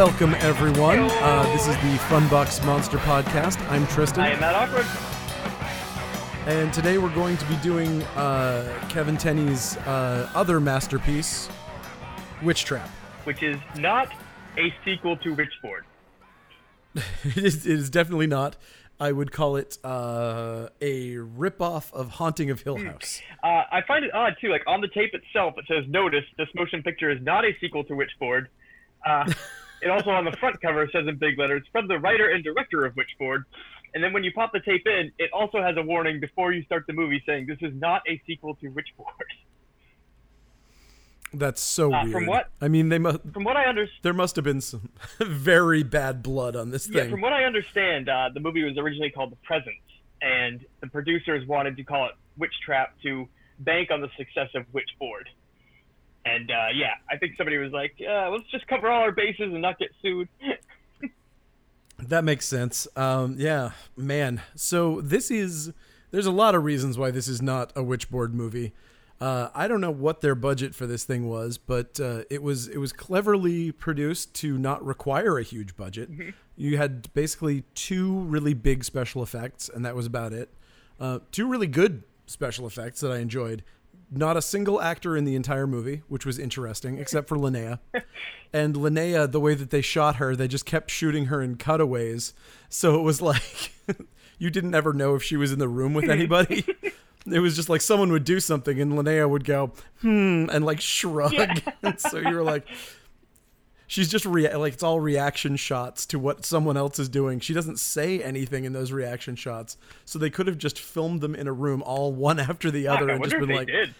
[0.00, 1.00] Welcome, everyone.
[1.00, 3.60] Uh, this is the Funbox Monster Podcast.
[3.70, 4.22] I'm Tristan.
[4.22, 4.86] I am Matt Awkward.
[6.46, 11.50] And today we're going to be doing uh, Kevin Tenney's uh, other masterpiece,
[12.42, 12.88] Witch Trap.
[13.24, 14.10] Which is not
[14.56, 15.82] a sequel to Witchboard.
[16.94, 18.56] it, is, it is definitely not.
[18.98, 22.86] I would call it uh, a ripoff of Haunting of Hill Hmm.
[22.86, 23.20] House.
[23.44, 24.48] Uh, I find it odd too.
[24.48, 27.84] Like on the tape itself, it says, "Notice this motion picture is not a sequel
[27.84, 28.46] to Witchboard."
[29.04, 29.30] Uh,
[29.82, 32.84] it also on the front cover says in big letters, "From the writer and director
[32.84, 33.44] of Witchboard."
[33.94, 36.62] And then when you pop the tape in, it also has a warning before you
[36.62, 39.30] start the movie saying, "This is not a sequel to Witchboard."
[41.32, 42.12] That's so Uh, weird.
[42.12, 43.20] from what- I mean, they must.
[43.32, 44.00] From what I understand.
[44.02, 44.90] there must have been some
[45.20, 47.10] very bad blood on this Yeah, thing.
[47.12, 49.76] from what I understand, uh, the movie was originally called The Presence,
[50.20, 53.28] and the producers wanted to call it Witch Trap to
[53.60, 55.26] bank on the success of Witchboard.
[56.24, 59.52] And uh, yeah, I think somebody was like, uh, "Let's just cover all our bases
[59.52, 60.28] and not get sued."
[62.08, 62.88] That makes sense.
[62.96, 64.40] Um, yeah, man.
[64.54, 65.72] So this is
[66.10, 68.72] there's a lot of reasons why this is not a witchboard movie.
[69.20, 72.68] Uh, I don't know what their budget for this thing was, but uh, it was
[72.68, 76.08] it was cleverly produced to not require a huge budget.
[76.56, 80.48] You had basically two really big special effects, and that was about it.
[80.98, 83.62] Uh, two really good special effects that I enjoyed.
[84.10, 87.78] Not a single actor in the entire movie, which was interesting, except for Linnea.
[88.52, 92.34] And Linnea, the way that they shot her, they just kept shooting her in cutaways.
[92.68, 93.72] So it was like
[94.38, 96.64] you didn't ever know if she was in the room with anybody.
[97.30, 100.80] it was just like someone would do something and Linnea would go, hmm, and like
[100.80, 101.32] shrug.
[101.82, 102.66] and so you were like,
[103.86, 107.38] she's just rea- like it's all reaction shots to what someone else is doing.
[107.38, 109.76] She doesn't say anything in those reaction shots.
[110.04, 113.10] So they could have just filmed them in a room all one after the other
[113.10, 113.94] I and just been like, did.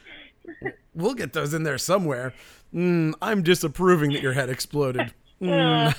[0.95, 2.33] We'll get those in there somewhere.
[2.75, 5.13] Mm, I'm disapproving that your head exploded.
[5.41, 5.95] Mm.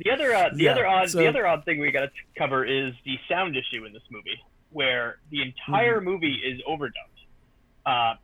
[0.00, 2.10] The other, uh, the Yeah, other odd, so- the other odd thing we got to
[2.36, 4.36] cover is the sound issue in this movie,
[4.72, 6.04] where the entire Mm-hmm.
[6.08, 7.20] movie is overdubbed.
[7.86, 8.14] Uh,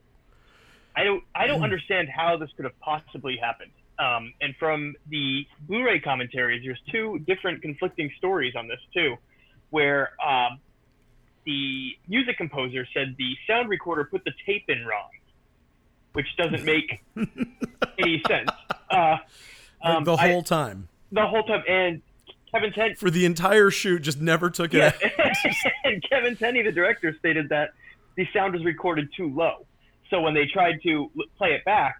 [0.93, 1.47] I don't, I Mm.
[1.47, 3.71] don't understand how this could have possibly happened.
[3.97, 9.15] Um, and from the Blu-ray commentaries, there's two different conflicting stories on this too,
[9.69, 10.59] where um,
[11.45, 15.07] the music composer said the sound recorder put the tape in wrong,
[16.15, 17.01] which doesn't make
[17.99, 18.49] any sense.
[18.89, 19.17] Uh,
[19.83, 20.87] um, the I- whole time.
[21.11, 22.01] the whole time, and
[22.51, 25.33] Kevin Ten, For the entire shoot, just never took it yeah,
[25.83, 27.71] and Kevin Tenney, the director, stated that
[28.15, 29.65] the sound was recorded too low.
[30.09, 31.99] So when they tried to l- play it back,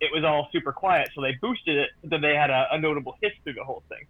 [0.00, 1.08] it was all super quiet.
[1.14, 4.06] So they boosted it, then they had a, a notable hiss through the whole thing.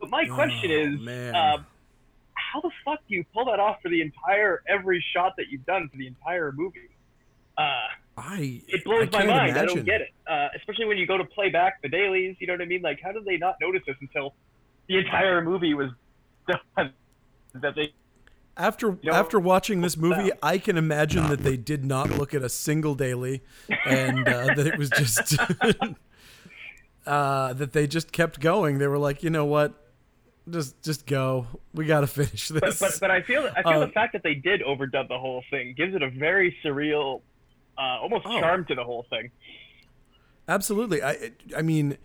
[0.00, 1.66] But my question Oh, is, um,
[2.34, 5.66] how the fuck do you pull that off for the entire every shot that you've
[5.66, 6.88] done for the entire movie?
[7.56, 7.72] Uh,
[8.20, 9.58] I it blows I my mind.
[9.58, 10.10] I don't get it.
[10.26, 12.36] Uh, especially when you go to play back the dailies.
[12.38, 12.82] You know what I mean?
[12.82, 14.34] Like, how did they not notice this until
[14.88, 15.90] the entire movie was
[16.48, 16.92] done?
[17.52, 17.92] That they
[18.56, 20.30] After know, after watching this movie.
[20.40, 23.42] I can imagine that they did not look at a single daily,
[23.84, 25.36] and uh, that it was just
[27.06, 28.78] uh, that they just kept going.
[28.78, 29.74] They were like, you know what,
[30.48, 31.46] just just go.
[31.74, 32.78] We got to finish but, this.
[32.78, 35.42] but but I feel I feel Uh, the fact that they did overdub the whole
[35.50, 37.22] thing gives it a very surreal,
[37.80, 38.38] uh, almost Oh.
[38.40, 39.30] charm to the whole thing.
[40.48, 41.02] Absolutely.
[41.02, 41.96] I I mean,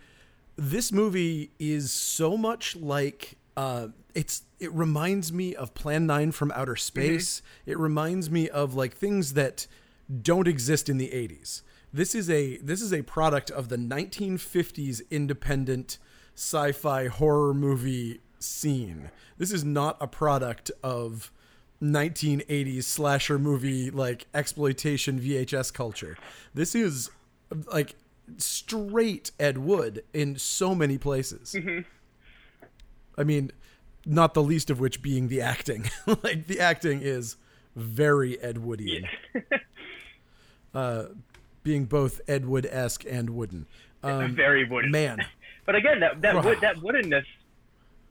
[0.56, 4.42] this movie is so much like uh, it's.
[4.58, 7.42] It reminds me of Plan Nine from Outer Space.
[7.66, 9.66] It reminds me of like things that
[10.22, 11.62] don't exist in the '80s.
[11.92, 15.98] This is a this is a product of the 1950s independent
[16.34, 19.10] sci-fi horror movie scene.
[19.38, 21.32] This is not a product of
[21.82, 26.16] 1980s slasher movie like exploitation VHS culture.
[26.54, 27.10] This is
[27.72, 27.94] like
[28.38, 31.54] straight Ed Wood in so many places.
[33.18, 33.50] I mean,
[34.04, 35.90] not the least of which being the acting.
[36.22, 37.36] like the acting is
[37.74, 39.06] very Ed Woodian.
[40.74, 41.04] uh,
[41.62, 43.66] being both Ed Wood esque and wooden.
[44.02, 44.92] Um, very wooden.
[44.92, 45.26] man,
[45.64, 46.42] But again, that that Wow.
[46.42, 47.24] wood, that woodenness,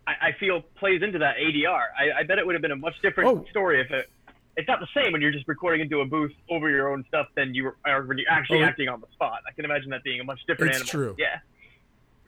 [0.07, 1.85] I, I feel plays into that ADR.
[1.97, 3.45] I, I bet it would have been a much different Oh.
[3.49, 4.09] story if it.
[4.57, 7.27] It's not the same when you're just recording into a booth over your own stuff
[7.35, 9.41] than you or when you're actually Oh, acting on the spot.
[9.47, 11.13] I can imagine that being a much different It's animal.
[11.13, 11.15] true.
[11.19, 11.39] Yeah.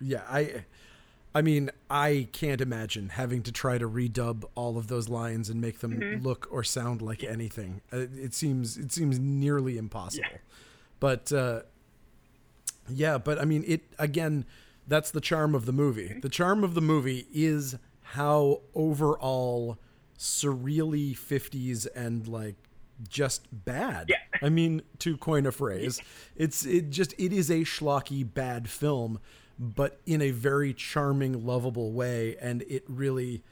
[0.02, 0.64] yeah, I.
[1.36, 5.62] I mean, I can't imagine having to try to redub all of those lines and
[5.62, 6.26] make them Mm-hmm.
[6.26, 7.82] look or sound like anything.
[7.94, 10.26] Uh, it seems it seems nearly impossible.
[10.32, 10.38] Yeah.
[11.00, 11.62] But uh,
[12.90, 14.46] yeah, but I mean, it again.
[14.88, 16.20] That's the charm of the movie.
[16.22, 19.78] The charm of the movie is how overall
[20.18, 22.56] surreally 50s and like
[23.08, 24.10] just bad.
[24.10, 24.18] Yeah.
[24.42, 26.02] I mean, to coin a phrase,
[26.36, 29.20] it's it just it is a schlocky bad film,
[29.60, 33.44] but in a very charming, lovable way, and it really.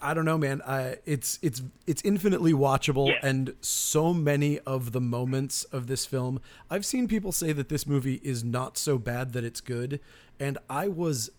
[0.00, 0.62] I don't know, man.
[0.62, 3.18] I, it's it's it's infinitely watchable, Yeah.
[3.28, 6.40] and so many of the moments of this film.
[6.70, 9.98] I've seen people say that this movie is not so bad that it's good,
[10.38, 11.30] and I was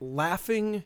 [0.00, 0.84] laughing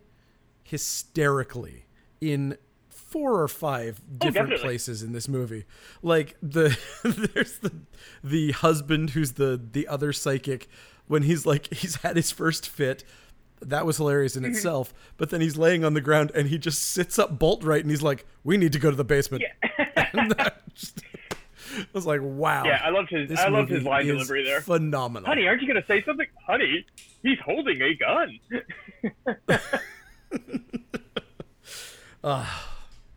[0.62, 1.86] hysterically
[2.20, 2.56] in
[2.88, 4.64] four or five oh, different definitely.
[4.64, 5.64] places in this movie.
[6.02, 6.76] Like the
[7.34, 7.72] there's the
[8.22, 10.68] the husband who's the the other psychic
[11.06, 13.04] when he's like he's had his first fit.
[13.60, 14.92] That was hilarious in itself.
[15.16, 17.90] But then he's laying on the ground and he just sits up bolt right and
[17.90, 19.44] he's like, "We need to go to the basement."
[19.96, 20.34] and
[20.74, 21.02] just,
[21.70, 24.60] I was like, "Wow." Yeah, I loved his I loved his line delivery there.
[24.60, 25.26] Phenomenal.
[25.26, 26.26] Honey, aren't you gonna say something?
[26.46, 26.84] Honey,
[27.22, 28.38] he's holding a gun.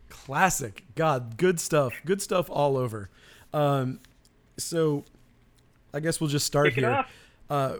[0.08, 3.08] classic god good stuff good stuff all over
[3.54, 3.98] um
[4.58, 5.02] so
[5.94, 7.04] i guess we'll just start here
[7.48, 7.76] uh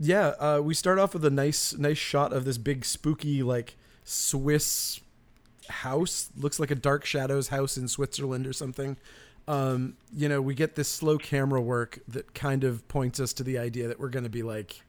[0.00, 3.76] yeah uh we start off with a nice nice shot of this big spooky like
[4.04, 5.00] swiss
[5.68, 8.96] house looks like a dark shadows house in switzerland or something
[9.46, 13.42] um you know we get this slow camera work that kind of points us to
[13.42, 14.82] the idea that we're going to be like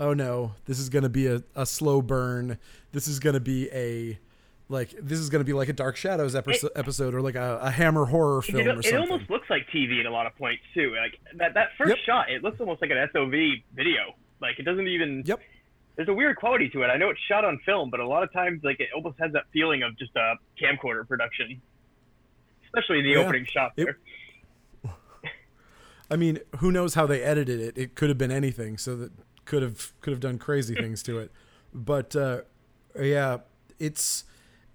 [0.00, 2.58] oh no this is going to be a, a slow burn
[2.92, 4.18] this is going to be a
[4.68, 7.58] like this is going to be like a dark shadows episode, episode or like a,
[7.62, 10.26] a hammer horror It, film or it something almost looks like TV in a lot
[10.26, 10.94] of points too.
[10.98, 11.98] Like that that first Yep.
[12.06, 13.32] shot, it looks almost like an SOV
[13.74, 14.14] video.
[14.42, 15.22] Like it doesn't even.
[15.24, 15.40] yep
[15.96, 16.86] There's a weird quality to it.
[16.88, 19.32] I know it's shot on film, but a lot of times, like it almost has
[19.32, 21.62] that feeling of just a camcorder production,
[22.64, 23.18] especially the Yeah.
[23.18, 24.92] opening shot It- there.
[26.10, 27.78] I mean, who knows how they edited it?
[27.78, 29.12] It could have been anything, so that
[29.46, 31.30] could have could have done crazy things to it.
[31.72, 32.42] But uh,
[33.00, 33.38] yeah,
[33.78, 34.24] it's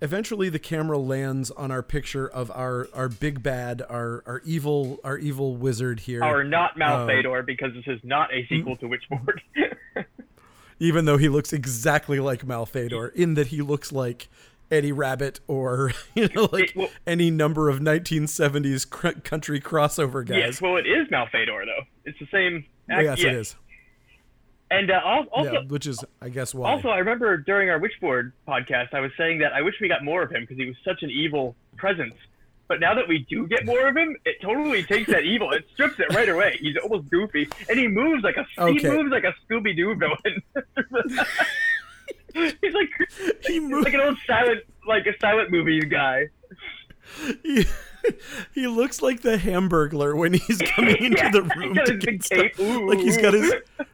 [0.01, 4.99] eventually the camera lands on our picture of our our big bad, our our evil
[5.03, 6.23] our evil wizard here.
[6.23, 8.79] Or not Malfeitor, uh, because this is not a sequel mm.
[8.79, 10.05] to Witchboard.
[10.79, 14.29] even though he looks exactly like Malfeitor, in that he looks like
[14.69, 20.25] Eddie Rabbitt or you know like It- well- any number of 1970s cr- country crossover
[20.25, 20.37] guys.
[20.37, 21.83] yes, well, it is Malfeitor though.
[22.05, 22.65] It's the same.
[22.89, 23.29] Oh, yes, yeah.
[23.29, 23.55] it is.
[24.69, 26.69] And uh, also, yeah, which is I guess why.
[26.69, 30.03] Also, I remember during our Witchboard podcast, I was saying that I wish we got
[30.03, 32.15] more of him because he was such an evil presence.
[32.67, 35.53] But now that we do get more of him, it totally takes that evil.
[35.53, 36.57] It strips it right away.
[36.59, 40.43] He's almost goofy, and he moves like a he moves like a Scooby Doo villain.
[42.61, 42.89] he's like
[43.45, 43.85] he moves.
[43.85, 46.27] like an old silent like a silent movie guy.
[47.43, 47.65] he,
[48.53, 52.57] he looks like the Hamburglar when he's coming into Yeah, the room to get stuff.
[52.59, 53.53] Like he's got his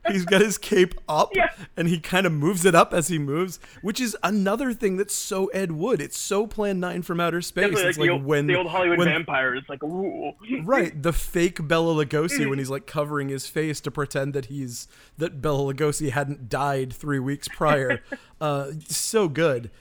[0.10, 1.50] he's got his cape up Yeah.
[1.78, 5.16] and he kind of moves it up as he moves, which is another thing that's
[5.16, 6.02] so Ed Wood.
[6.02, 7.64] It's so Plan 9 from outer space.
[7.64, 10.34] Definitely like, it's the, like old, when the old Hollywood when, vampire is like ooh.
[10.64, 14.88] Right, the fake Bela Lugosi when he's like covering his face to pretend that he's
[15.18, 18.02] that Bela Lugosi hadn't died 3 weeks prior.
[18.42, 19.72] uh so good.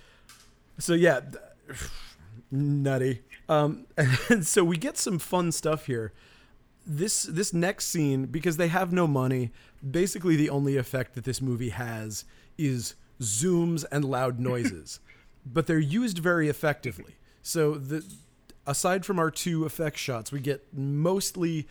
[0.79, 1.21] So yeah,
[2.51, 3.23] nutty.
[3.49, 3.87] Um,
[4.29, 6.13] and so we get some fun stuff here.
[6.85, 9.53] This this next scene because they have no money.
[9.89, 12.25] Basically, the only effect that this movie has
[12.59, 15.01] is zooms and loud noises,
[15.47, 17.17] but they're used very effectively.
[17.43, 18.05] So the
[18.67, 21.69] aside from our two effect shots, we get mostly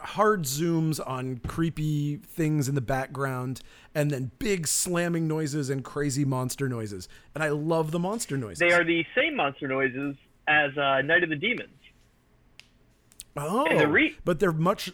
[0.00, 3.60] hard zooms on creepy things in the background
[3.94, 7.08] and then big slamming noises and crazy monster noises.
[7.34, 8.58] And I love the monster noises.
[8.58, 11.70] They are the same monster noises as uh, Night of the Demons.
[13.36, 14.92] Oh, the re- but they're much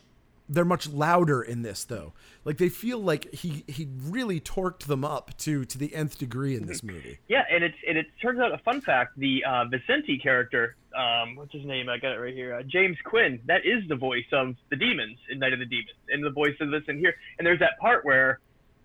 [0.50, 2.12] they're much louder in this though.
[2.45, 6.57] Like they feel like he he really torqued them up to to the nth degree
[6.57, 7.19] in this movie.
[7.28, 11.37] Yeah, and it's and it turns out a fun fact: the uh, Vicente character, um,
[11.37, 11.88] what's his name?
[11.88, 12.57] I got it right here.
[12.57, 13.40] Uh, James Quinn.
[13.47, 16.57] That is the voice of the demons in Night of the Demons, and the voice
[16.61, 17.14] of this in here.
[17.38, 18.40] And there's that part where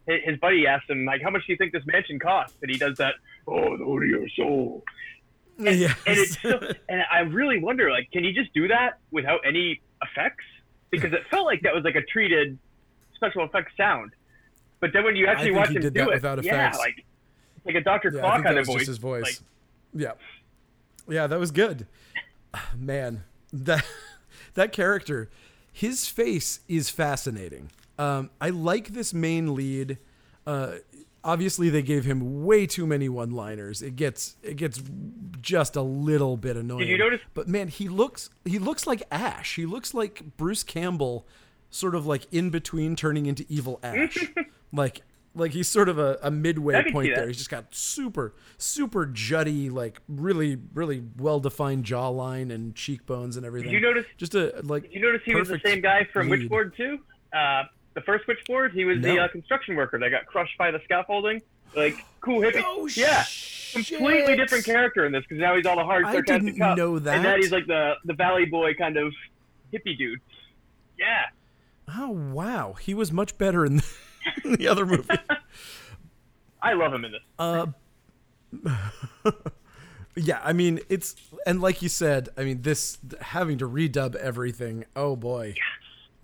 [0.06, 2.78] his buddy asks him like, "How much do you think this mansion costs?" And he
[2.78, 3.16] does that.
[3.48, 4.84] Oh, the order your soul.
[5.58, 5.96] Yes.
[6.06, 6.60] And it's so,
[6.90, 10.44] and I really wonder, like, can you just do that without any effects?
[10.90, 12.58] Because it felt like that was like a treated
[13.16, 14.12] special effects sound.
[14.80, 16.78] But then when you actually watch him do it, without yeah, effects.
[16.80, 17.06] like
[17.66, 18.12] like a Dr.
[18.14, 18.76] Yeah, Claw kind of voice.
[18.76, 19.24] just his voice.
[19.24, 19.40] Like,
[19.94, 20.12] yeah,
[21.08, 21.88] yeah, that was good.
[22.78, 23.86] Man, that
[24.54, 25.30] that character,
[25.72, 27.72] his face is fascinating.
[27.98, 29.98] Um, I like this main lead.
[30.46, 30.76] Uh,
[31.26, 33.82] obviously, they gave him way too many one-liners.
[33.82, 34.82] It gets it gets
[35.42, 36.80] just a little bit annoying.
[36.82, 39.56] Did you notice- But man, he looks he looks like Ash.
[39.56, 41.28] He looks like Bruce Campbell,
[41.70, 44.18] sort of like in between turning into evil Ash.
[44.72, 45.02] like
[45.38, 47.28] Like he's sort of a, a midway point there.
[47.28, 53.46] He's just got super, super jutty, like really, really well defined jawline and cheekbones and
[53.46, 53.72] everything.
[53.72, 54.06] Did you notice?
[54.18, 54.84] Just a like.
[54.84, 56.50] Did you notice he was the same guy from lead.
[56.50, 57.00] Witchboard too?
[57.34, 57.64] Uh,
[57.96, 61.42] the first Witchboard, he was the uh, construction worker that got crushed by the scaffolding.
[61.76, 62.62] Like cool hippie.
[62.64, 63.24] Oh, yeah,
[63.74, 66.78] completely different character in this because now he's all the hard I sarcastic didn't cop,
[66.78, 67.16] know that.
[67.16, 69.12] and then he's like the the Valley Boy kind of
[69.74, 70.20] hippie dude.
[70.98, 71.24] Yeah,
[71.98, 73.86] Oh wow, he was much better in the,
[74.58, 75.10] the other movie.
[76.62, 77.22] I love him in this.
[77.38, 77.68] Uh,
[80.16, 84.86] yeah, I mean it's and like you said, I mean this having to redub everything.
[84.96, 85.56] Oh boy,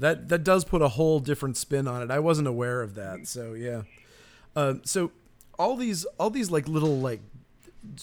[0.02, 2.10] that that does put a whole different spin on it.
[2.10, 3.84] I wasn't aware of that, so yeah.
[4.56, 5.12] Um, so
[5.60, 7.22] all these all these like little like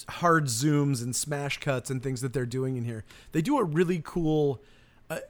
[0.08, 3.64] hard zooms and smash cuts and things that they're doing in here, they do a
[3.64, 4.62] really cool.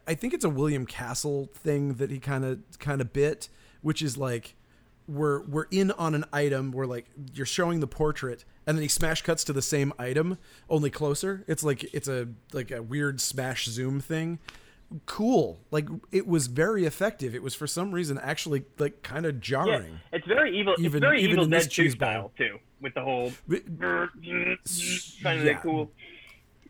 [0.08, 3.48] I think it's a William Castle thing that he kind of kind of bit,
[3.80, 4.54] which is like
[5.08, 8.88] we're we're in on an item where like you're showing the portrait and then he
[8.88, 10.36] smash cuts to the same item
[10.68, 14.38] only closer it's like it's a like a weird smash zoom thing
[15.04, 19.34] cool like it was very effective it was for some reason actually like kind of
[19.34, 20.74] Yeah, jarring it's very evil.
[20.78, 23.66] Even- it's very even Evil Dead 2 cheese style too, with the whole But
[25.22, 25.58] kind of yeah.
[25.62, 25.90] cool.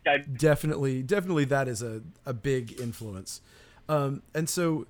[0.05, 3.41] I, definitely definitely that is a, a big influence
[3.87, 4.85] um, and so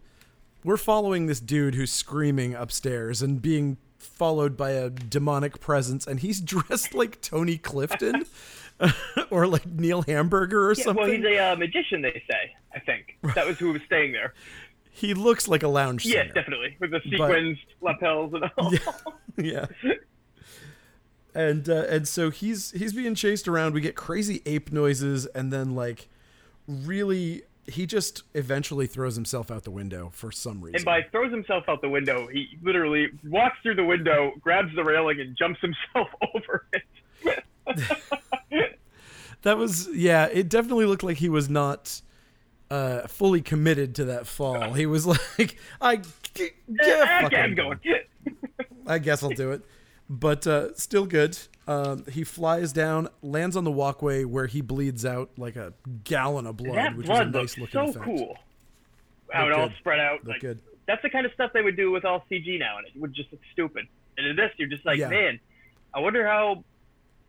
[0.63, 6.21] we're following this dude who's screaming upstairs and being followed by a demonic presence and
[6.21, 8.25] he's dressed like tony clifton
[9.29, 12.53] or like neil hamburger or yeah, something well, he's a uh, magician, they say.
[12.73, 14.33] I think that was who was staying there.
[14.91, 18.73] he looks like a lounge Yes, singer definitely, with the sequins, lapels, and all.
[19.37, 19.65] yeah
[21.35, 25.53] and uh, and so he's he's being chased around we get crazy ape noises and
[25.53, 26.09] then like
[26.67, 31.31] really he just eventually throws himself out the window for some reason And by throws
[31.31, 35.59] himself out the window, he literally walks through the window, grabs the railing, and jumps
[35.61, 37.43] himself over it.
[39.41, 42.01] that was yeah it definitely looked like he was not
[42.69, 46.01] uh fully committed to that fall he was like i
[46.67, 47.79] yeah, fuck I'm going.
[48.87, 49.63] I guess I'll do it.
[50.09, 51.37] But uh, still good.
[51.67, 55.73] Um, he flies down, lands on the walkway where he bleeds out like a
[56.03, 58.05] gallon of blood, that which blood is a nice looking so effect.
[58.05, 58.37] cool.
[59.31, 60.23] How it all spread out.
[60.23, 60.59] Look like, good.
[60.87, 63.13] That's the kind of stuff they would do with all CG now, and it would
[63.13, 63.87] just look stupid.
[64.17, 65.09] And in this, you're just like, Yeah.
[65.09, 65.39] man,
[65.93, 66.63] I wonder how.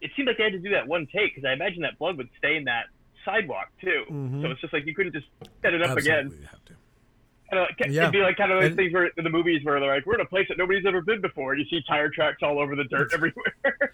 [0.00, 2.16] It seemed like they had to do that one take because I imagine that blood
[2.16, 2.86] would stay in that
[3.24, 4.04] sidewalk too.
[4.10, 4.42] Mhm.
[4.42, 5.26] So it's just like you couldn't just
[5.62, 6.26] set it up again.
[6.26, 6.72] Absolutely, you have to.
[7.50, 8.02] Kind of like, Yeah.
[8.02, 10.06] It'd be like kind of those And- things where in the movies where they're like,
[10.06, 12.58] we're in a place that nobody's ever been before, and you see tire tracks all
[12.58, 13.54] over the dirt everywhere.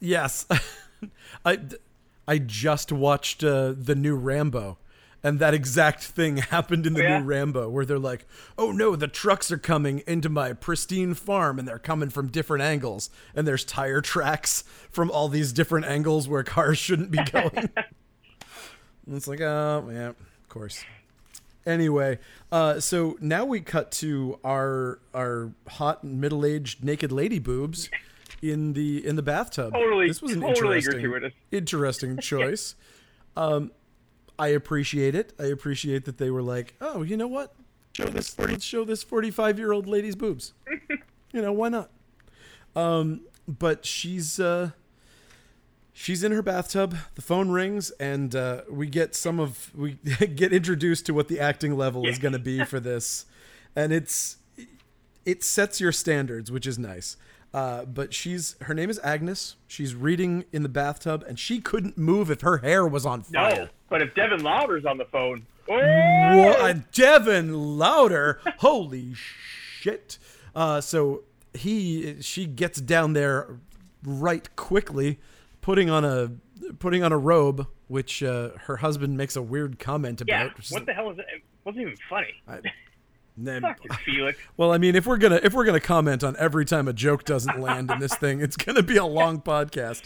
[0.00, 0.46] Yes,
[1.44, 1.58] I
[2.28, 4.78] I just watched uh, the new Rambo,
[5.24, 7.18] and that exact thing happened in the Oh, yeah?
[7.18, 8.26] new Rambo, where they're like,
[8.56, 12.62] "Oh no, the trucks are coming into my pristine farm, and they're coming from different
[12.62, 17.52] angles, and there's tire tracks from all these different angles where cars shouldn't be going."
[19.06, 20.84] and it's like, oh yeah, of course.
[21.66, 22.18] Anyway,
[22.52, 27.88] uh, so now we cut to our our hot middle aged naked lady boobs
[28.42, 29.72] in the in the bathtub.
[29.72, 31.32] Totally- this was an totally interesting gratuitous.
[31.50, 32.74] interesting choice.
[33.36, 33.70] um,
[34.38, 35.32] I appreciate it.
[35.38, 37.54] I appreciate that they were like, oh, you know what?
[37.92, 38.36] Show this.
[38.38, 40.52] Let's show this forty-five-year-old lady's boobs.
[41.32, 41.90] you know why not?
[42.74, 44.70] Um, but she's uh,
[45.92, 46.96] she's in her bathtub.
[47.14, 49.92] The phone rings, and uh, we get some of we
[50.34, 53.26] get introduced to what the acting level is going to be for this,
[53.76, 54.38] and it's
[55.24, 57.16] it sets your standards, which is nice.
[57.54, 59.54] Uh, but she's her name is Agnes.
[59.68, 63.54] She's reading in the bathtub, and she couldn't move if her hair was on fire.
[63.54, 68.40] no, but if Devin Lauder's on the phone, oh, What, Devin Lauder?
[68.58, 70.18] Holy shit!
[70.52, 73.56] Uh, so he she gets down there
[74.02, 75.20] right quickly,
[75.60, 76.32] putting on a
[76.80, 80.50] putting on a robe, which uh, her husband makes a weird comment about.
[80.58, 81.26] yeah, what the hell is it?
[81.32, 82.34] It wasn't even funny.
[82.48, 82.60] I-
[83.36, 83.64] Then-
[84.04, 84.38] Felix.
[84.56, 87.24] well, I mean, if we're gonna if we're gonna comment on every time a joke
[87.24, 90.02] doesn't land in this thing, it's gonna be a long podcast.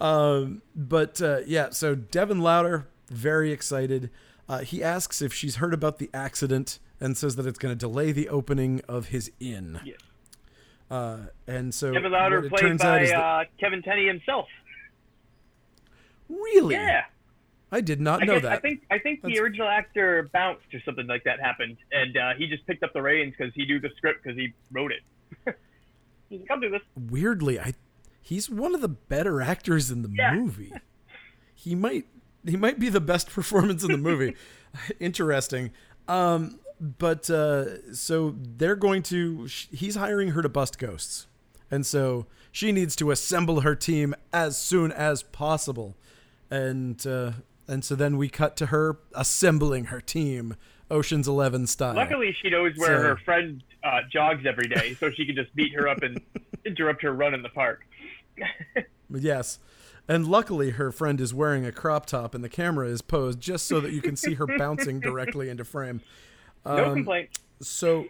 [0.00, 4.10] Um, but uh, yeah, so Devin Lauder, very excited.
[4.48, 7.78] Uh, he asks if she's heard about the accident and says that it's going to
[7.78, 9.78] delay the opening of his inn.
[9.84, 9.98] Yes.
[10.90, 14.48] Uh, and so Kevin what it played by that- uh, Kevin Tenney himself.
[16.28, 17.04] really, Yeah.
[17.72, 18.52] I did not I know guess that.
[18.52, 22.16] I think I think That's- the original actor bounced or something like that happened, and
[22.16, 24.92] uh, he just picked up the reins because he knew the script because he wrote
[24.92, 25.02] it.
[26.28, 26.82] He's like, I'll do this.
[26.96, 27.74] Weirdly, I
[28.22, 30.34] he's one of the better actors in the Yeah.
[30.34, 30.72] movie.
[31.54, 32.06] He might
[32.46, 34.34] he might be the best performance in the movie.
[35.00, 35.70] Interesting.
[36.08, 39.46] Um, but uh, so they're going to.
[39.48, 41.26] sh- He's hiring her to bust ghosts,
[41.70, 45.96] And so she needs to assemble her team as soon as possible.
[46.50, 47.32] And uh,
[47.70, 50.56] and so then we cut to her assembling her team,
[50.90, 51.94] Ocean's Eleven style.
[51.94, 55.54] Luckily, she knows where So- her friend uh, jogs every day, so she can just
[55.54, 56.20] beat her up and
[56.66, 57.80] interrupt her run in the park.
[59.12, 59.58] Yes.
[60.08, 63.66] And luckily, her friend is wearing a crop top, and the camera is posed just
[63.66, 66.00] so that you can see her bouncing directly into frame.
[66.64, 67.30] No Um, complaint.
[67.60, 68.06] so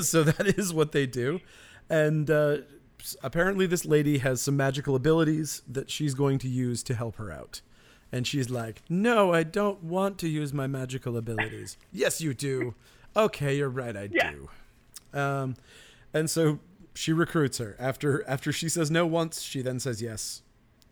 [0.00, 1.40] so that is what they do
[1.88, 2.58] and uh,
[3.22, 7.32] apparently this lady has some magical abilities that she's going to use to help her
[7.32, 7.62] out
[8.14, 12.74] and she's like no i don't want to use my magical abilities yes you do
[13.16, 14.32] okay you're right i Yeah.
[14.32, 15.56] do um,
[16.12, 16.58] and so
[16.94, 20.42] she recruits her after after she says no once she then says yes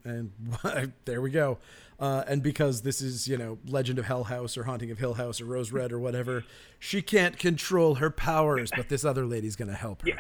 [0.04, 0.32] and
[1.04, 1.58] there we go.
[2.00, 5.14] Uh, and because this is, you know, Legend of Hell House or Haunting of Hill
[5.14, 6.42] House or Rose Red or whatever,
[6.80, 10.08] she can't control her powers, but this other lady's gonna help her.
[10.08, 10.14] Yeah.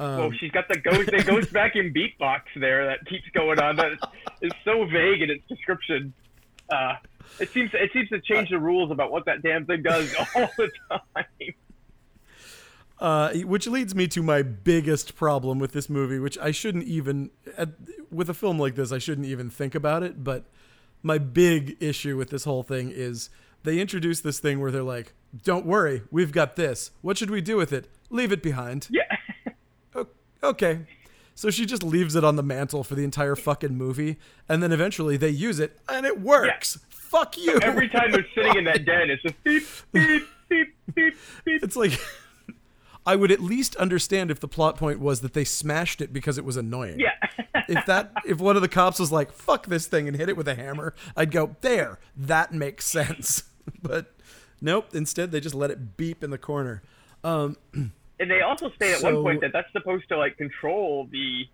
[0.00, 3.76] well, she's got the ghost, the ghost vacuum beatbox there that keeps going on.
[3.76, 3.92] That
[4.42, 6.12] is so vague in its description.
[6.70, 6.94] Uh,
[7.40, 10.50] it seems it seems to change the rules about what that damn thing does all
[10.56, 11.24] the time.
[13.00, 17.30] Uh, which leads me to my biggest problem with this movie, which I shouldn't even,
[17.58, 17.70] at,
[18.10, 20.22] with a film like this, I shouldn't even think about it.
[20.22, 20.44] But
[21.02, 23.30] my big issue with this whole thing is
[23.64, 26.92] they introduce this thing where they're like, "Don't worry, we've got this.
[27.02, 27.88] What should we do with it?
[28.10, 29.02] Leave it behind." Yeah.
[30.44, 30.80] Okay.
[31.34, 34.70] So she just leaves it on the mantle for the entire fucking movie, and then
[34.72, 36.78] eventually they use it, and it works.
[36.90, 37.58] Fuck you.
[37.60, 41.14] Every time they're sitting in that den, it's just beep, beep, beep, beep,
[41.44, 41.62] beep.
[41.62, 41.98] It's like
[43.06, 46.38] I would at least understand if the plot point was that they smashed it because
[46.38, 47.00] it was annoying.
[47.00, 47.10] Yeah.
[47.66, 50.36] If that if one of the cops was like, "Fuck this thing" and hit it
[50.36, 51.98] with a hammer, I'd go, "There.
[52.14, 53.44] That makes sense."
[53.80, 54.12] But
[54.60, 56.82] nope, instead they just let it beep in the corner.
[57.22, 57.56] Um
[58.20, 61.44] and they also say at So- one point that that's supposed to like control the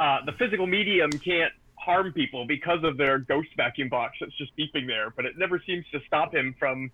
[0.00, 4.56] uh, the physical medium can't harm people because of their ghost vacuum box that's just
[4.56, 6.90] beeping there, but it never seems to stop him from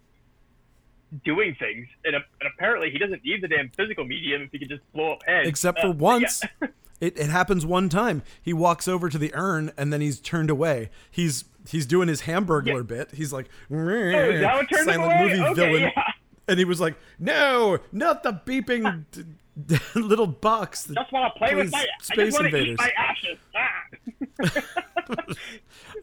[1.24, 1.86] doing things.
[2.04, 2.24] And, and
[2.54, 5.48] apparently, he doesn't need the damn physical medium if he can just blow up heads.
[5.48, 5.92] except Uh, for yeah.
[5.94, 6.42] once.
[7.00, 8.24] It, it happens one time.
[8.42, 10.90] He walks over to the urn and then he's turned away.
[11.08, 12.82] He's he's doing his hamburger Yeah.
[12.82, 13.12] bit.
[13.12, 15.28] He's like Oh, is that what turned silent away?
[15.28, 15.92] movie Okay, villain.
[15.96, 16.02] yeah.
[16.48, 19.24] And he was like, "No, not the beeping d-
[19.66, 21.78] d- little box." that Just want to play with my.
[21.80, 22.68] I Space to Invaders.
[22.68, 23.38] eat my ashes.
[23.54, 25.34] Ah.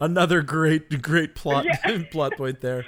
[0.00, 2.02] Another great, great plot Yeah.
[2.10, 2.84] plot point there.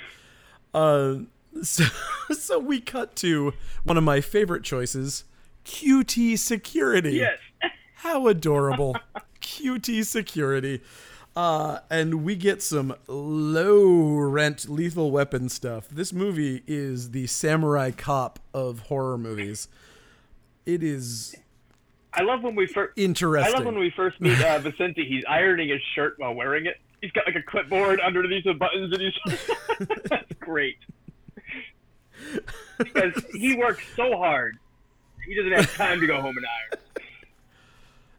[0.75, 1.17] Uh,
[1.63, 1.85] so,
[2.31, 5.25] so we cut to one of my favorite choices,
[5.65, 7.13] QT security.
[7.17, 7.39] yes.
[7.97, 8.97] How adorable.
[9.41, 10.81] QT security.
[11.39, 15.89] Uh, and we get some low rent lethal weapon stuff.
[15.89, 19.69] This movie is the samurai cop of horror movies.
[20.67, 21.37] It is
[22.13, 22.99] I love when we first.
[22.99, 23.55] interesting.
[23.55, 25.05] I love when we first meet uh, Vicente.
[25.05, 26.81] He's ironing his shirt while wearing it.
[27.01, 30.79] He's got like a clipboard underneath the buttons, and he's that's great.
[32.79, 34.59] Because he works so hard,
[35.25, 36.83] he doesn't have time to go home and iron.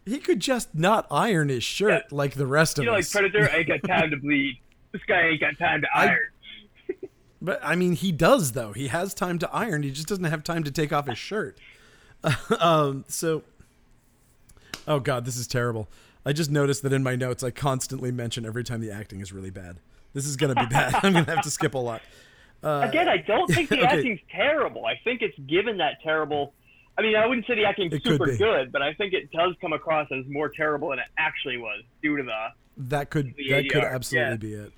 [0.09, 2.15] He could just not iron his shirt Yeah.
[2.17, 2.85] like the rest of us.
[2.85, 3.09] You know, like.
[3.09, 4.59] Predator, I ain't got time to bleed.
[4.91, 6.17] This guy ain't got time to I- iron.
[7.41, 8.73] But I mean, he does though.
[8.73, 9.83] He has time to iron.
[9.83, 11.57] He just doesn't have time to take off his shirt.
[12.59, 13.43] um, so,
[14.87, 15.87] oh god, this is terrible.
[16.25, 19.31] I just noticed that in my notes, I constantly mention every time the acting is
[19.31, 19.77] really bad.
[20.13, 20.93] This is gonna be bad.
[21.01, 22.01] I'm gonna have to skip a lot.
[22.61, 23.97] Again, I don't think the Uh, okay.
[23.99, 24.85] acting's terrible.
[24.85, 26.53] I think it's given that terrible.
[26.99, 29.55] I mean, I wouldn't say the acting's It super good, but I think it does
[29.61, 32.47] come across as more terrible than it actually was due to the
[32.89, 34.57] That could The that could absolutely yeah.
[34.57, 34.73] be it.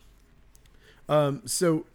[1.09, 1.87] Um, so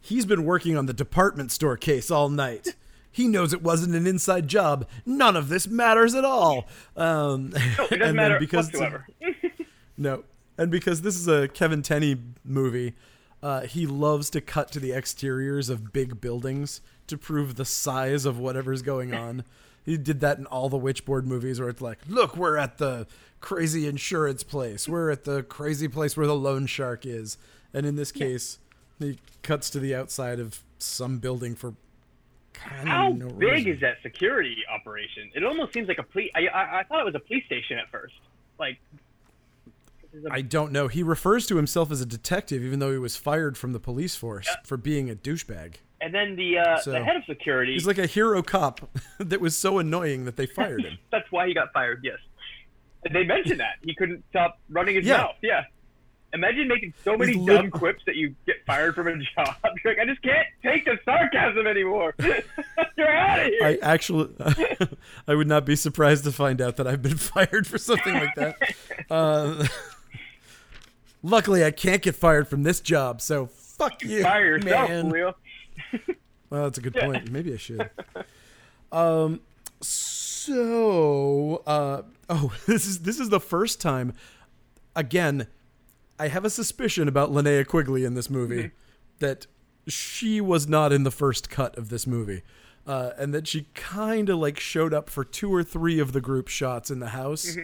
[0.00, 2.76] he's been working on the department store case all night.
[3.10, 4.86] He knows it wasn't an inside job.
[5.04, 6.68] None of this matters at all.
[6.96, 9.06] Um, No, it doesn't and matter because whatsoever.
[9.96, 10.24] No.
[10.56, 12.94] And because this is a Kevin Tenney movie,
[13.42, 18.24] uh, he loves to cut to the exteriors of big buildings to prove the size
[18.24, 19.44] of whatever's going on.
[19.84, 23.06] he did that in all the Witchboard movies where it's like, look, we're at the
[23.40, 24.88] crazy insurance place.
[24.88, 27.36] We're at the crazy place where the loan shark is.
[27.72, 28.58] And in this case,
[28.98, 31.74] he cuts to the outside of some building for
[32.54, 33.72] kind How of no big reason.
[33.72, 35.30] is that security operation?
[35.34, 36.30] It almost seems like a police.
[36.34, 38.14] I, I I thought it was a police station at first.
[38.58, 38.78] Like,
[40.12, 40.86] this is a- I don't know.
[40.88, 44.14] He refers to himself as a detective, even though he was fired from the police
[44.14, 45.74] force for being a douchebag.
[46.04, 47.72] And then the uh, So, the head of security.
[47.72, 48.88] He's like a hero cop
[49.18, 50.98] that was so annoying that they fired him.
[51.10, 52.00] that's why he got fired.
[52.04, 52.18] Yes,
[53.12, 55.18] they mentioned that he couldn't stop running his Yeah.
[55.18, 55.36] mouth.
[55.42, 55.64] Yeah,
[56.32, 59.54] Imagine making so many dumb quips that you get fired from a job.
[59.84, 62.12] You're like, I just can't take the sarcasm anymore.
[62.18, 63.60] You're out of here.
[63.62, 64.30] I actually,
[65.28, 68.34] I would not be surprised to find out that I've been fired for something like
[68.34, 68.56] that.
[69.08, 69.66] Uh,
[71.22, 75.10] luckily, I can't get fired from this job, so fuck you, Fire yourself, man.
[75.10, 75.36] Leo.
[76.50, 77.30] Well, that's a good point.
[77.30, 77.90] Maybe I should.
[78.92, 79.40] Um.
[79.80, 84.12] So, uh, oh, this is this is the first time.
[84.94, 85.48] Again,
[86.18, 88.70] I have a suspicion about Linnea Quigley in this movie
[89.18, 89.46] that
[89.88, 92.42] she was not in the first cut of this movie,
[92.86, 96.20] uh, and that she kind of like showed up for two or three of the
[96.20, 97.56] group shots in the house,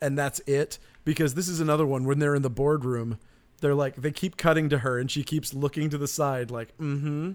[0.00, 0.78] and that's it.
[1.04, 3.18] Because this is another one when they're in the boardroom,
[3.60, 6.76] they're like they keep cutting to her, and she keeps looking to the side, like,
[6.78, 7.32] mm-hmm.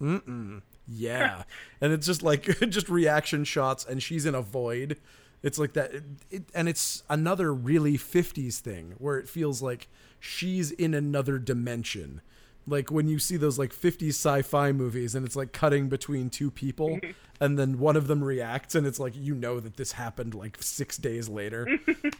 [0.00, 0.62] Mm-mm.
[0.86, 1.42] Yeah.
[1.80, 4.98] and it's just like just reaction shots and she's in a void.
[5.42, 5.92] It's like that
[6.30, 12.20] it, and it's another really 50s thing where it feels like she's in another dimension.
[12.66, 16.50] Like when you see those like 50s sci-fi movies and it's like cutting between two
[16.50, 16.98] people
[17.40, 20.56] and then one of them reacts and it's like you know that this happened like
[20.60, 21.68] 6 days later.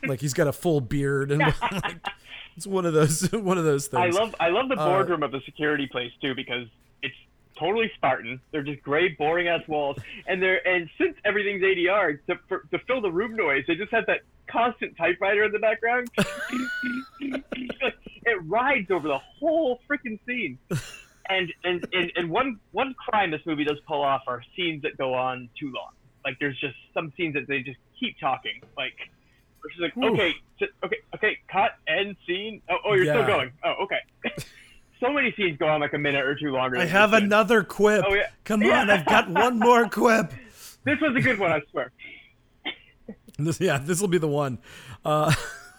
[0.06, 1.96] like he's got a full beard and like,
[2.56, 4.14] it's one of those one of those things.
[4.14, 6.68] I love I love the Uh, boardroom of the security place too because
[7.58, 8.40] totally Spartan.
[8.52, 12.78] They're just gray, boring ass walls, and they're and since everything's ADR to for, to
[12.80, 16.08] fill the room noise, they just have that constant typewriter in the background.
[17.20, 20.58] it rides over the whole freaking scene.
[21.28, 24.96] And, and and and one one crime this movie does pull off are scenes that
[24.96, 25.90] go on too long.
[26.24, 28.60] Like there's just some scenes that they just keep talking.
[28.76, 28.94] Like
[29.72, 30.34] she's like, okay,
[30.84, 32.62] okay, okay, cut, end scene.
[32.70, 33.14] Oh, oh, you're Yeah.
[33.14, 33.52] still going.
[33.64, 33.98] Oh, okay.
[35.00, 36.78] so many scenes go on like a minute or two longer.
[36.78, 38.04] I have another quip.
[38.06, 38.28] Oh, yeah.
[38.44, 38.80] Come Yeah.
[38.80, 40.32] on, I've got one more quip.
[40.84, 41.90] This was a good one, I swear.
[43.38, 44.58] This, yeah, this will be the one.
[45.04, 45.34] Uh,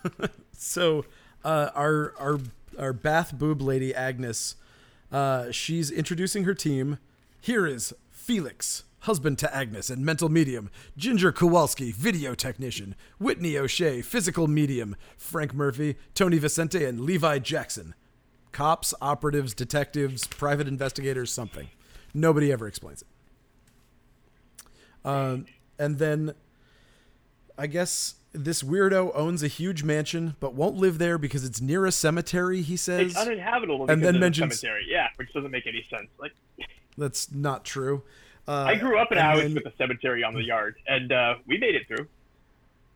[0.51, 1.05] so,
[1.43, 2.39] uh, our our
[2.77, 4.55] our bath boob lady Agnes,
[5.11, 6.99] uh, she's introducing her team.
[7.41, 10.69] Here is Felix, husband to Agnes and mental medium.
[10.97, 12.93] Ginger Kowalski, video technician.
[13.17, 14.95] Whitney O'Shea, physical medium.
[15.17, 17.95] Frank Murphy, Tony Vicente, and Levi Jackson.
[18.57, 21.67] Cops, operatives, detectives, private investigators, something.
[22.11, 23.07] Nobody ever explains it.
[25.05, 25.45] Um,
[25.77, 26.33] and then
[27.55, 31.85] I guess this weirdo owns a huge mansion, but won't live there because it's near
[31.85, 32.63] a cemetery.
[32.63, 34.87] He says It's uninhabitable And then mentions- the cemetery.
[34.89, 36.09] Yeah, which doesn't make any sense.
[36.19, 36.33] Like
[36.97, 38.01] that's not true.
[38.47, 41.11] Uh, I grew up in a house then- with a cemetery on the yard, and
[41.11, 42.07] uh, we made it through.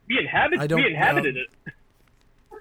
[0.08, 1.38] We inhabit I don't- we inhabited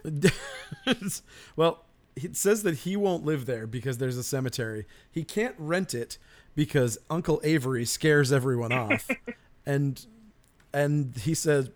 [0.04, 1.22] um, it.
[1.56, 1.86] well,
[2.16, 4.86] it says that he won't live there because there's a cemetery.
[5.10, 6.18] He can't rent it
[6.54, 9.08] because Uncle Avery scares everyone off,
[9.66, 10.04] and
[10.72, 11.70] and he says,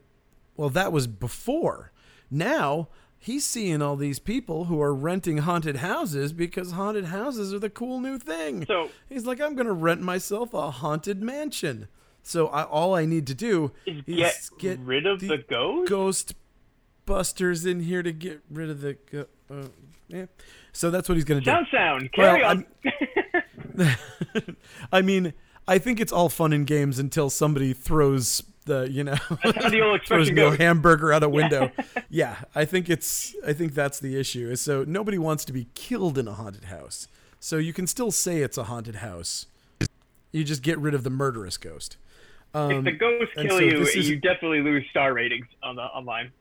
[0.56, 1.92] "Well, that was before.
[2.30, 7.58] Now." He's seeing all these people who are renting haunted houses because haunted houses are
[7.58, 8.66] the cool new thing.
[8.66, 11.88] So He's like, I'm going to rent myself a haunted mansion.
[12.22, 15.88] So I, all I need to do is is get, rid of the, ghost.
[15.88, 16.34] ghost
[17.06, 18.98] busters in here to get rid of the.
[19.10, 19.68] Go- uh,
[20.08, 20.26] yeah.
[20.72, 21.50] So that's what he's going to do.
[21.50, 22.12] Sound sound.
[22.12, 22.66] Carry Well, on.
[24.92, 25.34] I mean,
[25.66, 29.16] I think it's all fun and games until somebody throws the, you know,
[30.06, 30.56] throws goes.
[30.58, 31.70] hamburger out a window.
[32.10, 33.34] yeah, I think it's.
[33.46, 34.54] I think that's the issue.
[34.56, 37.08] So nobody wants to be killed in a haunted house.
[37.40, 39.46] So you can still say it's a haunted house.
[40.32, 41.96] You just get rid of the murderous ghost.
[42.54, 45.82] if the Um, ghosts kill so you, is- you definitely lose star ratings on the
[45.82, 46.32] online.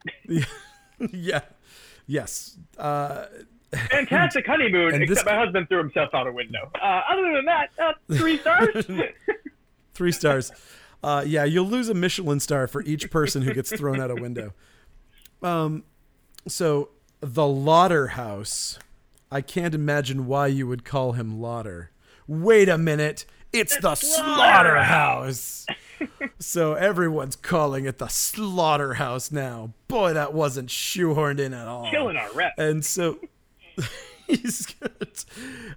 [1.12, 1.40] yeah.
[2.06, 2.56] Yes.
[2.78, 3.26] Uh,
[3.90, 6.70] Fantastic honeymoon, and this- except my husband threw himself out a window.
[6.80, 8.86] Uh, other than that, uh, three stars.
[9.94, 10.50] Three stars.
[11.04, 14.16] Uh, yeah, you'll lose a Michelin star for each person who gets thrown out a
[14.16, 14.52] window.
[15.42, 15.84] Um,
[16.48, 16.88] so
[17.20, 18.78] the Lauder House.
[19.30, 21.90] I can't imagine why you would call him Lauder.
[22.26, 25.66] Wait a minute, it's the Slaughterhouse.
[26.38, 29.72] so everyone's calling it the Slaughterhouse now.
[29.88, 32.52] Boy, that wasn't shoehorned in at all Killing our rep.
[32.58, 33.18] and so
[34.26, 35.24] he's got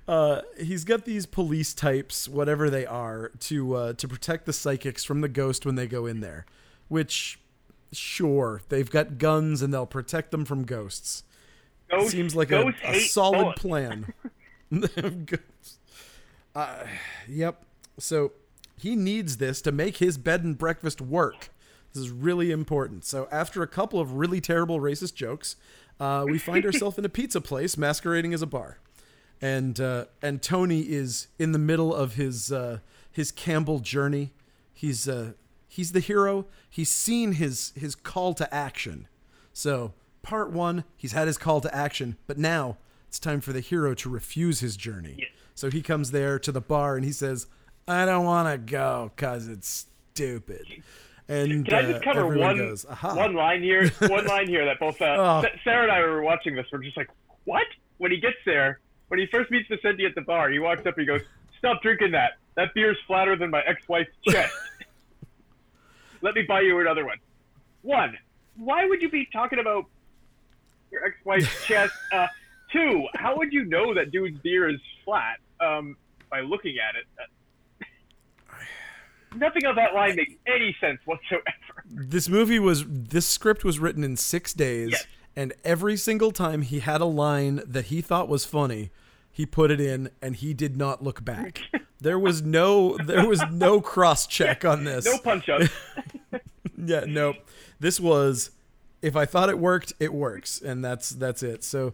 [0.08, 5.04] uh, he's got these police types, whatever they are, to uh, to protect the psychics
[5.04, 6.46] from the ghost when they go in there.
[6.88, 7.40] Which,
[7.92, 11.24] sure, they've got guns and they'll protect them from ghosts.
[12.08, 13.62] Seems like a, a solid bullets.
[13.62, 14.14] plan.
[16.56, 16.88] Uh,
[17.30, 17.64] yep.
[18.00, 18.32] So
[18.80, 21.52] he needs this to make his bed and breakfast work.
[21.94, 23.06] This is really important.
[23.06, 25.56] So after a couple of really terrible racist jokes,
[26.00, 28.80] uh, we find ourselves in a pizza place masquerading as a bar,
[29.42, 32.80] and uh, and Tony is in the middle of his uh,
[33.12, 34.32] his Campbell journey.
[34.74, 35.34] He's uh,
[35.68, 36.46] he's the hero.
[36.70, 39.08] He's seen his his call to action.
[39.54, 43.60] So part one, he's had his call to action, but now it's time for the
[43.60, 45.16] hero to refuse his journey.
[45.18, 45.26] Yeah.
[45.56, 47.48] So he comes there to the bar and he says,
[47.88, 50.84] "I don't want to go because it's stupid."
[51.30, 53.90] And Can I uh, just cover everyone one goes, one line here?
[54.08, 55.06] One line here that both uh,
[55.46, 55.46] Oh.
[55.63, 56.66] Sarah and I were watching this.
[56.72, 57.10] We're just like,
[57.44, 57.66] what?
[57.98, 60.98] When he gets there, when he first meets Vicente at the bar, he walks up
[60.98, 61.22] and he goes,
[61.58, 62.34] "Stop drinking that.
[62.56, 64.54] That beer's flatter than my ex-wife's chest.
[66.22, 67.18] Let me buy you another one."
[67.82, 68.18] One,
[68.58, 69.86] why would you be talking about
[70.92, 71.94] your ex-wife's chest?
[72.12, 72.28] Uh,
[72.72, 75.96] two, how would you know that dude's beer is flat um,
[76.30, 77.06] by looking at it?
[79.36, 81.44] Nothing of that line makes any sense whatsoever.
[81.90, 85.06] this movie was this script was written in six days Yes.
[85.36, 88.90] and every single time he had a line that he thought was funny
[89.32, 91.62] he put it in and he did not look back
[92.02, 95.62] there was no there was no cross check on this No punch up.
[96.78, 97.36] yeah nope
[97.80, 98.52] this was
[99.02, 101.94] if i thought it worked it works and that's that's it so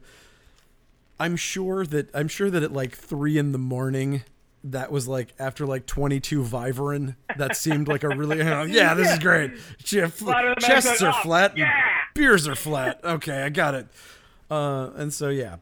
[1.19, 4.23] i'm sure that i'm sure that at like three in the morning
[4.65, 7.15] that was like after like 22 Vivarin.
[7.37, 8.37] That seemed like a really
[8.71, 9.51] yeah, this is great.
[9.83, 11.71] Che- Flatter the chests are flat, yeah.
[12.13, 12.99] beers are flat.
[13.03, 13.87] Okay, I got it.
[14.51, 15.55] Uh, and so yeah,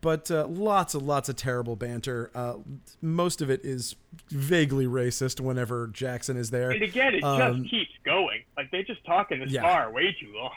[0.00, 2.30] but uh, lots and lots of terrible banter.
[2.34, 2.54] Uh,
[3.02, 3.94] most of it is
[4.30, 5.38] vaguely racist.
[5.40, 8.42] Whenever Jackson is there, And again, it Um, just keeps going.
[8.56, 9.62] Like they just talk in this yeah.
[9.62, 10.50] bar way too long.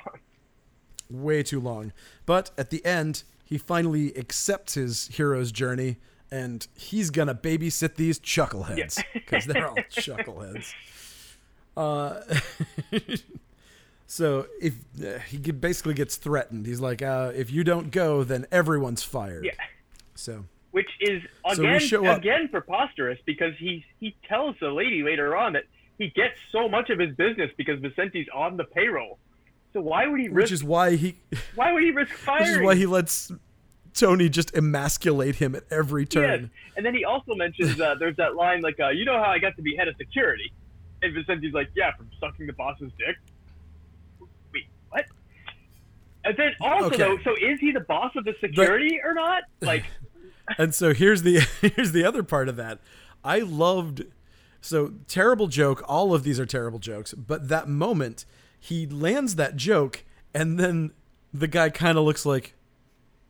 [1.09, 1.91] way too long.
[2.25, 5.97] But at the end, he finally accepts his hero's journey,
[6.35, 10.73] and he's gonna babysit these chuckleheads because they're all chuckleheads.
[11.77, 12.21] Uh,
[14.05, 18.45] so if uh, he basically gets threatened, he's like, uh, "If you don't go, then
[18.51, 19.53] everyone's fired." Yeah.
[20.13, 25.37] So Which is So again up- again preposterous because he he tells the lady later
[25.37, 25.63] on that
[25.97, 29.19] he gets so much of his business because Vicente's on the payroll.
[29.71, 31.15] So why would he which is why he,
[31.55, 32.43] why would he risk firing?
[32.49, 33.31] which is why he lets
[33.95, 36.09] Tony just emasculate him at every Yes.
[36.09, 36.51] turn.
[36.77, 39.39] And then he also mentions uh, there's that line like, uh, "You know how I
[39.39, 40.51] got to be head of security,"
[41.01, 43.15] and Vicente's like, "Yeah, from sucking the boss's dick."
[44.53, 45.05] Wait, what?
[46.23, 46.97] And then also Okay.
[46.97, 49.43] though, so is he the boss of the security or not?
[49.61, 49.85] Like,
[50.57, 52.79] And so here's the here's the other part of that.
[53.23, 54.03] I loved
[54.61, 55.81] so terrible joke.
[55.87, 58.25] All of these are terrible jokes, but that moment
[58.59, 60.03] he lands that joke,
[60.33, 60.91] and then
[61.33, 62.54] the guy kind of looks like,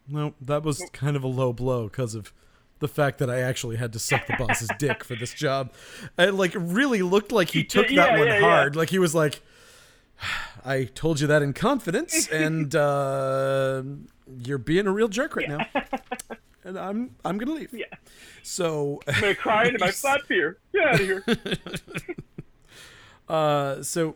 [0.07, 2.31] no, that was kind of a low blow because of
[2.79, 5.71] the fact that I actually had to suck the boss's dick for this job.
[6.17, 8.41] It like really looked like he took that Yeah, one yeah, yeah.
[8.41, 8.75] hard.
[8.75, 9.41] Like he was like.
[10.67, 13.83] I told you that in confidence, and uh,
[14.43, 15.67] you're being a real jerk right now.
[16.63, 17.71] And I'm I'm gonna leave.
[17.73, 17.85] yeah,
[18.41, 20.57] So, I'm gonna cry into my flat beer.
[20.73, 21.23] Get out of here.
[23.29, 24.15] uh, so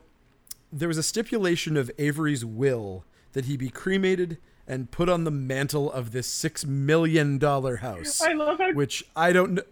[0.72, 4.38] there was a stipulation of Avery's will that he be cremated
[4.70, 8.22] and put on the mantle of this six million dollar house.
[8.22, 9.64] I love how which I don't know.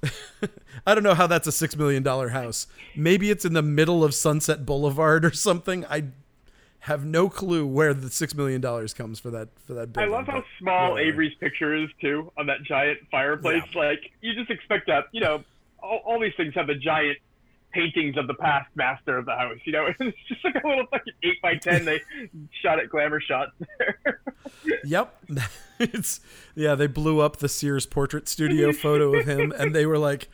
[0.86, 2.68] I don't know how that's a six million dollar house.
[2.94, 5.84] Maybe it's in the middle of Sunset Boulevard or something.
[5.86, 6.04] I
[6.80, 10.26] have no clue where the six million dollars comes for that for that I love
[10.26, 11.08] how small whatever.
[11.08, 13.64] Avery's picture is too on that giant fireplace.
[13.74, 15.42] Like you just expect that, you know,
[15.82, 17.18] all, all these things have a giant
[17.72, 19.58] paintings of the past master of the house.
[19.64, 21.84] You know, it's just like a little fucking eight by ten.
[21.84, 22.00] They
[22.62, 24.20] shot at glamour shots there.
[24.84, 25.24] Yep.
[25.78, 26.20] it's
[26.54, 30.28] yeah, they blew up the Sears portrait studio photo of him and they were like,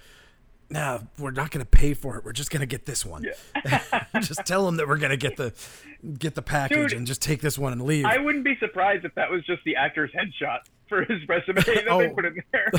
[0.70, 2.25] "Nah, we're not going to pay for it.
[2.25, 3.27] We're just going to get this one."
[4.20, 5.53] just tell them that we're going to get the
[6.18, 8.05] get the package Dude, and just take this one and leave.
[8.05, 11.66] I wouldn't be surprised if that was just the actor's headshot for his resume that
[11.66, 12.09] they Oh.
[12.11, 12.70] put in there.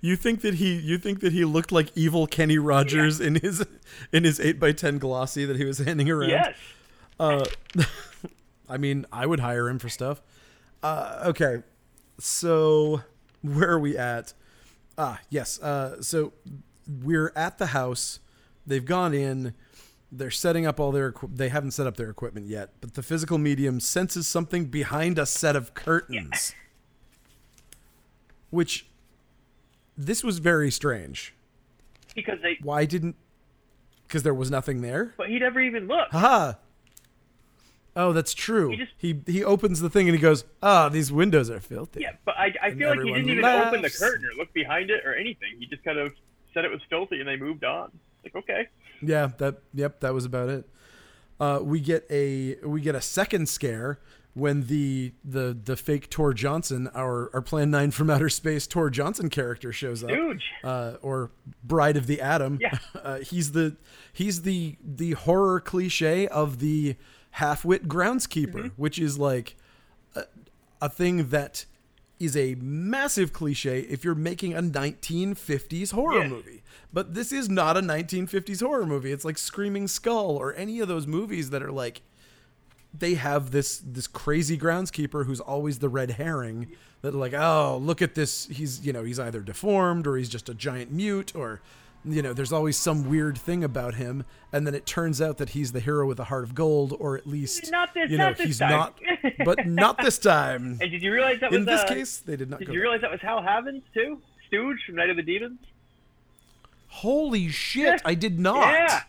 [0.00, 3.64] You think that he you think that he looked like evil Kenny Rogers in his
[4.12, 6.30] in his 8 by 10 glossy that he was handing around?
[6.30, 6.56] yes.
[7.18, 7.44] Uh,
[8.68, 10.22] I mean, I would hire him for stuff.
[10.82, 11.62] Uh, okay,
[12.18, 13.02] so
[13.42, 14.32] where are we at?
[14.96, 15.60] Ah, yes.
[15.60, 16.32] Uh, so
[17.02, 18.20] we're at the house.
[18.66, 19.54] They've gone in.
[20.12, 21.08] They're setting up all their.
[21.08, 25.18] Equi- they haven't set up their equipment yet, but the physical medium senses something behind
[25.18, 26.54] a set of curtains,
[28.50, 28.86] which
[30.06, 31.34] this was very strange.
[32.14, 33.16] Because they, Why didn't?
[34.06, 35.14] Because there was nothing there.
[35.16, 36.12] but he never even looked.
[36.12, 36.54] Haha.
[37.96, 38.70] Oh, that's true.
[38.70, 42.00] He just- he he opens the thing and he goes, "Ah, these windows are filthy."
[42.02, 44.52] Yeah, but I, I And feel like he didn't even open the curtain or look
[44.52, 45.54] behind it or anything.
[45.58, 46.12] He just kind of
[46.54, 47.90] said it was filthy and they moved on.
[48.24, 48.68] Like, okay.
[49.02, 50.68] Yeah, that yep, that was about it.
[51.40, 53.98] Uh, we get a we get a second scare
[54.34, 58.88] when the the the fake Tor Johnson, our our Plan Nine from Outer Space Tor
[58.90, 60.44] Johnson character shows up, Huge.
[60.64, 61.30] uh, or
[61.64, 62.58] Bride of the Atom.
[62.60, 62.78] Yeah.
[63.02, 63.76] Uh, he's the
[64.12, 66.96] he's the the horror cliche of the
[67.32, 68.68] half-wit groundskeeper, Mm-hmm.
[68.82, 69.56] which is like
[70.14, 70.24] a,
[70.82, 71.64] a thing that
[72.18, 76.62] is a massive cliche if you're making a 1950s horror movie.
[76.92, 79.12] But this is not a 1950s horror movie.
[79.12, 82.02] It's like Screaming Skull or any of those movies that are like
[82.92, 86.70] they have this this crazy groundskeeper who's always the red herring
[87.02, 90.48] that like oh look at this he's you know he's either deformed or he's just
[90.48, 91.60] a giant mute or
[92.04, 95.50] you know there's always some weird thing about him and then it turns out that
[95.50, 98.30] he's the hero with a heart of gold or at least Not this- you know
[98.30, 98.70] not he's time.
[98.70, 98.98] not
[99.44, 102.36] but not this time And did you realize that was in this uh, case they
[102.36, 104.20] did not Did go you realize that was Hal Havins too?
[104.48, 105.58] Stooge from Night of the Demons.
[106.88, 109.02] holy shit i did not Yeah.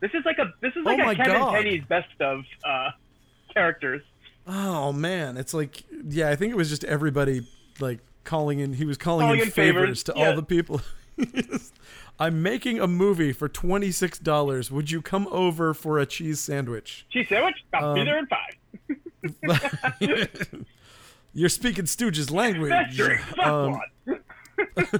[0.00, 1.52] This is like a this is like Oh a Kevin God.
[1.54, 2.90] Tenney's best of uh,
[3.56, 4.02] characters.
[4.46, 7.46] Oh man, it's like yeah, I think it was just everybody
[7.80, 8.74] like calling in.
[8.74, 10.28] He was calling, Calling in, in favors, favors, to yeah.
[10.28, 10.80] all the people.
[12.18, 14.70] I'm making a movie for twenty six dollars.
[14.70, 17.06] Would you come over for a cheese sandwich?
[17.10, 17.56] Cheese sandwich.
[17.72, 18.56] I'll be Um, there in five.
[21.34, 22.98] You're speaking Stooges language.
[23.36, 23.80] Fuck Um.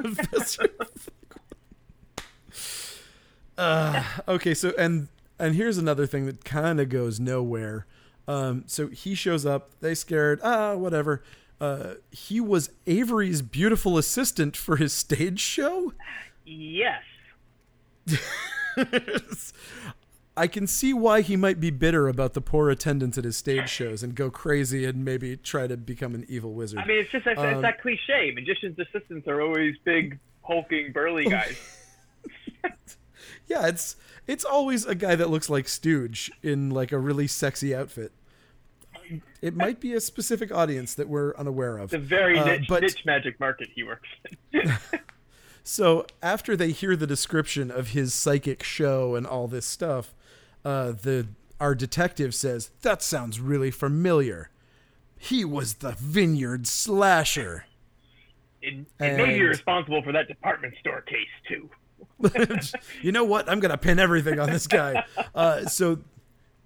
[3.59, 7.87] Uh, okay, so and and here's another thing that kind of goes nowhere.
[8.29, 9.71] Um, so he shows up.
[9.81, 10.41] They scared.
[10.43, 11.23] Ah, whatever.
[11.61, 15.93] Uh, he was Avery's beautiful assistant for his stage show.
[16.45, 17.03] Yes.
[20.37, 23.71] I can see why he might be bitter about the poor attendance at his stage
[23.71, 26.79] shows and go crazy and maybe try to become an evil wizard.
[26.81, 28.33] I mean, it's just that, Um, it's that cliche.
[28.35, 31.57] Magicians' assistants are always big, hulking, burly guys.
[33.47, 37.75] yeah, it's it's always a guy that looks like Stooge in like a really sexy
[37.75, 38.12] outfit.
[39.41, 41.91] It might be a specific audience that we're unaware of.
[41.91, 44.09] The very Uh, niche, but- niche magic market he works
[44.53, 44.73] in.
[45.69, 50.15] So after they hear the description of his psychic show and all this stuff,
[50.65, 51.27] uh, the
[51.59, 54.51] our detective says that sounds really familiar.
[55.19, 57.65] He was the vineyard slasher.
[58.62, 61.69] And, and maybe And- you're responsible for that department store case too.
[63.02, 63.48] you know what?
[63.48, 65.05] I'm gonna pin everything on this guy.
[65.35, 65.98] Uh, so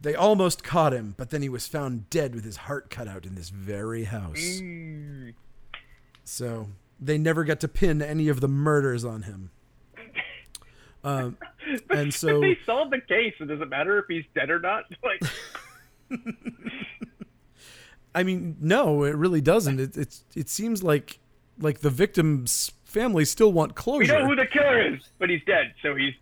[0.00, 3.26] they almost caught him, but then he was found dead with his heart cut out
[3.26, 4.60] in this very house.
[4.60, 5.34] Mm.
[6.24, 6.68] So
[7.00, 9.50] they never got to pin any of the murders on him.
[11.02, 11.36] Um,
[11.88, 13.34] and so they solved the case.
[13.40, 14.84] It doesn't matter if he's dead or not.
[15.02, 15.22] Like,
[18.16, 19.78] I mean, no, it really doesn't.
[19.78, 21.20] It it's it seems like
[21.60, 24.14] like the victim's family still want closure.
[24.14, 26.14] we know who the killer is, but he's dead, so he's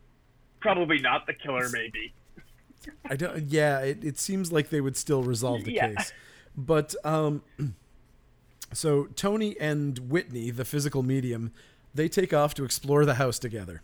[0.60, 1.68] probably not the killer.
[1.72, 2.12] Maybe.
[3.08, 3.44] I don't.
[3.44, 5.94] Yeah, it, it seems like they would still resolve the Yeah.
[5.94, 6.12] case,
[6.56, 7.42] but um,
[8.72, 11.52] so Tony and Whitney, the physical medium,
[11.94, 13.82] they take off to explore the house together.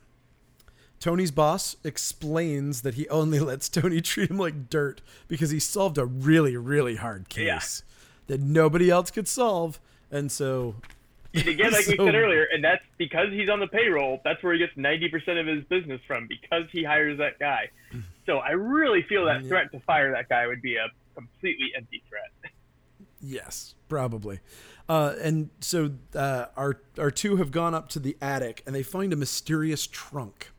[1.00, 5.98] Tony's boss explains that he only lets Tony treat him like dirt because he solved
[5.98, 7.56] a really, really hard Yeah.
[7.58, 7.82] case
[8.26, 10.76] that nobody else could solve, and so
[11.34, 14.20] And again, like we said earlier, and that's because he's on the payroll.
[14.24, 17.70] That's where he gets ninety percent of his business from because he hires that guy.
[18.26, 19.48] So I really feel that Yeah.
[19.48, 22.52] threat to fire that guy would be a completely empty threat.
[23.20, 24.40] Yes, probably.
[24.88, 28.82] Uh, and so uh, our our two have gone up to the attic and they
[28.82, 30.50] find a mysterious trunk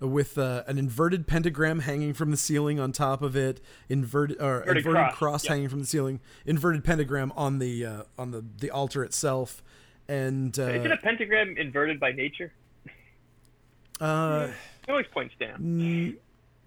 [0.00, 4.60] with uh, an inverted pentagram hanging from the ceiling on top of it, inverted or
[4.60, 5.52] Inverted inverted, cross, cross, yeah.
[5.52, 9.62] hanging from the ceiling, inverted pentagram on the uh, on the the altar itself,
[10.08, 12.52] and Isn't uh, a pentagram inverted by nature?
[14.00, 14.48] uh,
[14.86, 15.60] It always points down.
[15.60, 16.16] mm,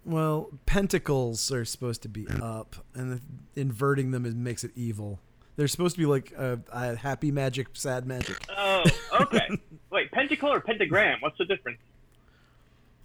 [0.04, 3.20] well, pentacles are supposed to be up, and
[3.56, 5.20] inverting them is, makes it evil.
[5.56, 8.36] They're supposed to be like a, a happy magic, sad magic.
[8.56, 8.84] Oh,
[9.22, 9.48] okay.
[9.90, 11.18] Wait, pentacle or pentagram?
[11.20, 11.78] What's the difference?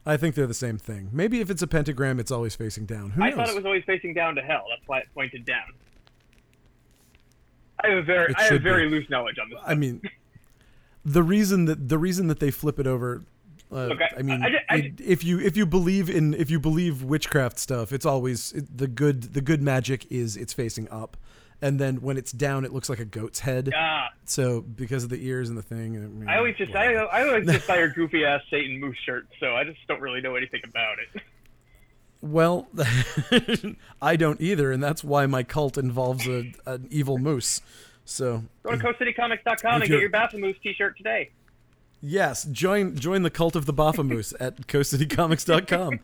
[0.05, 1.09] I think they're the same thing.
[1.11, 3.11] Maybe if it's a pentagram, it's always facing down.
[3.11, 3.37] Who I knows?
[3.37, 4.65] thought it was always facing down to hell.
[4.69, 5.63] That's why it pointed down.
[7.83, 8.57] I have a very, It I have be.
[8.59, 9.59] very loose knowledge on this.
[9.65, 10.01] I mean,
[11.05, 13.23] the reason that the reason that they flip it over.
[13.71, 16.51] Uh, Look, I- I, mean, I I it- if you if you believe in if
[16.51, 20.87] you believe witchcraft stuff, it's always it, the good the good magic is it's facing
[20.91, 21.17] up,
[21.59, 23.71] and then when it's down, it looks like a goat's head.
[23.75, 26.93] Ah, So because of the ears and the thing, mean, I always just, I.
[26.93, 30.21] I always just buy your goofy ass Satan moose shirt, so I just don't really
[30.21, 31.21] know anything about it.
[32.21, 32.67] well,
[34.01, 37.61] I don't either, and that's why my cult involves a, an evil moose.
[38.05, 41.31] So Go to coastcitycomics.com and get your Baphomoose t-shirt today.
[42.01, 45.99] Yes, join join the cult of the Baphomoose at coastcitycomics.com.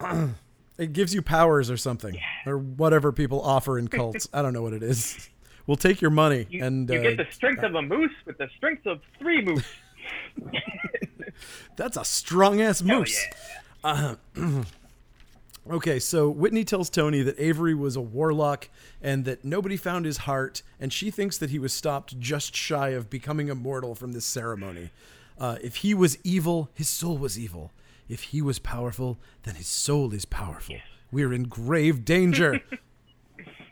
[0.78, 2.16] it gives you powers or something,
[2.46, 4.28] or whatever people offer in cults.
[4.32, 5.28] I don't know what it is.
[5.66, 8.36] We'll take your money You, and you uh, get the strength of a moose with
[8.36, 9.64] the strength of three moose.
[11.76, 13.18] that's a strong ass moose.
[13.82, 14.14] yeah.
[14.36, 14.62] Uh,
[15.70, 18.68] Okay, so Whitney tells Tony that Avery was a warlock
[19.00, 22.90] and that nobody found his heart, and she thinks that he was stopped just shy
[22.90, 24.90] of becoming immortal from this ceremony.
[25.38, 27.72] Uh, if he was evil, his soul was evil.
[28.08, 30.76] If he was powerful, then his soul is powerful.
[31.10, 32.60] We're in grave danger.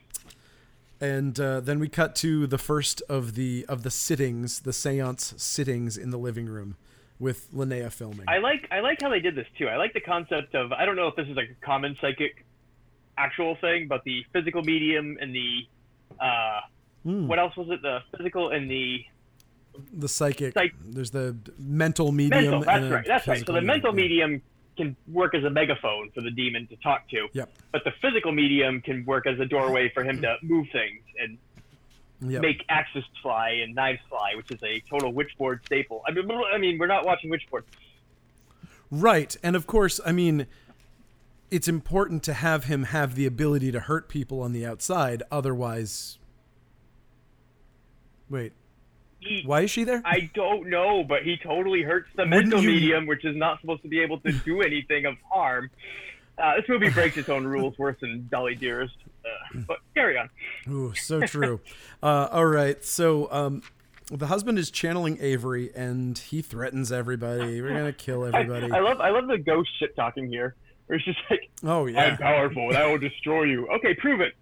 [1.01, 5.39] and uh, then we cut to the first of the of the sittings, the séance
[5.39, 6.77] sittings in the living room,
[7.23, 8.25] with Linnea filming.
[8.29, 9.69] I like I like how they did this too.
[9.69, 12.45] I like the concept of I don't know if this is like a common psychic
[13.17, 15.51] actual thing, but the physical medium and the
[16.21, 16.61] uh,
[17.05, 17.27] Hmm.
[17.27, 17.83] what else was it?
[17.83, 19.05] The physical and the
[19.95, 20.55] the psychic.
[20.55, 22.43] Psych- There's the mental medium.
[22.45, 22.61] mental.
[22.61, 23.05] That's and right.
[23.07, 23.47] That's right.
[23.47, 24.03] So the mental yeah.
[24.03, 24.43] medium
[24.77, 27.53] can work as a megaphone for the demon to talk to, Yep.
[27.73, 31.39] but the physical medium can work as a doorway for him to move things and
[32.25, 32.43] Yep.
[32.43, 36.03] make axes fly and knives fly, which is a total witchboard staple.
[36.07, 37.65] I mean, I mean, we're not watching witchboard.
[38.91, 39.37] Right.
[39.43, 40.47] And of course, I mean,
[41.51, 45.23] it's important to have him have the ability to hurt people on the outside.
[45.33, 46.19] Otherwise,
[48.31, 48.53] wait,
[49.19, 50.03] He, why is she there?
[50.05, 53.83] I don't know, but he totally hurts the mental you- medium, which is not supposed
[53.83, 55.71] to be able to do anything of harm.
[56.39, 58.95] Uh, this movie breaks its own rules worse than Dolly Dearest.
[59.25, 60.29] Uh, but carry on.
[60.69, 61.61] Ooh, so true.
[62.03, 62.85] uh, all right.
[62.85, 63.63] So, um,
[64.11, 67.61] the husband is channeling Avery, and he threatens everybody.
[67.61, 68.71] We're gonna kill everybody.
[68.71, 70.55] I love I love the ghost shit talking here.
[70.87, 73.69] Where it's just like, oh yeah, I'm powerful and I will destroy you.
[73.69, 74.35] Okay, prove it.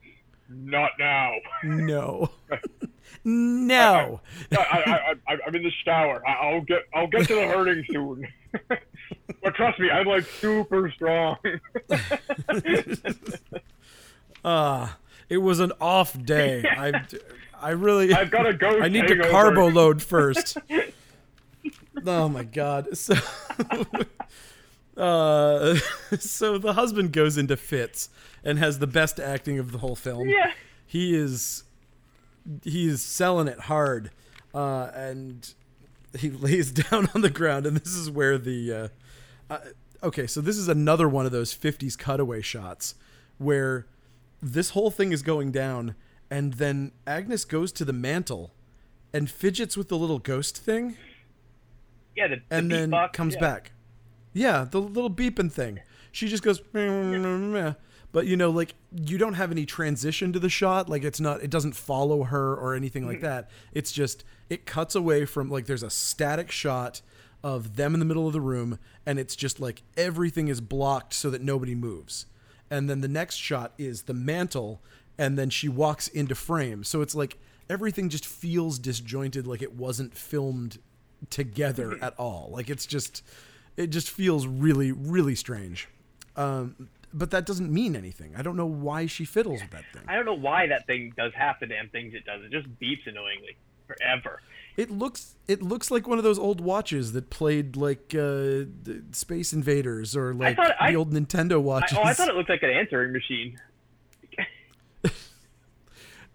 [0.49, 1.33] Not now.
[1.63, 2.31] No.
[3.25, 4.21] no.
[4.51, 6.27] I, I, I, I'm in the shower.
[6.27, 8.27] I, I'll get I'll get to the hurting soon.
[9.43, 11.37] but trust me, I'm like super strong.
[14.45, 14.97] Ah,
[15.29, 16.65] it was an off day.
[16.79, 17.03] I,
[17.61, 18.13] I really.
[18.13, 18.81] I've got to go.
[18.81, 20.57] I need to carbo load first.
[22.07, 22.97] oh my god.
[22.97, 23.15] So
[24.97, 25.77] uh
[26.19, 28.11] so the husband goes into fits
[28.45, 30.29] and has the best acting of the whole film.
[30.29, 30.53] Yeah.
[30.87, 31.65] He is
[32.63, 34.11] he is selling it hard.
[34.55, 35.53] Uh and
[36.19, 38.89] he lays down on the ground and this is where the uh,
[39.53, 39.59] uh
[40.03, 42.95] okay, so this is another one of those 50s cutaway shots
[43.39, 43.87] where
[44.43, 45.95] this whole thing is going down
[46.31, 48.53] and then Agnes goes to the mantle
[49.13, 50.97] and fidgets with the little ghost thing
[52.17, 53.41] Yeah, the, the and then beatbox, comes yeah.
[53.41, 53.73] back.
[54.33, 55.81] Yeah, the little beeping thing.
[56.13, 57.75] She just goes, "Meh."
[58.13, 60.89] but you know, like you don't have any transition to the shot.
[60.89, 63.11] Like it's not, it doesn't follow her or anything Mm-hmm.
[63.13, 63.51] like that.
[63.73, 67.03] It's just it cuts away from like there's a static shot
[67.43, 71.13] of them in the middle of the room, and it's just like everything is blocked
[71.15, 72.27] so that nobody moves.
[72.71, 74.81] And then the next shot is the mantle,
[75.19, 76.85] and then she walks into frame.
[76.85, 80.79] So it's like everything just feels disjointed, like it wasn't filmed
[81.29, 82.51] together at all.
[82.53, 83.23] Like it's just
[83.77, 85.89] it just feels really really strange.
[86.37, 88.35] Um, but that doesn't mean anything.
[88.37, 90.03] I don't know why she fiddles with that thing.
[90.07, 92.45] I don't know why that thing does half the damn things it does.
[92.45, 93.57] It just beeps annoyingly
[93.89, 94.41] forever.
[94.81, 98.63] It looks it looks like one of those old watches that played like uh,
[99.13, 101.99] Space Invaders or like the I- old Nintendo I, watches.
[101.99, 103.59] oh, I thought it looked like an answering machine.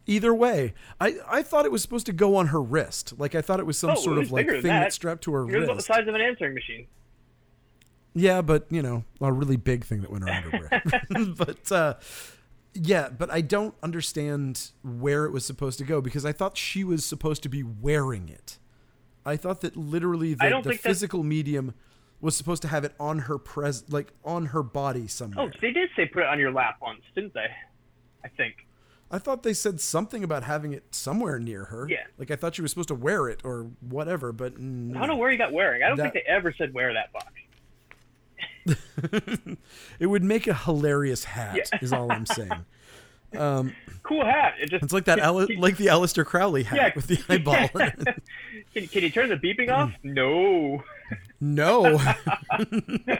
[0.07, 3.13] Either way, I, I thought it was supposed to go on her wrist.
[3.17, 4.81] Like I thought it was some Oh, sort of like thing that.
[4.81, 6.85] that's strapped to her It was about the size of an answering machine.
[8.13, 11.37] Yeah, but you know, a really big thing that went around her wrist.
[11.37, 11.93] but uh,
[12.75, 16.83] yeah, but I don't understand where it was supposed to go because I thought she
[16.83, 18.57] was supposed to be wearing it.
[19.25, 21.73] I thought that literally the, the that's- physical medium
[22.21, 25.47] was supposed to have it on her pres like on her body somewhere.
[25.47, 27.47] Oh, they did say put it on your lap once, didn't they?
[28.23, 28.55] I think.
[29.11, 31.87] I thought they said something about having it somewhere near her.
[31.89, 31.97] Yeah.
[32.17, 34.97] Like I thought she was supposed to wear it or whatever, but no.
[34.97, 35.83] I don't know where he got wearing.
[35.83, 37.27] I don't That- think they ever said wear that box.
[39.99, 41.55] it would make a hilarious hat.
[41.71, 41.79] Yeah.
[41.81, 42.51] Is all I'm saying.
[44.03, 44.53] Cool hat.
[44.61, 46.91] It just It's like that, Ali- like the Aleister Crowley hat Yeah.
[46.95, 47.67] with the eyeball.
[48.73, 49.91] can, can you turn the beeping off?
[50.05, 50.81] Mm.
[51.41, 51.91] No.
[52.85, 53.19] no.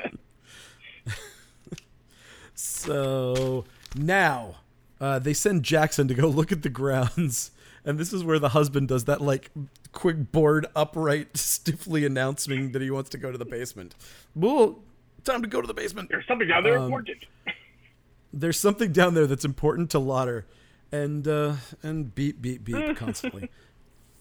[2.53, 3.65] so
[3.95, 4.55] now
[5.01, 7.51] uh, they send Jackson to go look at the grounds,
[7.83, 9.51] and this is where the husband does that like
[9.91, 13.95] quick board upright, stiffly announcing that he wants to go to the basement.
[14.33, 14.79] Well,
[15.26, 16.09] time to go to the basement.
[16.09, 17.17] There's something down there Um, important.
[18.34, 20.45] there's something down there that's important to Lauder,
[20.91, 23.49] and uh, and beep beep beep constantly.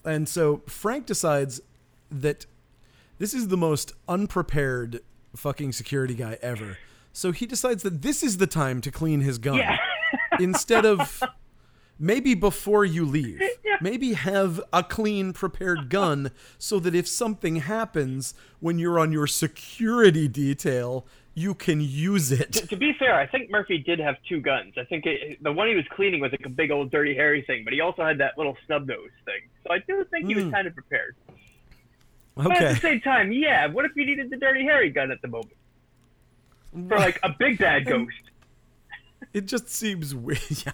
[0.05, 1.61] And so Frank decides
[2.11, 2.47] that
[3.19, 5.01] this is the most unprepared
[5.37, 6.79] fucking security guy ever.
[7.13, 9.79] So he decides that this is the time to clean his gun Yeah.
[10.41, 11.23] instead of
[11.99, 13.41] maybe before you leave.
[13.65, 19.11] Yeah, maybe have a clean prepared gun so that if something happens when you're on
[19.11, 22.53] your security detail, you can use it.
[22.53, 24.75] To be fair, I think Murphy did have two guns.
[24.77, 27.43] I think it, the one he was cleaning was like a big old Dirty Harry
[27.43, 29.41] thing, but he also had that little snub nose thing.
[29.67, 30.53] So I do think he was Mm.
[30.53, 31.17] kind of prepared.
[32.37, 32.49] Okay.
[32.49, 35.21] But at the same time, yeah, what if you needed the Dirty Harry gun at
[35.23, 35.57] the moment
[36.89, 38.13] for like a big bad ghost?
[39.33, 40.41] It just seems weird.
[40.67, 40.73] Yeah,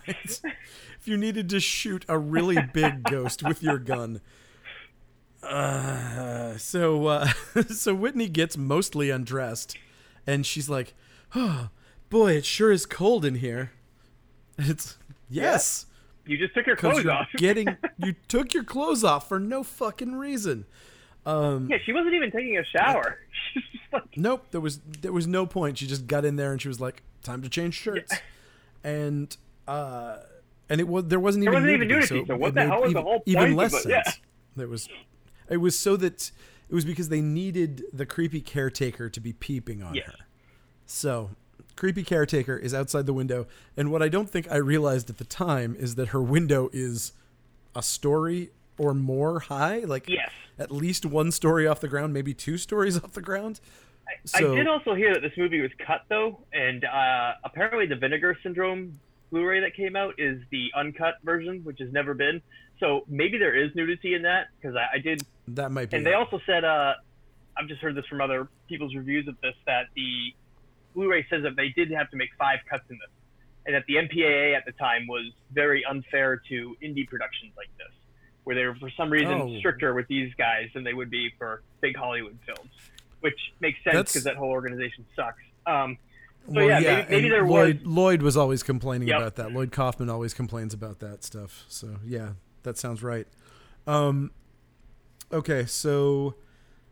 [1.01, 4.21] if you needed to shoot a really big ghost with your gun.
[5.43, 7.27] Uh, so uh,
[7.69, 9.77] so Whitney gets mostly undressed,
[10.27, 10.95] and she's like,
[11.35, 11.71] "Oh,
[12.11, 13.73] boy, it sure is cold in here."
[14.59, 14.99] And it's
[15.31, 15.87] yes,
[16.27, 17.29] You just took your clothes off.
[17.37, 20.67] getting you took your clothes off for no fucking reason.
[21.25, 23.19] Um, yeah, she wasn't even taking a shower.
[23.93, 25.79] Like, Nope, there was there was no point.
[25.79, 28.13] She just got in there and she was like, "Time to change shirts,"
[28.85, 29.37] and
[29.69, 30.19] uh,
[30.69, 32.81] and it was there wasn't There even wasn't even nudity, nudity, so what the hell
[32.83, 33.83] was the even, whole even point of less it?
[33.83, 33.93] sense.
[34.07, 34.13] Yeah.
[34.57, 34.89] There was,
[35.49, 36.31] it was so that
[36.69, 40.07] it was because they needed the creepy caretaker to be peeping on Yes.
[40.07, 40.15] her.
[40.87, 41.31] So,
[41.77, 43.47] creepy caretaker is outside the window,
[43.77, 47.13] and what I don't think I realized at the time is that her window is
[47.77, 50.31] a story or more high, like yes.
[50.59, 53.61] at least one story off the ground, maybe two stories off the ground.
[54.25, 57.97] So- I did also hear that this movie was cut though, and uh, apparently the
[57.97, 58.99] Vinegar Syndrome
[59.31, 62.43] Blu-ray that came out is the uncut version, which has never been.
[62.81, 65.97] So maybe there is nudity in that because I, I did, That might be.
[65.99, 66.95] and they also said uh,
[67.57, 70.35] I've just heard this from other people's reviews of this that the
[70.95, 73.11] Blu-ray says that they did have to make five cuts in this,
[73.67, 77.93] and that the MPAA at the time was very unfair to indie productions like this,
[78.45, 79.59] where they were for some reason Oh.
[79.59, 82.71] stricter with these guys than they would be for big Hollywood films,
[83.21, 85.43] which makes sense because that whole organization sucks.
[85.67, 85.99] Um,
[86.47, 87.87] so Well, yeah, maybe, maybe there Lloyd, was.
[87.87, 89.17] Lloyd was always complaining Yep.
[89.19, 89.53] about that.
[89.53, 91.65] Lloyd Kaufman always complains about that stuff.
[91.69, 92.31] So yeah,
[92.63, 93.27] that sounds right.
[93.87, 94.31] Um,
[95.33, 96.35] okay, so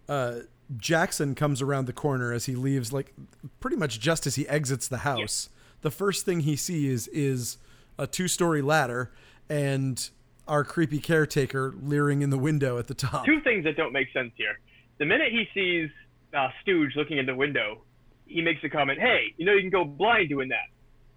[0.08, 0.40] uh,
[0.76, 3.14] Jackson comes around the corner as he leaves, like
[3.60, 5.48] pretty much just as he exits the house.
[5.80, 7.56] The first thing he sees is
[7.98, 9.12] a two-story ladder
[9.48, 10.10] and
[10.46, 13.24] our creepy caretaker leering in the window at the top.
[13.26, 14.58] Two things that don't make sense here.
[14.98, 15.90] The minute he sees
[16.34, 17.82] uh, Stooge looking in the window,
[18.26, 20.66] he makes a comment, "Hey, you know you can go blind doing that,"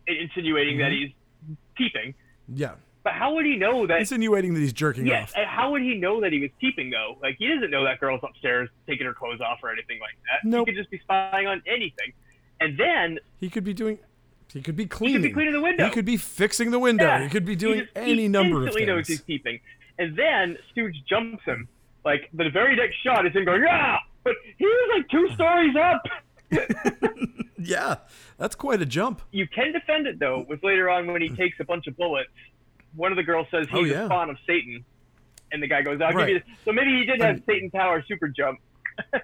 [0.08, 1.06] insinuating that Mm-hmm.
[1.48, 2.14] he's peeping.
[2.54, 2.72] Yeah,
[3.04, 4.00] But how would he know that?
[4.00, 5.38] insinuating that he's jerking Yes, off.
[5.38, 7.18] and how would he know that he was peeping though?
[7.22, 10.48] Like he doesn't know that girl's upstairs taking her clothes off or anything like that.
[10.48, 10.68] Nope.
[10.68, 12.14] He could just be spying on anything.
[12.60, 13.98] And then He could be doing.
[14.54, 15.16] He could be cleaning.
[15.16, 15.86] he could be cleaning the window.
[15.86, 17.06] He could be fixing the window.
[17.06, 18.76] Yeah, he could be doing just- any number of things.
[18.76, 19.60] He instantly knows he's peeping.
[19.98, 21.68] And then Stooge jumps him.
[22.04, 25.76] Like the very next shot is him going, yeah, but he was like two stories
[25.76, 26.02] up.
[27.64, 27.98] Yeah,
[28.40, 29.22] that's quite a jump.
[29.32, 32.30] You can defend it though, with later on when he takes a bunch of bullets.
[32.96, 34.04] One of the girls says he's Oh, yeah.
[34.04, 34.84] a spawn of Satan,
[35.52, 36.48] and the guy goes, "I'll give you." This.
[36.66, 38.60] So maybe he did have And- Satan power super jump.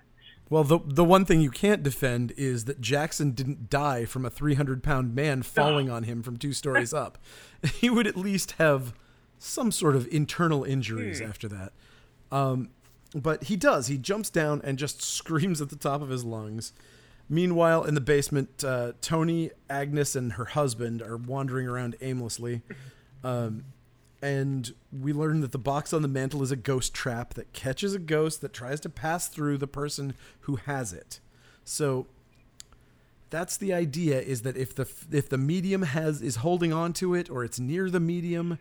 [0.50, 4.30] Well, the the one thing you can't defend is that Jackson didn't die from a
[4.30, 7.18] 300 pound man falling on him from two stories up.
[7.82, 8.94] He would at least have
[9.40, 11.26] some sort of internal injuries Hmm.
[11.26, 11.74] after that.
[12.32, 12.70] Um,
[13.16, 13.88] but he does.
[13.88, 16.74] He jumps down and just screams at the top of his lungs.
[17.30, 22.62] Meanwhile, in the basement, uh, Tony, Agnes, and her husband are wandering around aimlessly.
[23.24, 23.66] Um,
[24.22, 27.94] and we learn that the box on the mantle is a ghost trap that catches
[27.94, 31.20] a ghost that tries to pass through the person who has it.
[31.64, 32.08] So
[33.30, 37.14] that's the idea is that if the if the medium has is holding on to
[37.14, 38.58] it or it's near the medium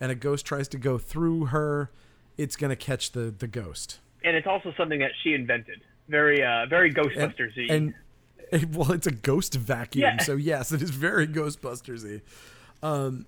[0.00, 1.90] and a ghost tries to go through her,
[2.38, 3.98] it's going to catch the the ghost.
[4.24, 5.80] And it's also something that she invented.
[6.08, 7.66] Very, uh, very Ghostbusters-y.
[7.68, 7.94] And,
[8.50, 10.22] and well, it's a ghost vacuum, Yeah.
[10.22, 12.22] so yes, it is very Ghostbustersy.
[12.82, 13.26] Um,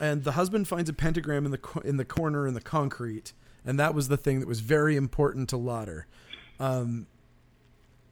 [0.00, 3.32] and the husband finds a pentagram in the co- in the corner in the concrete,
[3.64, 6.06] and that was the thing that was very important to Lauder.
[6.60, 7.06] Um,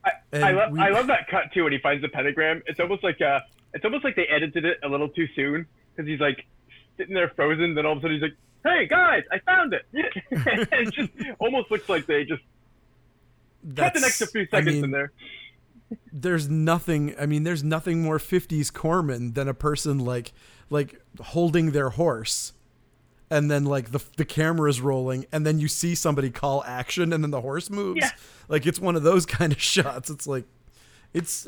[0.05, 2.62] I, I, love, we- I love that cut too when he finds the pentagram.
[2.66, 3.40] It's almost like uh,
[3.74, 6.45] it's almost like they edited it a little too soon because he's like
[6.97, 7.74] sitting there frozen.
[7.74, 11.70] Then all of a sudden he's like, "Hey guys, I found it!" it just almost
[11.70, 12.42] looks like they just
[13.76, 15.12] cut the next that's- few I seconds mean, in there.
[16.12, 20.32] there's nothing i mean there's nothing more 50s corman than a person like
[20.70, 22.52] like holding their horse
[23.30, 27.22] and then like the the camera's rolling and then you see somebody call action and
[27.22, 28.10] then the horse moves Yeah.
[28.48, 30.44] like it's one of those kind of shots it's like
[31.12, 31.46] it's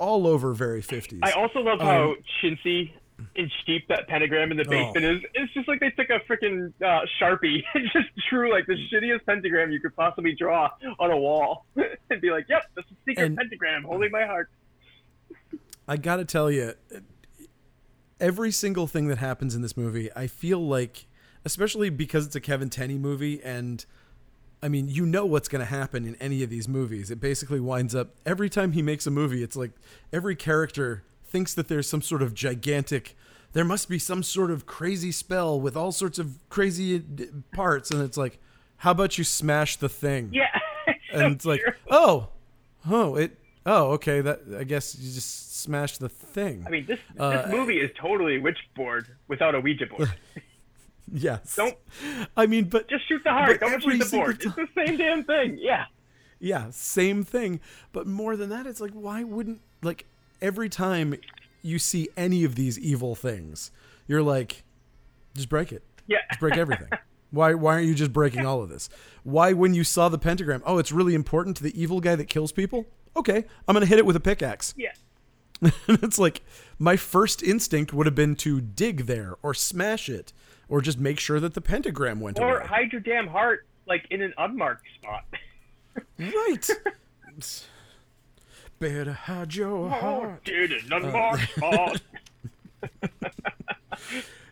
[0.00, 2.92] all over very 50s I also love how Um, chintzy
[3.36, 4.70] and cheap that pentagram in the Oh.
[4.70, 5.22] basement is.
[5.34, 9.24] It's just like they took a freaking uh, sharpie and just drew like the shittiest
[9.26, 11.66] pentagram you could possibly draw on a wall
[12.10, 14.50] and be like, "Yep, this is a secret And- pentagram holding my heart."
[15.86, 16.72] I got to tell you,
[18.20, 21.06] every single thing that happens in this movie, I feel like
[21.44, 23.84] especially because it's a Kevin Tenney movie and
[24.62, 27.10] I mean, you know what's going to happen in any of these movies.
[27.10, 29.72] It basically winds up every time he makes a movie, it's like
[30.10, 31.04] every character
[31.34, 33.16] thinks that there's some sort of gigantic
[33.54, 37.90] there must be some sort of crazy spell with all sorts of crazy uh, parts
[37.90, 38.38] and it's like
[38.76, 40.30] how about you smash the thing?
[40.32, 40.46] Yeah.
[41.12, 42.28] and it's like, "Oh.
[42.88, 44.20] Oh, it Oh, okay.
[44.20, 47.90] That I guess you just smash the thing." I mean, this Uh, this movie is
[47.98, 50.12] totally Witchboard without a Ouija board.
[51.12, 51.56] yes.
[51.56, 51.78] Don't-
[52.36, 53.58] I mean, but Just shoot the heart.
[53.60, 54.40] Don't shoot the board.
[54.40, 55.58] ti- It's the same damn thing.
[55.60, 55.86] Yeah.
[56.40, 57.60] Yeah, same thing.
[57.92, 60.04] But more than that, it's like, why wouldn't like
[60.44, 61.14] every time
[61.62, 63.70] you see any of these evil things,
[64.06, 64.62] you're like,
[65.34, 65.82] just break it.
[66.06, 66.18] Yeah.
[66.30, 66.88] Just break everything.
[67.30, 68.88] why why aren't you just breaking all of this?
[69.22, 72.26] Why when you saw the pentagram, oh, it's really important to the evil guy that
[72.28, 72.86] kills people?
[73.16, 74.74] Okay, I'm gonna hit it with a pickaxe.
[74.76, 74.92] Yeah.
[75.88, 76.42] it's like
[76.78, 80.32] my first instinct would have been to dig there or smash it
[80.68, 82.66] or just make sure that the pentagram went Or away.
[82.66, 85.24] hide your damn heart like in an unmarked spot.
[86.18, 86.68] Right.
[88.78, 90.44] Better hide your Oh, heart.
[90.44, 92.00] dude, an Uh, unmarked spot.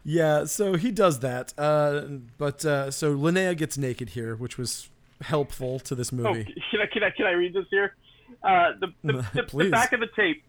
[0.04, 1.54] Yeah, so he does that.
[1.56, 2.02] Uh,
[2.38, 4.88] but uh, so Linnea gets naked here, which was
[5.20, 6.44] helpful to this Oh, movie.
[6.70, 7.94] can I can I can I read this here?
[8.42, 10.42] Uh, the, the, the, the back of the tape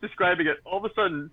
[0.00, 0.58] describing it.
[0.64, 1.30] All of a sudden,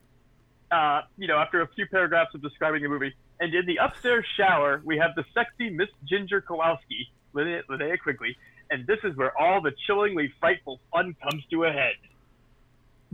[0.72, 4.26] uh, you know, after a few paragraphs of describing the movie, and in the upstairs
[4.36, 8.36] shower, we have the sexy Miss Ginger Kowalski, Linnea, Linnea Quigley,
[8.72, 11.96] and this is where all the chillingly frightful fun comes to a head.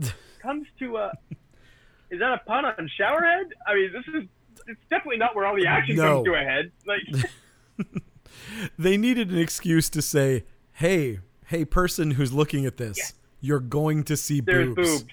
[0.42, 1.12] comes to a.
[2.10, 3.44] Is that a pun on showerhead?
[3.66, 4.28] I mean, this is.
[4.66, 6.14] It's definitely not where all the action No.
[6.22, 6.72] comes to a head.
[6.86, 7.26] Like,
[8.78, 13.04] They needed an excuse to say, "Hey, hey, person who's looking at this, Yeah.
[13.40, 15.12] you're going to see there's boobs." boobs.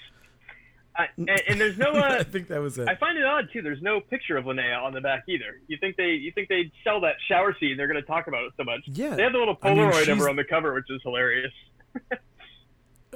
[0.97, 1.91] And, and there's no.
[1.93, 2.87] I Uh, think that was it.
[2.87, 3.61] I find it odd too.
[3.61, 5.59] There's no picture of Linnea on the back either.
[5.67, 7.77] You think they you think they'd sell that shower scene?
[7.77, 8.81] They're going to talk about it so much.
[8.87, 9.15] Yeah.
[9.15, 11.53] They have the little I mean, Polaroid of her on the cover, which is hilarious.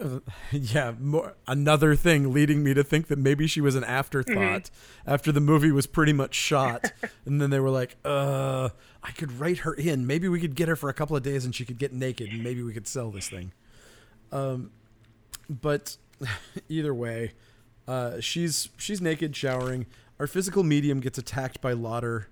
[0.01, 0.19] Uh,
[0.51, 5.09] yeah, more, another thing leading me to think that maybe she was an afterthought Mm-hmm.
[5.09, 6.91] after the movie was pretty much shot,
[7.26, 8.69] and then they were like, "Uh,
[9.03, 10.05] I could write her in.
[10.07, 12.30] Maybe we could get her for a couple of days, and she could get naked,
[12.32, 13.53] and maybe we could sell this thing."
[14.34, 14.71] Um,
[15.49, 15.95] but
[16.67, 17.32] either way,
[17.88, 19.86] uh, she's she's naked, showering.
[20.19, 22.27] Our physical medium gets attacked by Lauder,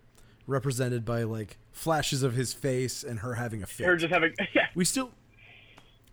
[0.47, 4.33] represented by like flashes of his face and her having a fit Her just having
[4.53, 4.67] yeah.
[4.75, 5.11] we still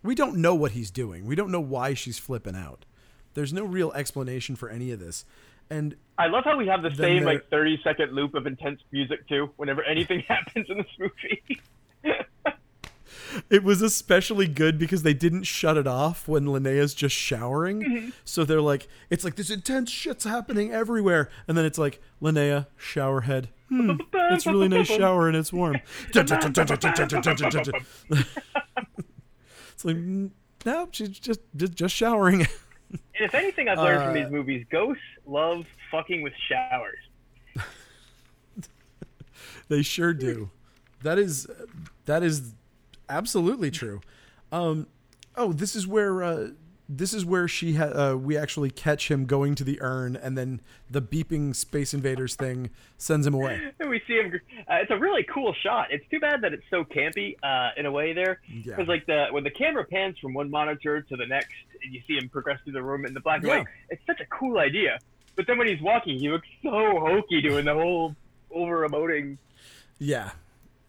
[0.03, 1.25] we don't know what he's doing.
[1.25, 2.85] We don't know why she's flipping out.
[3.33, 5.25] There's no real explanation for any of this.
[5.69, 9.27] And I love how we have the same like 30 second loop of intense music
[9.27, 9.49] too.
[9.55, 11.61] Whenever anything happens in this movie.
[13.49, 18.13] it was especially good because they didn't shut it off when Linnea's just showering.
[18.23, 21.29] So they're like, it's like this intense shit's happening everywhere.
[21.47, 23.49] And then it's like, Linnea, shower head.
[23.69, 25.77] Hmm, it's a really nice shower and it's warm.
[26.09, 26.21] it's
[29.85, 30.31] like, "Mm,
[30.65, 32.41] no, she's just, just, just showering.
[32.91, 36.97] and if anything I've learned from Uh, these movies, ghosts love fucking with showers.
[39.69, 40.49] They sure do.
[41.03, 41.47] That is
[42.05, 42.53] that is
[43.11, 44.01] absolutely true.
[44.51, 44.87] Um,
[45.35, 46.47] oh, this is where uh,
[46.89, 50.37] this is where she ha- uh, we actually catch him going to the urn, and
[50.37, 53.61] then the beeping Space Invaders thing sends him away.
[53.79, 54.33] And we see him.
[54.69, 55.87] Uh, it's a really cool shot.
[55.91, 58.75] It's too bad that it's so campy uh, in a way there, Yeah.
[58.75, 61.53] because like the when the camera pans from one monitor to the next,
[61.83, 63.57] and you see him progress through the room in the black and Yeah.
[63.59, 63.67] white.
[63.89, 64.99] It's such a cool idea.
[65.37, 68.15] But then when he's walking, he looks so hokey doing the whole
[68.53, 69.37] over emoting.
[69.97, 70.31] Yeah,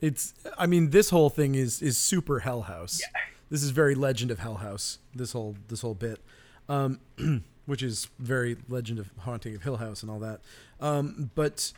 [0.03, 0.34] it's.
[0.59, 3.00] I mean, this whole thing is is super Hell House.
[3.48, 4.98] This is very Legend of Hell House.
[5.14, 6.20] This whole this whole bit,
[6.68, 7.00] um,
[7.66, 10.40] which is very Legend of Haunting of Hill House and all that.
[10.80, 11.72] Um, but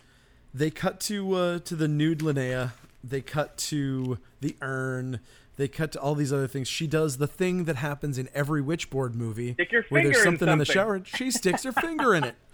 [0.53, 2.73] they cut to uh, to the nude Linnea.
[3.03, 5.21] They cut to the urn.
[5.57, 6.67] They cut to all these other things.
[6.67, 10.29] She does the thing that happens in every Witchboard movie, Stick your where there's finger
[10.29, 10.81] in something in the something.
[10.81, 11.03] shower.
[11.05, 12.35] She sticks her finger in it.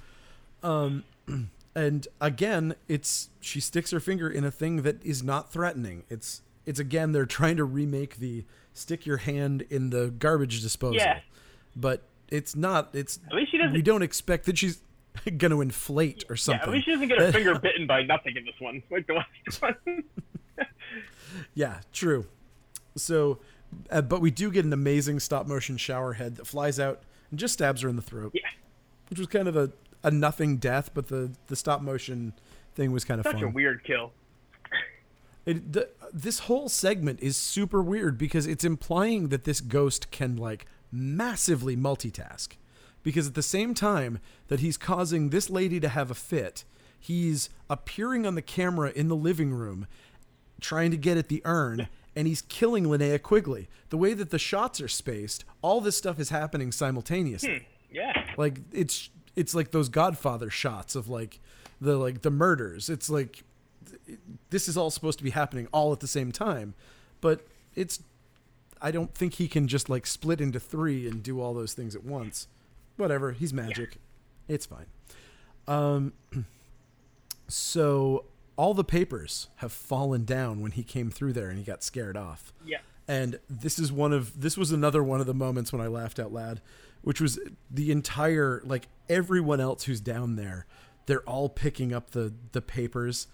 [0.62, 1.05] Um,
[1.81, 6.05] and again, it's she sticks her finger in a thing that is not threatening.
[6.11, 10.97] It's it's again they're trying to remake the stick your hand in the garbage disposal.
[10.97, 11.20] Yeah.
[11.74, 12.91] But it's not.
[12.93, 13.72] It's At least she doesn't.
[13.72, 14.83] we don't expect that she's
[15.39, 18.03] going to inflate or something yeah, at least she doesn't get her finger bitten by
[18.03, 20.05] nothing in this one, like the last one.
[21.55, 22.26] Yeah, true.
[22.97, 23.39] So,
[23.91, 27.39] uh, but we do get an amazing stop motion shower head that flies out and
[27.39, 28.33] just stabs her in the throat.
[28.35, 28.43] Yeah.
[29.09, 29.70] Which was kind of a,
[30.03, 32.33] a nothing death, but the, the stop motion
[32.75, 33.45] thing was kind of Such fun.
[33.45, 34.13] a weird kill.
[35.47, 40.37] It, the, this whole segment is super weird because it's implying that this ghost can
[40.37, 42.51] like massively multitask.
[43.03, 46.65] Because at the same time that he's causing this lady to have a fit,
[46.99, 49.87] he's appearing on the camera in the living room,
[50.61, 53.69] trying to get at the urn, and he's killing Linnea Quigley.
[53.89, 57.59] The way that the shots are spaced, all this stuff is happening simultaneously.
[57.59, 58.27] Hmm, yeah.
[58.37, 59.09] Like it's
[59.41, 61.41] it's like those Godfather shots of like
[61.80, 62.91] the like the murders.
[62.91, 63.43] It's like
[64.51, 66.74] this is all supposed to be happening all at the same time,
[67.22, 68.03] but it's
[68.82, 71.97] I don't think he can just like split into three and do all those things
[71.97, 72.49] at once.
[72.97, 73.97] Whatever, he's magic.
[74.47, 74.86] It's fine.
[75.66, 76.12] Um,
[77.49, 78.26] so
[78.57, 82.16] all the papers have fallen down when he came through there and he got scared
[82.16, 82.53] off.
[82.64, 82.78] Yeah.
[83.09, 86.18] And this is one of this was another one of the moments when I laughed
[86.20, 86.61] out loud,
[87.01, 87.38] which was
[87.70, 90.67] the entire like everyone else who's down there,
[91.05, 93.27] they're all picking up the the papers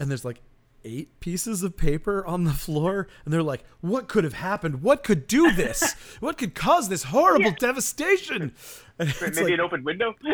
[0.00, 0.40] and there's like
[0.86, 5.02] eight pieces of paper on the floor and they're like what could have happened what
[5.02, 8.52] could do this what could cause this horrible devastation
[8.98, 10.14] and Maybe like, an open window.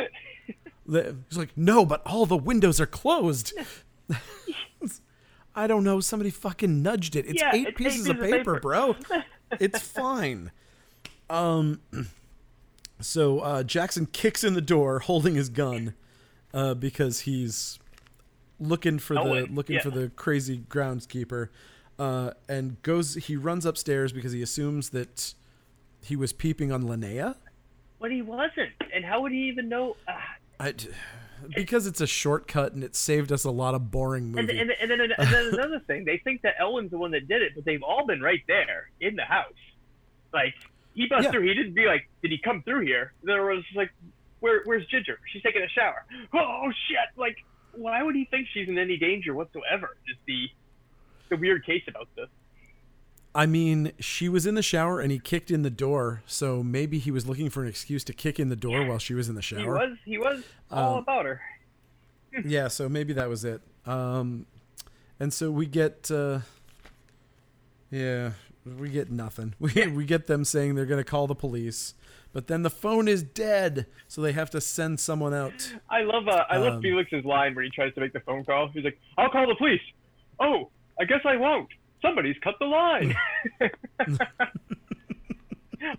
[0.90, 3.52] He's like, no, but all the windows are closed.
[5.54, 6.00] I don't know.
[6.00, 7.26] Somebody fucking nudged it.
[7.26, 8.60] It's Yeah, eight it's eight pieces of pieces of paper, paper.
[8.60, 8.96] bro.
[9.60, 10.50] It's fine.
[11.28, 11.80] Um,
[13.00, 15.94] so uh, Jackson kicks in the door, holding his gun,
[16.52, 17.78] uh, because he's
[18.58, 19.82] looking for the looking yeah.
[19.82, 21.48] for the crazy groundskeeper,
[21.98, 23.14] uh, and goes.
[23.14, 25.34] He runs upstairs because he assumes that
[26.02, 27.36] he was peeping on Linnea.
[28.00, 28.72] but he wasn't.
[28.92, 29.96] And how would he even know?
[30.08, 30.12] Uh,
[30.58, 30.74] I,
[31.54, 34.58] because it's a shortcut and it saved us a lot of boring and, movie.
[34.58, 37.42] and, and, then, and then another thing, they think that Ellen's the one that did
[37.42, 39.52] it, but they've all been right there in the house.
[40.32, 40.54] Like
[40.94, 41.30] he bust Yeah.
[41.30, 41.42] through.
[41.48, 43.12] He didn't be like, did he come through here?
[43.22, 43.90] There was like,
[44.40, 45.18] where, where's Ginger?
[45.32, 46.04] She's taking a shower.
[46.34, 46.98] Oh shit!
[47.16, 47.36] Like,
[47.72, 49.96] why would he think she's in any danger whatsoever?
[50.06, 50.48] Just the
[51.28, 52.28] the weird case about this.
[53.32, 56.98] I mean, she was in the shower and he kicked in the door, so maybe
[56.98, 59.36] he was looking for an excuse to kick in the door while she was in
[59.36, 59.60] the shower.
[59.60, 61.40] He was he was all Um, about her.
[62.44, 63.60] Yeah, so maybe that was it.
[63.86, 64.46] Um,
[65.18, 66.40] and so we get, uh,
[67.90, 68.30] yeah,
[68.64, 69.54] we get nothing.
[69.60, 71.94] We we get them saying they're gonna call the police,
[72.32, 75.72] but then the phone is dead, so they have to send someone out.
[75.88, 78.44] I love uh, I love Um, Felix's line where he tries to make the phone
[78.44, 78.68] call.
[78.68, 79.80] He's like, "I'll call the police."
[80.38, 81.68] Oh, I guess I won't.
[82.02, 83.14] Somebody's cut the line.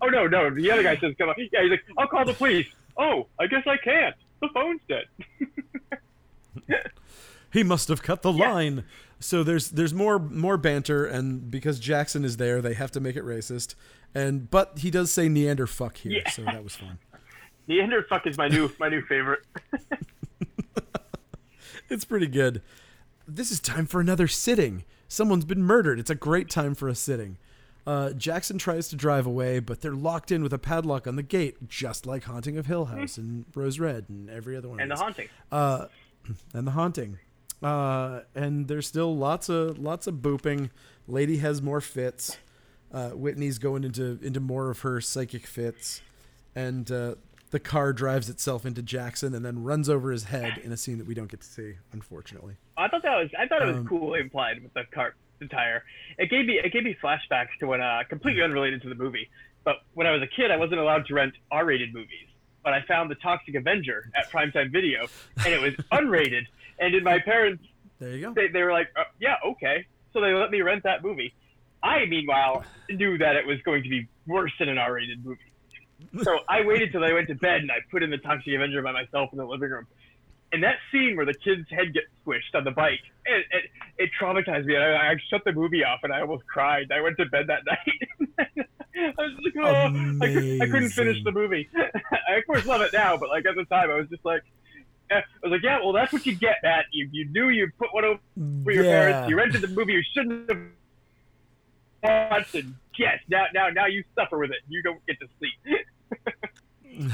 [0.01, 0.49] oh no, no.
[0.49, 3.47] The other guy says, "Come on." Yeah, he's like, "I'll call the police." Oh, I
[3.47, 4.16] guess I can't.
[4.41, 5.05] The phone's dead.
[7.51, 8.51] he must have cut the Yeah.
[8.53, 8.84] line.
[9.22, 13.15] So there's there's more more banter, and because Jackson is there, they have to make
[13.15, 13.76] it racist.
[14.13, 16.30] And but he does say Neander fuck here, Yeah.
[16.32, 16.99] so that was fun.
[17.69, 19.41] Neanderfuck is my new my new favorite.
[21.89, 22.61] It's pretty good.
[23.28, 24.86] This is time for another sitting.
[25.09, 25.99] Someone's been murdered.
[25.99, 27.38] It's a great time for a sitting.
[27.86, 31.24] Uh, Jackson tries to drive away, but they're locked in with a padlock on the
[31.24, 34.80] gate, just like Haunting of Hill House and Rose Red and every other one.
[34.80, 35.28] and the haunting.
[35.51, 35.88] uh,
[36.53, 37.19] and the haunting.
[37.62, 40.70] Uh, and there's still lots of lots of booping.
[41.07, 42.38] Lady has more fits.
[42.91, 46.01] Uh, Whitney's going into into more of her psychic fits,
[46.55, 47.16] and uh,
[47.51, 50.97] the car drives itself into Jackson and then runs over his head in a scene
[50.97, 52.55] that we don't get to see, unfortunately.
[52.78, 55.47] I thought that was I thought it was Um, cool implied with the cart the
[55.47, 55.84] tire.
[56.18, 59.30] It gave me it gave me flashbacks to when uh completely unrelated to the movie.
[59.64, 62.28] But when I was a kid, I wasn't allowed to rent R-rated movies.
[62.64, 65.07] But I found the Toxic Avenger at Primetime Video,
[65.45, 66.45] and it was unrated.
[66.82, 67.63] And in my parents,
[67.99, 68.34] There you go.
[68.34, 71.34] they, they were like, uh, "Yeah, okay." So they let me rent that movie.
[71.84, 75.39] I, meanwhile, knew that it was going to be worse than an R-rated movie.
[76.23, 78.82] So I waited till I went to bed and I put in the Toxic Avenger
[78.82, 79.88] by myself in the living room.
[80.51, 83.63] And that scene where the kid's head gets squished on the bike, it, it,
[83.97, 84.75] it traumatized me.
[84.75, 86.91] I, I shut the movie off and I almost cried.
[86.91, 88.67] I went to bed that night.
[88.95, 91.69] I was like, oh, I, could, I couldn't finish the movie.
[92.29, 94.41] I of course love it now, but like at the time, I was just like,
[95.18, 96.86] I was like, yeah, well, that's what you get, Matt.
[96.91, 98.20] You, you knew you put one over
[98.64, 98.89] for your Yeah.
[98.91, 99.30] parents.
[99.30, 100.59] You rented the movie you shouldn't have
[102.32, 104.57] watched, and yes, now, now, now you suffer with it.
[104.68, 107.12] You don't get to sleep.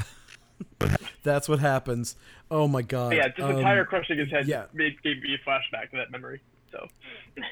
[1.22, 2.16] That's what happens.
[2.50, 3.14] Oh my god.
[3.14, 4.66] yeah, just Um, the tire crushing his head yeah.
[4.72, 6.40] made, gave me a flashback to that memory.
[6.72, 6.86] So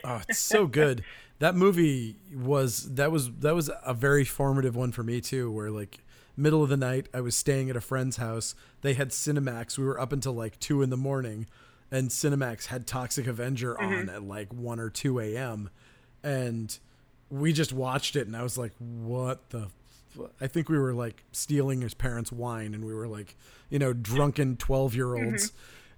[0.04, 1.04] Oh, it's so good.
[1.38, 5.50] that movie was that was that was a very formative one for me too.
[5.50, 5.98] Where like
[6.36, 8.54] middle of the night, I was staying at a friend's house.
[8.82, 9.78] They had Cinemax.
[9.78, 11.46] We were up until like two in the morning,
[11.90, 15.70] and Cinemax had Toxic Avenger on at like one or two a.m.
[16.22, 16.76] And
[17.30, 19.68] we just watched it, and I was like, "What the."
[20.10, 23.36] fu-" I think we were like stealing his parents' wine, and we were like,
[23.70, 25.52] you know, drunken twelve-year-olds,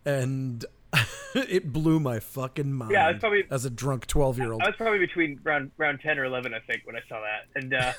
[0.04, 0.64] and
[1.34, 2.90] it blew my fucking mind.
[2.92, 4.62] Yeah, it's probably- as a drunk twelve-year-old.
[4.62, 7.46] I was probably between round round ten or eleven, I think, when I saw that.
[7.62, 7.92] And uh,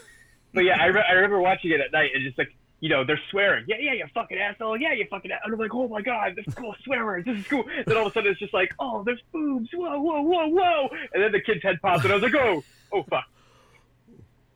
[0.54, 2.50] but yeah, I, re- I remember watching it at night and just like
[2.82, 3.66] you know, they're swearing.
[3.68, 4.78] Yeah, yeah, you fucking asshole.
[4.80, 5.32] Yeah, you fucking.
[5.32, 5.42] Ass-.
[5.44, 7.26] And I'm like, oh my god, this is cool swear words.
[7.26, 7.66] This is cool.
[7.86, 9.68] Then all of a sudden it's just like, oh, there's boobs.
[9.74, 10.88] Whoa, whoa, whoa, whoa.
[11.14, 13.26] And then the kid's head pops, and I was like, oh, oh fuck.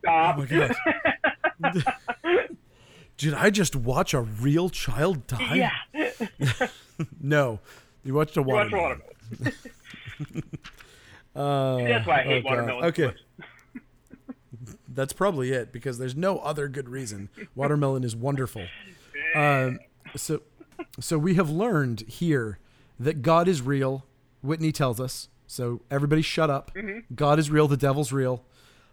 [0.00, 0.36] Stop.
[0.38, 1.84] Oh my god.
[3.18, 5.70] Did I just watch a real child die?
[5.92, 6.66] yeah.
[7.20, 7.60] No.
[8.04, 9.02] You watched a You watch watermelon.
[9.40, 10.44] watermelon.
[11.36, 12.84] Uh, That's why I hate watermelon.
[12.84, 13.12] Okay.
[14.94, 17.28] That's probably it because there's no other good reason.
[17.54, 18.66] Watermelon is wonderful.
[19.34, 19.80] Um,
[20.16, 20.42] so,
[21.00, 22.58] so we have learned here
[22.98, 24.06] that God is real.
[24.42, 25.28] Whitney tells us.
[25.46, 26.70] So everybody, shut up.
[27.14, 27.68] God is real.
[27.68, 28.44] The devil's real.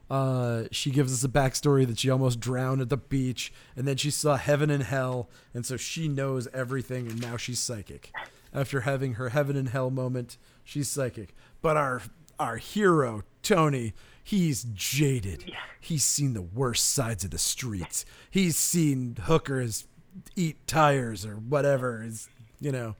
[0.10, 3.96] Uh, she gives us a backstory that she almost drowned at the beach, and then
[3.96, 8.12] she saw heaven and hell, and so she knows everything, and now she's psychic.
[8.54, 11.34] After having her heaven and hell moment, she's psychic.
[11.62, 12.02] But our
[12.38, 13.94] our hero Tony,
[14.24, 15.52] he's jaded.
[15.80, 18.06] He's seen the worst sides of the streets.
[18.30, 19.88] He's seen hookers
[20.36, 22.04] eat tires or whatever.
[22.04, 22.96] Is you know,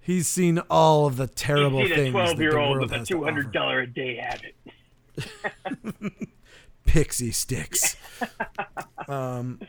[0.00, 2.80] he's seen all of the terrible You see the things that the 12 year old
[2.80, 3.42] with a to offer.
[3.42, 4.54] $200 a day habit.
[6.86, 7.96] pixie sticks.
[9.08, 9.60] um,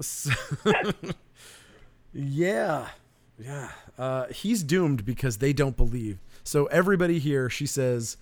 [0.00, 0.30] so-
[2.12, 2.88] yeah,
[3.38, 3.70] yeah.
[3.98, 6.18] Uh, he's doomed because they don't believe.
[6.42, 8.16] So everybody here, she says,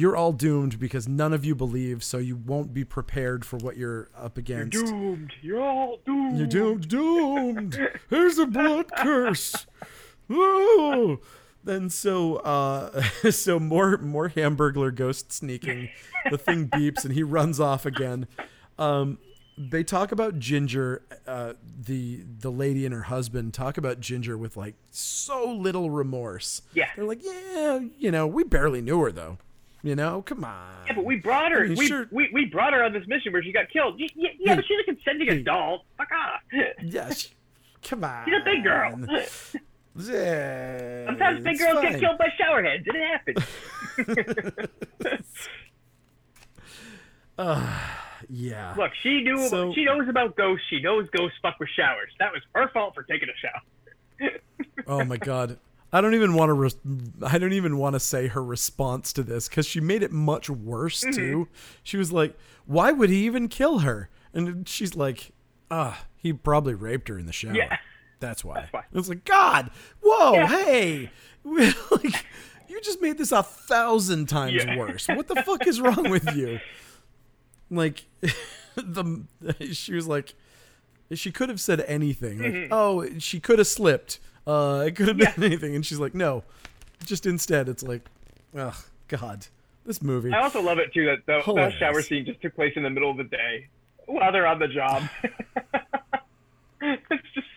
[0.00, 3.76] you're all doomed because none of you believe, so you won't be prepared for what
[3.76, 4.72] you're up against.
[4.72, 5.32] You're Doomed.
[5.42, 6.38] You're all doomed.
[6.38, 7.78] You're doomed, doomed.
[8.10, 9.66] Here's a blood curse.
[10.30, 11.18] Oh.
[11.62, 15.90] Then so uh so more more hamburglar ghost sneaking.
[16.30, 18.26] The thing beeps and he runs off again.
[18.78, 19.18] Um
[19.58, 24.56] they talk about Ginger, uh, the the lady and her husband talk about Ginger with
[24.56, 26.62] like so little remorse.
[26.72, 26.88] Yeah.
[26.96, 29.36] They're like, yeah, you know, we barely knew her though.
[29.82, 30.84] You know, come on.
[30.86, 31.64] Yeah, but we brought her.
[31.64, 32.06] I mean, we, sure.
[32.10, 33.98] we we brought her on this mission where she got killed.
[33.98, 35.84] Yeah, yeah, but she's a consenting adult.
[35.96, 36.40] Fuck off.
[36.82, 37.10] Yeah,
[37.82, 38.24] come on.
[38.26, 38.94] She's a big girl.
[39.96, 41.90] Yeah, Sometimes big girls fine.
[41.92, 42.84] get killed by shower heads.
[42.86, 42.94] It
[44.06, 45.18] happens.
[47.38, 48.74] Ah, yeah.
[48.76, 49.48] Look, she knew.
[49.48, 50.64] So- she knows about ghosts.
[50.68, 52.10] She knows ghosts fuck with showers.
[52.18, 54.30] That was her fault for taking a shower.
[54.86, 55.58] Oh my god.
[55.92, 56.54] I don't even want to.
[56.54, 60.12] Re- I don't even want to say her response to this because she made it
[60.12, 61.12] much worse Mm-hmm.
[61.16, 61.48] too.
[61.82, 62.36] She was like,
[62.66, 65.32] "Why would he even kill her?" And she's like,
[65.70, 67.54] "Ah, he probably raped her in the shower.
[67.54, 67.76] Yeah.
[68.20, 68.84] That's why." That's why.
[68.92, 69.70] It's like, God,
[70.02, 70.46] whoa, Yeah.
[70.46, 71.10] hey,
[71.44, 72.26] like,
[72.68, 74.76] you just made this a thousand times Yeah.
[74.76, 75.08] worse.
[75.08, 76.60] What the fuck is wrong with you?
[77.70, 78.04] Like,
[78.76, 79.24] the
[79.72, 80.34] she was like,
[81.12, 82.38] she could have said anything.
[82.38, 82.72] Like, Mm-hmm.
[82.72, 84.20] oh, she could have slipped.
[84.46, 85.74] Uh, it could have been anything.
[85.74, 86.44] And she's like, no.
[87.04, 88.02] Just instead, it's like,
[88.56, 88.78] oh,
[89.08, 89.46] God.
[89.86, 90.32] This movie.
[90.32, 92.90] I also love it too that the, that shower scene just took place in the
[92.90, 93.66] middle of the day
[94.06, 95.02] while they're on the job.
[96.82, 97.48] it's just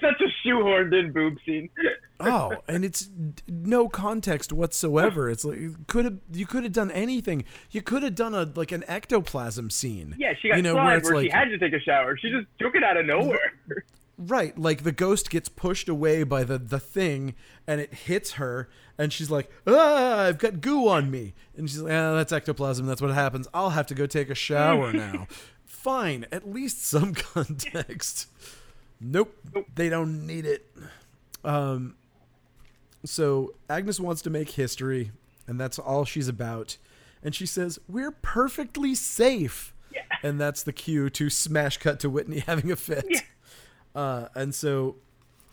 [0.00, 1.68] such a shoehorned in boob scene.
[2.24, 3.10] Oh, and it's
[3.48, 5.28] no context whatsoever.
[5.28, 7.44] It's like you could have you could have done anything.
[7.72, 10.14] You could have done a like an ectoplasm scene.
[10.16, 12.16] Yeah, she got you know, flied where where, it's she had to take a shower.
[12.16, 13.52] She just took it out of nowhere.
[14.24, 17.34] Right, like the ghost gets pushed away by the the thing,
[17.66, 21.80] and it hits her, and she's like, "Ah, I've got goo on me," and she's
[21.80, 22.86] like, "Ah, that's ectoplasm.
[22.86, 23.48] That's what happens.
[23.52, 25.26] I'll have to go take a shower now."
[25.64, 28.28] Fine, at least some context.
[29.00, 29.34] Nope,
[29.74, 30.70] they don't need it.
[31.42, 31.96] Um,
[33.04, 35.10] so Agnes wants to make history,
[35.48, 36.76] and that's all she's about.
[37.24, 40.02] And she says, "We're perfectly safe." Yeah.
[40.22, 43.04] And that's the cue to smash cut to Whitney having a fit.
[43.08, 43.20] Yeah.
[43.94, 44.96] Uh, and so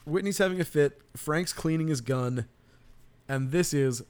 [0.06, 1.02] Whitney's having a fit.
[1.16, 2.46] Frank's cleaning his gun,
[3.28, 4.04] and this is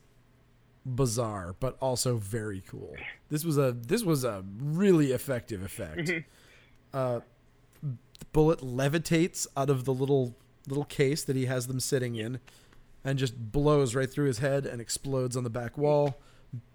[0.85, 2.95] bizarre, but also very cool.
[3.29, 6.11] This was a this was a really effective effect.
[6.93, 7.19] uh,
[7.81, 10.35] the bullet levitates out of the little
[10.67, 12.39] little case that he has them sitting in,
[13.03, 16.19] and just blows right through his head and explodes on the back wall.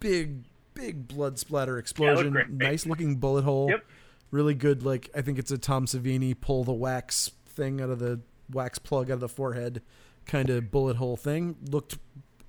[0.01, 0.45] Big
[0.75, 2.33] big blood splatter explosion.
[2.33, 2.51] great.
[2.51, 3.85] nice looking bullet hole Yep.
[4.33, 7.99] really good like i think it's a tom savini pull the wax thing out of
[7.99, 8.21] the
[8.53, 9.81] wax plug out of the forehead
[10.27, 11.99] kind of bullet hole thing looked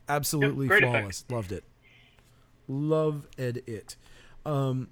[0.10, 0.98] absolutely Yep, great effect.
[1.00, 1.64] flawless loved it
[2.68, 3.96] loved it
[4.46, 4.90] um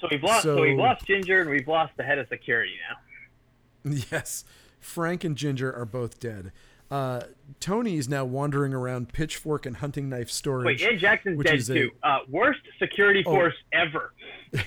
[0.00, 0.42] So we've lost.
[0.42, 3.90] So, we've lost Ginger and we've lost the head of security now.
[4.10, 4.44] yes
[4.80, 6.52] frank and ginger are both dead
[6.90, 7.20] uh
[7.60, 11.70] tony is now wandering around pitchfork and hunting knife storage Wait, and Jackson's dead is
[11.70, 11.90] a- too.
[12.02, 13.30] Uh, worst security Oh.
[13.32, 14.12] force ever.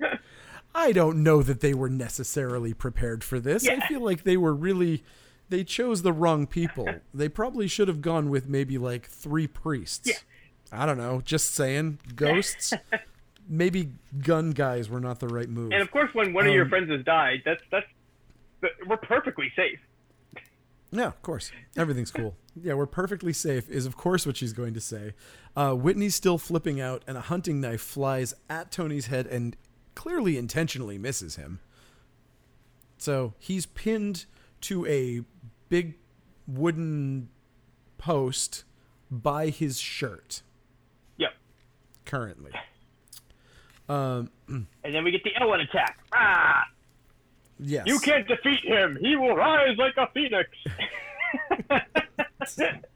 [0.74, 3.68] I don't know that they were necessarily prepared for this.
[3.68, 5.04] I feel like they were really
[5.48, 6.88] they chose the wrong people.
[7.14, 10.08] they probably should have gone with maybe like three priests.
[10.08, 10.14] Yeah.
[10.72, 12.72] I don't know, just saying, ghosts.
[13.48, 13.90] maybe
[14.22, 15.72] gun guys were not the right move.
[15.72, 17.86] And of course, when one of your Um, friends has died, that's that's
[18.86, 19.78] we're perfectly safe.
[20.90, 21.50] Yeah, of course.
[21.76, 22.36] Everything's cool.
[22.54, 25.14] Yeah, we're perfectly safe, is of course what she's going to say.
[25.56, 29.56] Uh, Whitney's still flipping out, and a hunting knife flies at Tony's head and
[29.94, 31.60] clearly intentionally misses him.
[32.98, 34.26] So he's pinned
[34.62, 35.22] to a
[35.68, 35.94] big
[36.46, 37.28] wooden
[37.98, 38.64] post
[39.10, 40.42] by his shirt
[41.18, 41.32] Yep.
[42.04, 42.52] currently.
[43.88, 45.98] Um, And then we get the Ellen attack.
[46.14, 46.64] Ah!
[47.58, 47.84] yes.
[47.86, 48.96] You can't defeat him.
[49.02, 50.48] He will rise like a phoenix.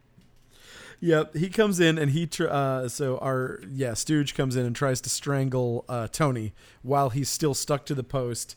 [1.01, 4.75] Yep, he comes in and he tr- uh, so our yeah Stooge comes in and
[4.75, 8.57] tries to strangle uh, Tony while he's still stuck to the post.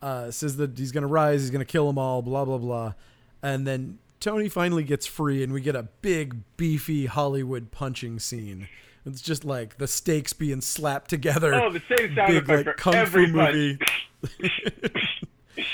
[0.00, 2.94] Uh, says that he's gonna rise, he's gonna kill them all, blah blah blah,
[3.42, 8.68] and then Tony finally gets free and we get a big beefy Hollywood punching scene.
[9.04, 11.52] It's just like the stakes being slapped together.
[11.54, 13.78] oh, the same sound big effect like for kung every fu movie.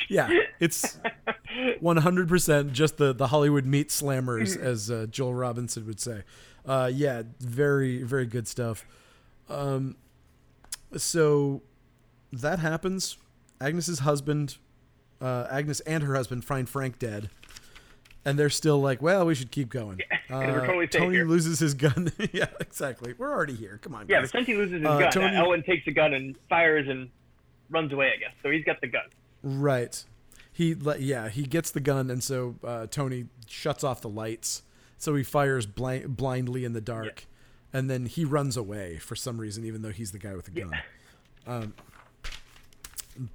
[0.08, 0.28] yeah,
[0.60, 0.98] it's
[1.82, 4.66] 100% just the the Hollywood meat slammers, Mm-hmm.
[4.66, 6.22] as uh, Joel Robinson would say.
[6.66, 8.84] Uh, yeah, very very good stuff.
[9.48, 9.96] Um,
[10.96, 11.62] so
[12.32, 13.16] that happens.
[13.60, 14.56] Agnes's husband,
[15.20, 17.30] uh, Agnes and her husband find Frank dead.
[18.24, 20.00] And they're still like, well, we should keep going.
[20.30, 22.12] Uh, totally Tony loses his gun.
[22.34, 23.14] yeah, exactly.
[23.16, 23.78] We're already here.
[23.82, 24.30] Come on, Yeah, guys.
[24.30, 25.10] Vicente loses his Uh, gun.
[25.10, 27.08] Tony- Ellen takes the gun and fires and
[27.70, 28.12] runs away.
[28.14, 28.50] I guess so.
[28.50, 29.04] He's got the gun.
[29.56, 30.04] Right.
[30.52, 34.62] He yeah, he gets the gun and so uh, Tony shuts off the lights.
[34.96, 37.26] So he fires bli- blindly in the dark.
[37.72, 40.50] And then he runs away for some reason even though he's the guy with the
[40.50, 40.72] gun.
[41.46, 41.74] Um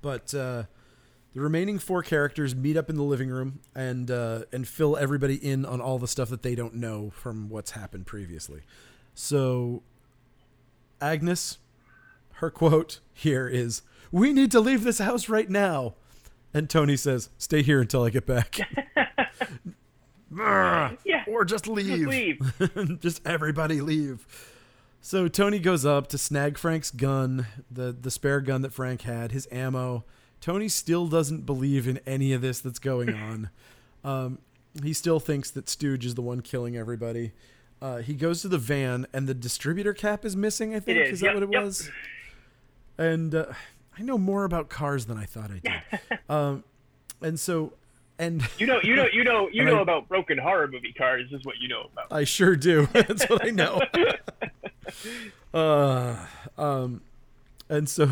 [0.01, 0.63] but uh
[1.33, 5.35] the remaining four characters meet up in the living room and uh, and fill everybody
[5.35, 8.61] in on all the stuff that they don't know from what's happened previously.
[9.15, 9.81] So
[11.01, 11.57] Agnes,
[12.33, 15.95] her quote here is, "We need to leave this house right now."
[16.53, 18.59] And Tony says, "Stay here until I get back."
[20.31, 21.23] Brr, Yeah.
[21.27, 22.07] or just leave.
[22.07, 22.99] leave.
[23.01, 24.25] just everybody leave.
[25.01, 29.31] So Tony goes up to snag Frank's gun, the the spare gun that Frank had,
[29.31, 30.05] his ammo.
[30.41, 33.49] Tony still doesn't believe in any of this that's going on.
[34.03, 34.39] Um,
[34.81, 37.31] he still thinks that Stooge is the one killing everybody.
[37.81, 40.73] Uh, he goes to the van, and the distributor cap is missing.
[40.73, 41.63] I think is, that yep, what it yep.
[41.63, 41.91] was?
[42.97, 43.45] And uh,
[43.97, 46.19] I know more about cars than I thought I did.
[46.29, 46.63] um,
[47.21, 47.73] and so,
[48.19, 51.31] and You know, you know, you know, you know I- about broken horror movie cars.
[51.31, 52.07] Is what you know about.
[52.11, 52.87] I sure do.
[52.93, 53.81] That's what I know.
[55.53, 56.25] uh,
[56.57, 57.01] um,
[57.69, 58.09] and so,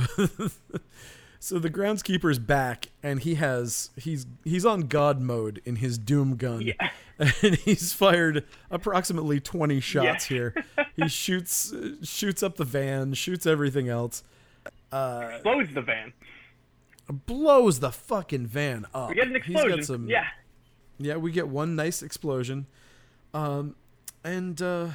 [1.40, 6.36] so the groundskeeper's back, and he has he's he's on God mode in his Doom
[6.36, 6.90] gun, Yeah.
[7.20, 10.38] and he's fired approximately twenty shots Yeah.
[10.38, 10.56] here.
[10.96, 14.24] He shoots uh, shoots up the van, shoots everything else,
[14.92, 16.14] Explodes the van.
[17.26, 19.10] blows the fucking van up.
[19.10, 19.84] We get an explosion.
[19.84, 20.28] some, Yeah.
[20.98, 21.18] yeah.
[21.18, 22.68] We get one nice explosion,
[23.34, 23.76] um,
[24.24, 24.90] and uh,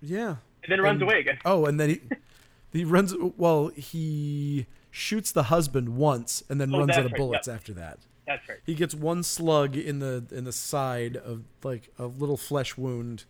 [0.00, 0.36] yeah.
[0.62, 1.38] And then runs And- away again.
[1.44, 2.00] Oh, and then he
[2.72, 3.14] he runs.
[3.36, 7.56] Well, he shoots the husband once, and then Oh, runs out of right, bullets yep.
[7.56, 7.98] after that.
[8.26, 8.58] That's right.
[8.66, 13.24] He gets one slug in the in the side of like a little flesh wound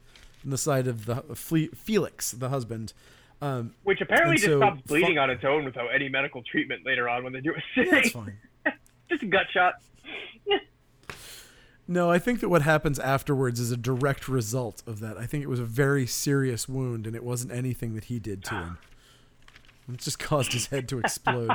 [0.44, 2.92] in the side of the Felix, the husband.
[3.40, 6.84] Um, Which apparently just so, stops bleeding fu- on its own without any medical treatment
[6.84, 8.36] later on when they do a yeah, that's fine.
[9.08, 9.74] just a gut shot.
[11.90, 15.16] No, I think that what happens afterwards is a direct result of that.
[15.16, 18.44] I think it was a very serious wound, and it wasn't anything that he did
[18.44, 18.78] to him.
[19.90, 21.50] It just caused his head to explode.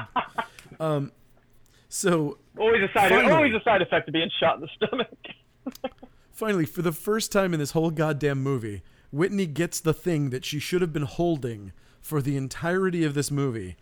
[0.80, 1.12] Um,
[1.88, 3.12] so Always a side.
[3.12, 3.32] Finally.
[3.32, 5.88] Always a side effect of being shot in the stomach.
[6.32, 8.82] Finally, for the first time in this whole goddamn movie,
[9.14, 13.30] Whitney gets the thing that she should have been holding for the entirety of this
[13.30, 13.78] movie.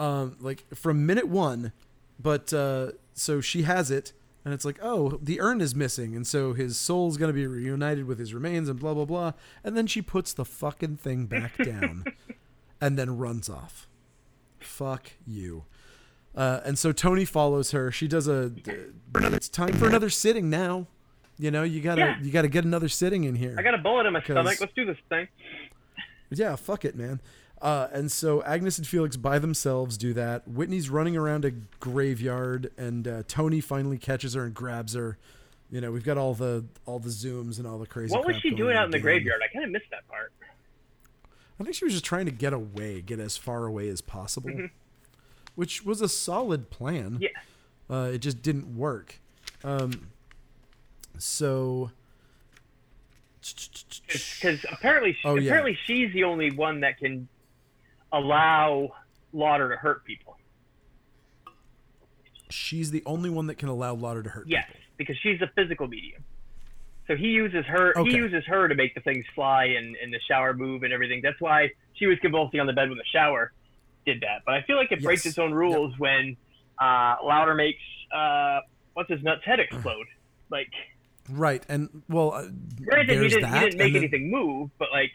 [0.00, 1.72] Um, like from minute one,
[2.18, 4.12] but uh, so she has it,
[4.44, 8.06] and it's like, oh, the urn is missing, and so his soul's gonna be reunited
[8.06, 9.32] with his remains, and blah blah blah.
[9.62, 12.04] And then she puts the fucking thing back down,
[12.80, 13.86] and then runs off.
[14.58, 15.64] Fuck you.
[16.34, 17.92] Uh, and so Tony follows her.
[17.92, 18.50] She does a.
[19.14, 20.88] It's time for another sitting now.
[21.38, 22.20] You know, you gotta Yeah.
[22.22, 23.54] you gotta get another sitting in here.
[23.58, 24.60] I got a bullet in my stomach.
[24.60, 25.28] Let's do this thing.
[26.30, 27.20] Yeah, fuck it, man.
[27.62, 30.46] Uh, and so Agnes and Felix by themselves do that.
[30.46, 35.16] Whitney's running around a graveyard, and uh, Tony finally catches her and grabs her.
[35.70, 38.14] You know, we've got all the all the zooms and all the crazy.
[38.14, 39.40] What was she doing out in the graveyard?
[39.42, 40.32] I kind of missed that part.
[41.58, 44.50] I think she was just trying to get away, get as far away as possible,
[44.50, 44.66] Mm-hmm.
[45.54, 47.18] which was a solid plan.
[47.20, 47.28] Yeah.
[47.88, 49.20] Uh, it just didn't work.
[49.62, 50.08] Um,
[51.18, 51.90] so.
[53.40, 55.48] Because apparently, Oh, yeah.
[55.50, 57.28] apparently she's the only one that can
[58.12, 58.90] allow
[59.32, 60.36] Lauder to hurt people.
[62.50, 64.46] She's the only one that can allow Lauder to hurt.
[64.48, 64.80] Yes, people.
[64.96, 66.22] because she's a physical medium.
[67.06, 67.98] So he uses her.
[67.98, 68.10] Okay.
[68.12, 71.20] He uses her to make the things fly and, and the shower move and everything.
[71.22, 73.52] That's why she was convulsing on the bed when the shower
[74.06, 74.42] did that.
[74.46, 76.36] But I feel like it breaks its own rules when
[76.80, 77.82] uh, Lauder makes
[78.14, 78.60] uh,
[78.94, 80.06] what's his nuts head explode.
[80.50, 80.70] Like,
[81.30, 82.46] Right, and well, uh,
[82.84, 83.54] granted, he didn't, that.
[83.54, 85.12] he didn't make then- anything move, but like,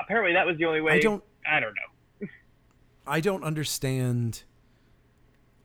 [0.00, 0.92] apparently that was the only way.
[0.94, 1.24] I don't.
[1.50, 2.28] I don't know.
[3.06, 4.42] I don't understand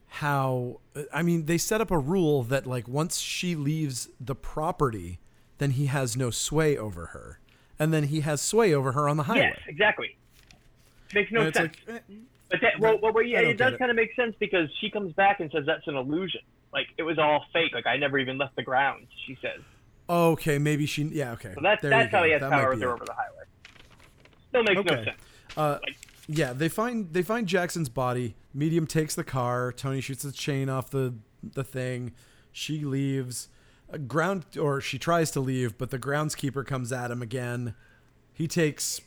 [0.07, 0.79] how.
[1.13, 5.19] I mean, they set up a rule that like once she leaves the property,
[5.57, 7.39] then he has no sway over her,
[7.77, 9.51] and then he has sway over her on the highway.
[9.53, 10.15] Yes, exactly.
[11.13, 11.75] Makes no sense.
[11.87, 12.13] like, eh,
[12.49, 15.13] But that, well, well, well, yeah, it does kind of make sense because she comes
[15.13, 16.41] back and says that's an illusion.
[16.73, 17.73] Like it was all fake.
[17.73, 19.07] Like I never even left the grounds.
[19.25, 19.61] She says.
[20.09, 21.03] okay, maybe she.
[21.03, 21.53] Yeah, okay.
[21.55, 22.83] So that's There that's how he has That power her it.
[22.83, 23.43] over the highway.
[24.49, 25.05] Still makes no Okay.
[25.05, 25.17] sense.
[25.55, 25.97] Uh, Like-
[26.27, 28.35] yeah, they find they find Jackson's body.
[28.53, 29.71] Medium takes the car.
[29.71, 32.13] Tony shoots the chain off the the thing.
[32.51, 33.47] She leaves.
[33.91, 37.73] Uh, ground or she tries to leave, but the groundskeeper comes at him again.
[38.33, 38.99] He takes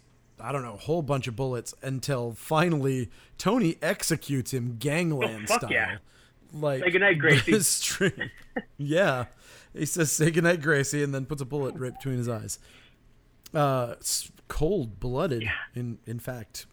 [0.43, 5.59] I don't know a whole bunch of bullets until finally Tony executes him gangland Oh,
[5.59, 5.71] style.
[5.71, 5.99] yeah.
[6.53, 7.61] Like Say goodnight, Gracie.
[7.61, 8.31] string-
[8.79, 9.27] yeah,
[9.75, 12.59] he says say goodnight, Gracie, and then puts a bullet right between his eyes.
[13.55, 13.95] Uh,
[14.49, 15.49] cold blooded.
[15.75, 16.67] In in fact,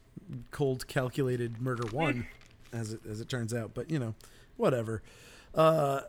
[0.51, 2.27] cold calculated murder one,
[2.73, 3.71] as it as it turns out.
[3.73, 4.15] But you know,
[4.57, 5.01] whatever.
[5.53, 6.01] Uh,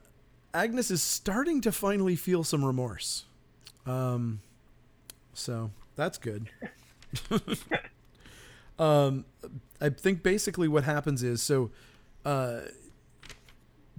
[0.55, 3.25] Agnes is starting to finally feel some remorse.
[3.87, 4.41] Um,
[5.35, 6.49] so that's good.
[8.79, 9.25] um,
[9.81, 11.71] I think basically what happens is so.
[12.25, 12.61] Uh,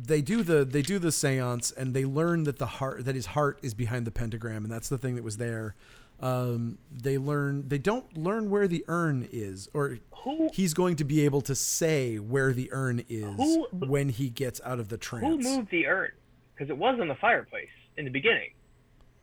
[0.01, 3.27] they do the they do the séance and they learn that the heart that his
[3.27, 5.75] heart is behind the pentagram and that's the thing that was there.
[6.21, 11.03] Um, they learn they don't learn where the urn is or Who he's going to
[11.05, 14.97] be able to say where the urn is Who- when he gets out of the
[14.97, 15.25] trance.
[15.25, 16.11] who moved the urn?
[16.53, 18.49] Because it was on the fireplace in the beginning.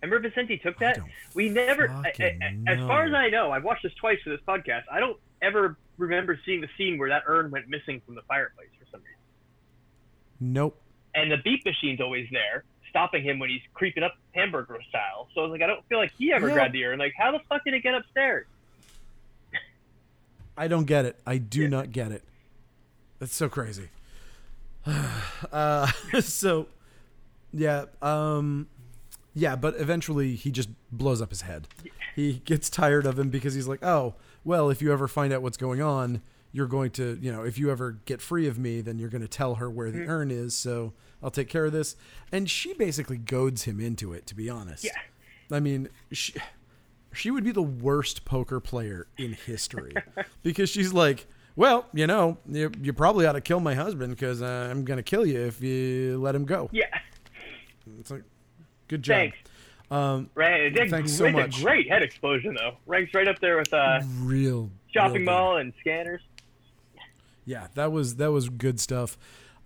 [0.03, 1.01] Remember Vicente took that?
[1.35, 3.15] We never, I, I, as far as.
[3.15, 4.83] I know, I've watched this twice for this podcast.
[4.91, 8.69] I don't ever remember seeing the scene where that urn went missing from the fireplace
[8.76, 8.76] for some reason.
[10.41, 10.81] Nope.
[11.15, 15.29] And the beep machine's always there, stopping him when he's creeping up hamburger style.
[15.35, 16.55] So I was like, I don't feel like he ever Yeah.
[16.55, 16.99] grabbed the urn.
[16.99, 18.47] Like, how the fuck did it get upstairs?
[20.57, 21.19] I don't get it.
[21.27, 22.23] I do not get it.
[23.19, 23.89] That's so crazy.
[25.53, 25.87] uh,
[26.21, 26.69] so,
[27.53, 28.69] yeah, um,
[29.35, 31.67] yeah, but eventually he just blows up his head.
[32.15, 34.15] He gets tired of him because he's like, oh,
[34.45, 36.23] well, if you ever find out what's going on,
[36.57, 39.21] you're going to, you know, if you ever get free of me, then you're going
[39.21, 40.11] to tell her where the Mm-hmm.
[40.11, 40.55] urn is.
[40.55, 41.97] So I'll take care of this.
[42.33, 44.83] And she basically goads him into it, to be honest.
[44.83, 44.93] Yeah.
[45.53, 46.33] I mean, she,
[47.13, 49.93] she would be the worst poker player in history
[50.43, 51.27] because she's like,
[51.57, 54.97] well, you know, you, you probably ought to kill my husband because uh, I'm going
[54.99, 56.71] to kill you if you let him go.
[56.73, 56.87] Yeah.
[58.01, 58.23] It's like,
[58.89, 59.17] good job.
[59.17, 59.37] Thanks.
[59.91, 60.71] Um, Right.
[60.75, 61.63] Did Thanks it's so a much.
[61.63, 62.79] great head explosion, though.
[62.87, 66.23] Ranks right up there with uh, real shopping real mall and scanners.
[67.47, 69.17] Yeah, that was that was good stuff.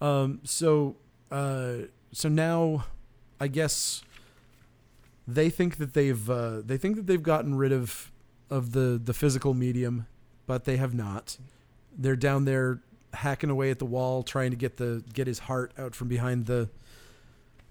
[0.01, 0.97] Um, so
[1.31, 2.85] uh, so now,
[3.41, 4.03] I guess
[5.27, 8.13] they think that they've uh, they think that they've gotten rid of
[8.51, 10.07] of the the physical medium,
[10.47, 11.39] but they have not.
[11.97, 12.81] They're down there
[13.15, 16.47] hacking away at the wall, trying to get the get his heart out from behind
[16.47, 16.69] the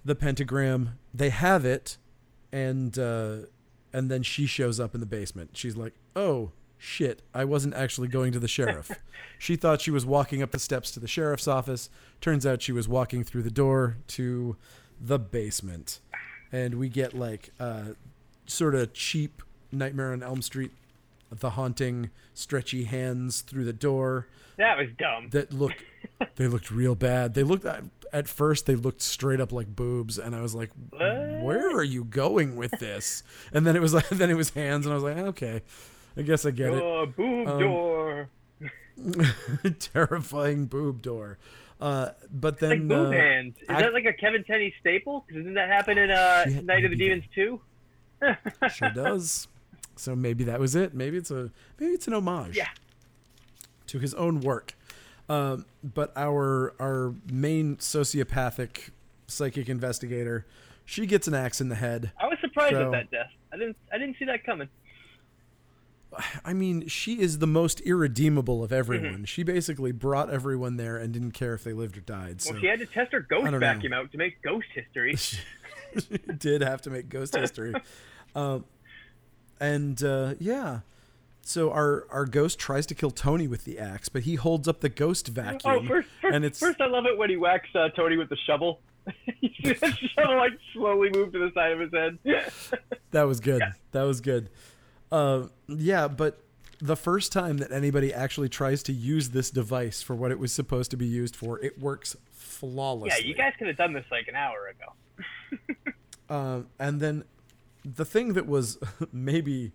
[0.03, 0.97] the pentagram.
[1.14, 1.97] They have it,
[2.51, 3.38] and uh,
[3.93, 5.51] and then she shows up in the basement.
[5.53, 7.21] She's like, "Oh shit!
[7.34, 8.89] I wasn't actually going to the sheriff."
[9.38, 11.89] she thought she was walking up the steps to the sheriff's office.
[12.21, 14.55] Turns out she was walking through the door to
[14.99, 15.99] the basement,
[16.51, 17.89] and we get like uh,
[18.47, 20.71] sort of cheap Nightmare on Elm Street,
[21.29, 24.28] the haunting stretchy hands through the door
[24.58, 25.29] That was dumb.
[25.32, 25.74] that look
[26.36, 27.33] they looked real bad.
[27.33, 30.71] They looked at, at first they looked straight up like boobs and I was like
[30.91, 33.24] where are you going with this?
[33.54, 35.62] And then it was like then it was hands and I was like okay.
[36.20, 37.16] I guess I get it.
[37.16, 38.29] Boob Um, door.
[39.79, 41.37] Terrifying boob door.
[41.79, 43.55] Uh, but Like then boob uh, hands.
[43.62, 45.25] Is I- that like a Kevin Tenney staple?
[45.33, 47.62] Doesn't that happen in uh, Shit, Night of the Demons 2?
[48.75, 49.47] sure does.
[49.96, 50.93] So maybe that was it.
[50.93, 52.58] Maybe it's a maybe it's an homage.
[52.58, 52.67] Yeah.
[53.87, 54.74] To his own work.
[55.29, 58.89] Um, but our our main sociopathic
[59.28, 60.46] psychic investigator,
[60.83, 62.12] she gets an axe in the head.
[62.20, 63.32] I was surprised So- at that death.
[63.54, 63.78] I didn't.
[63.93, 64.67] I didn't see that coming.
[66.43, 68.79] I mean, she is the most irredeemable of Mm-hmm.
[68.79, 69.25] everyone.
[69.25, 72.41] She basically brought everyone there and didn't care if they lived or died.
[72.41, 73.59] So Well, she had to test her ghost don't know.
[73.59, 75.15] vacuum out to make ghost history.
[75.17, 75.41] she
[76.37, 77.73] did have to make ghost history.
[78.36, 78.65] um,
[79.59, 80.79] and uh, yeah,
[81.41, 84.79] so our our ghost tries to kill Tony with the axe, but he holds up
[84.81, 87.69] the ghost vacuum, Oh, first, first, and it's first I love it when he whacks
[87.75, 88.79] uh, Tony with the shovel.
[89.41, 92.17] you see the shovel like slowly move to the side of his head.
[93.11, 93.61] that was good.
[93.91, 94.49] That was good.
[95.11, 96.41] Uh, yeah, but
[96.81, 100.51] the first time that anybody actually tries to use this device for what it was
[100.51, 103.19] supposed to be used for, it works flawlessly.
[103.19, 105.93] yeah, you guys could have done this like an hour ago.
[106.29, 107.23] Um, and then
[107.83, 108.77] the thing that was
[109.11, 109.71] maybe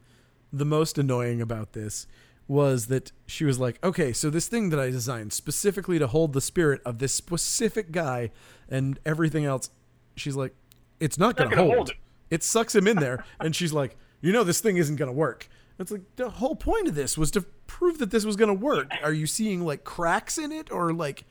[0.53, 2.07] the most annoying about this
[2.47, 6.33] was that she was like, okay, so this thing that I designed specifically to hold
[6.35, 8.31] the spirit of this specific guy
[8.69, 9.71] and everything else,
[10.17, 10.55] she's like,
[11.01, 11.77] it's not going to gonna hold.
[11.77, 11.97] hold it.
[12.31, 12.43] it.
[12.43, 13.25] sucks him in there.
[13.41, 15.49] and she's like, you know, this thing isn't going to work.
[15.79, 18.55] It's like the whole point of this was to prove that this was going to
[18.55, 18.91] work.
[19.03, 21.25] Are you seeing like cracks in it or like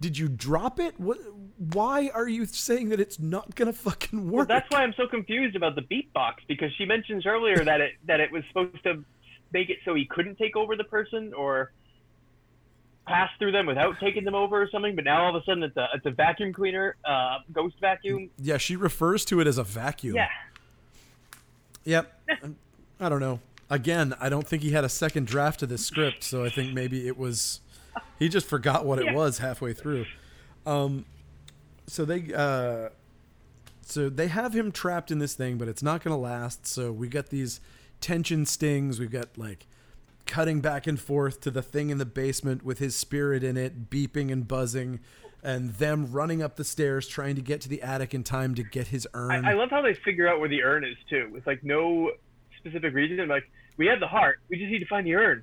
[0.00, 0.98] did you drop it?
[1.00, 1.18] What
[1.56, 4.48] why are you saying that it's not going to fucking work?
[4.48, 7.92] Well, That's why I'm so confused about the beatbox because she mentions earlier that it
[8.06, 9.04] that it was supposed to
[9.52, 11.72] make it so he couldn't take over the person or
[13.06, 14.94] pass through them without taking them over or something.
[14.96, 18.28] But now all of a sudden it's a it's a vacuum cleaner, uh, ghost vacuum.
[18.38, 20.16] Yeah, she refers to it as a vacuum.
[20.16, 20.28] Yeah,
[21.84, 22.20] Yep.
[23.00, 23.40] I don't know.
[23.70, 26.72] Again, I don't think he had a second draft of this script, so I think
[26.72, 27.60] maybe it was
[28.18, 29.14] he just forgot what it Yeah.
[29.14, 30.06] was halfway through.
[30.66, 31.04] Um
[31.86, 32.90] so they uh
[33.82, 36.66] so they have him trapped in this thing, but it's not going to last.
[36.66, 37.60] So we got these
[38.00, 38.98] tension stings.
[38.98, 39.66] We've got like
[40.26, 43.90] cutting back and forth to the thing in the basement with his spirit in it,
[43.90, 45.00] beeping and buzzing,
[45.44, 48.62] and them running up the stairs trying to get to the attic in time to
[48.62, 49.44] get his urn.
[49.44, 51.28] I, I love how they figure out where the urn is too.
[51.32, 52.10] With like no
[52.58, 53.28] specific reason.
[53.28, 53.44] Like
[53.76, 55.42] we have the heart, we just need to find the urn.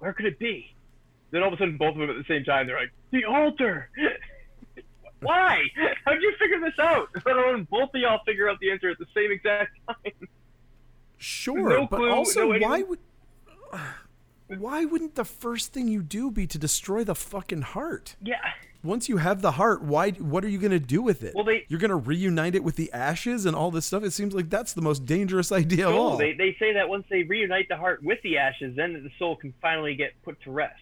[0.00, 0.74] Where could it be?
[1.30, 3.24] Then all of a sudden, both of them at the same time, they're like, the
[3.24, 3.88] altar.
[5.20, 5.62] Why?
[6.04, 7.08] How'd you figure this out?
[7.26, 10.28] Let alone both of y'all figure out the answer at the same exact time.
[11.18, 12.98] Sure, No but clue, also no why would
[14.58, 18.16] why wouldn't the first thing you do be to destroy the fucking heart?
[18.22, 18.36] Yeah.
[18.86, 21.34] Once you have the heart, why what are you going to do with it?
[21.34, 24.02] Well, they- You're going to reunite it with the ashes and all this stuff.
[24.04, 26.16] It seems like that's the most dangerous idea of all.
[26.16, 29.36] they, they say that once they reunite the heart with the ashes, then the soul
[29.36, 30.80] can finally get put to rest.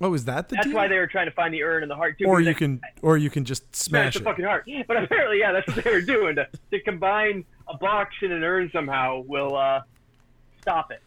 [0.00, 0.76] oh, is that the That's deal?
[0.76, 2.26] why they were trying to find the urn and the heart too.
[2.26, 4.24] or you they- can or you can just smash smash the it.
[4.24, 4.68] fucking heart.
[4.86, 6.36] But apparently, yeah, that's what they were doing.
[6.36, 9.80] To, to combine a box and an urn somehow will uh,
[10.60, 11.00] stop it.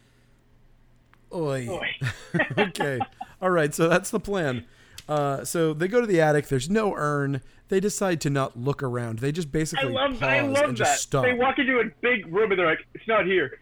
[1.33, 1.65] Oy.
[1.67, 1.88] Boy.
[2.57, 2.99] okay.
[3.41, 3.73] All right.
[3.73, 4.65] So that's the plan.
[5.07, 6.48] Uh, so they go to the attic.
[6.48, 7.41] There's no urn.
[7.69, 9.19] They decide to not look around.
[9.19, 10.78] They just I basically love, pause I love and that.
[10.78, 11.23] just stop.
[11.23, 13.60] They walk into a big room and they're like, "It's not here."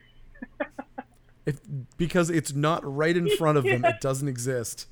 [1.45, 1.60] If,
[1.98, 3.84] because it's not right in front of them.
[3.86, 4.88] It doesn't exist.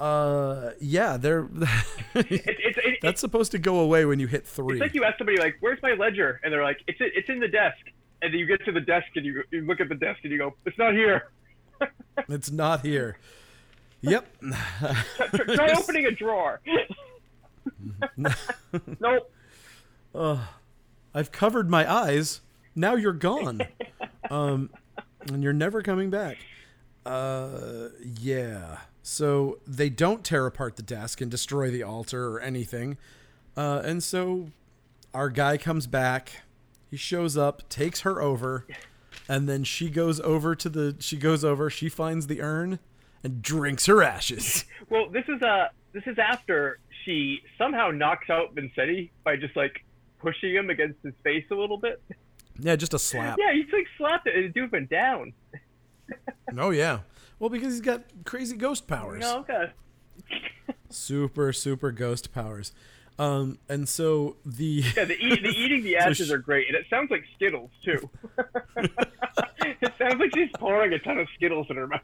[0.00, 1.48] Uh, yeah, they're.
[2.16, 4.76] It, that's supposed to go away when you hit three.
[4.76, 7.40] it's like you ask somebody like, "Where's my ledger?" and they're like, "It's it's in
[7.40, 7.76] the desk."
[8.22, 10.32] And then you get to the desk and you, you look at the desk and
[10.32, 11.28] you go, "It's not here."
[12.28, 13.18] It's not here.
[14.04, 14.36] Yep.
[15.54, 16.60] Try, opening a drawer.
[19.00, 19.30] nope.
[21.14, 22.40] I've covered my eyes.
[22.74, 23.62] Now you're gone.
[24.30, 24.70] Um,
[25.28, 26.36] and you're never coming back.
[27.06, 28.78] Uh, yeah.
[29.02, 32.96] So they don't tear apart the desk and destroy the altar or anything.
[33.56, 34.48] Uh, and so
[35.12, 36.42] our guy comes back.
[36.90, 38.66] He shows up, takes her over,
[39.28, 40.96] and then she goes over to the.
[41.00, 41.68] She goes over.
[41.68, 42.78] She finds the urn
[43.24, 44.64] and drinks her ashes.
[44.90, 49.82] Well, this is uh this is after she somehow knocks out Vincetti by just like
[50.20, 52.02] pushing him against his face a little bit.
[52.58, 53.38] Yeah, just a slap.
[53.38, 55.32] Yeah, he's like slapped it and the dude went down.
[56.58, 57.00] Oh yeah.
[57.38, 59.20] Well, because he's got crazy ghost powers.
[59.22, 59.72] No, okay.
[60.90, 62.72] super super ghost powers
[63.18, 66.84] um and so the Yeah, the, the eating the ashes sh- are great, and it
[66.90, 68.10] sounds like Skittles too.
[69.60, 72.02] it sounds like she's pouring a ton of Skittles in her mouth.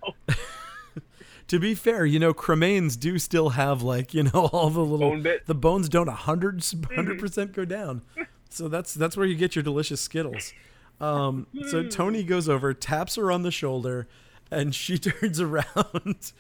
[1.51, 5.11] To be fair you know cremains do still have like you know all the little
[5.11, 8.03] Bone the bones don't 100 percent go down.
[8.51, 10.55] So that's that's where you get your delicious skittles.
[11.01, 14.07] Um so tony goes over taps her on the shoulder
[14.49, 16.33] and she turns around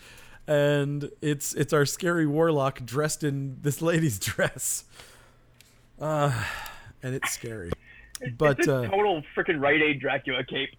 [0.46, 4.84] and it's it's our scary warlock dressed in this lady's dress.
[6.00, 6.32] Uh
[7.02, 7.72] and it's scary.
[8.38, 10.76] But it's a uh total freaking Rite Aid Dracula cape.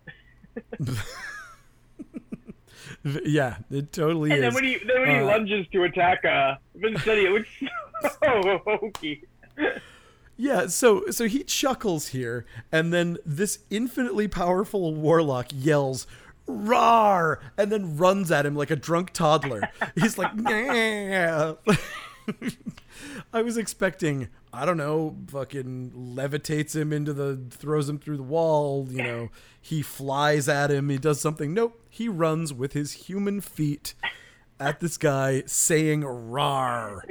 [3.03, 4.37] Yeah, it totally is.
[4.37, 4.53] And is.
[4.53, 7.49] then when he then when he Uh, lunges to attack uh, Vincetti, it looks
[8.23, 9.23] so hokey.
[10.37, 16.05] yeah, so so he chuckles here, and then this infinitely powerful warlock yells
[16.47, 19.61] "Rar!" and then runs at him like a drunk toddler.
[19.95, 21.53] He's like, "Yeah."
[23.33, 28.23] I was expecting, I don't know, fucking levitates him into the, throws him through the
[28.23, 28.87] wall.
[28.89, 29.29] You know,
[29.59, 30.89] he flies at him.
[30.89, 31.53] He does something.
[31.53, 31.79] Nope.
[31.89, 33.93] He runs with his human feet
[34.59, 37.03] at this guy, saying "rar."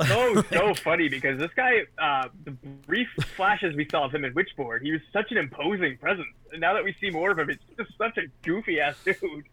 [0.08, 4.34] So so funny because this guy, uh, the brief flashes we saw of him in
[4.34, 6.26] Witchboard, he was such an imposing presence.
[6.50, 9.44] And now that we see more of him, it's just such a goofy ass dude.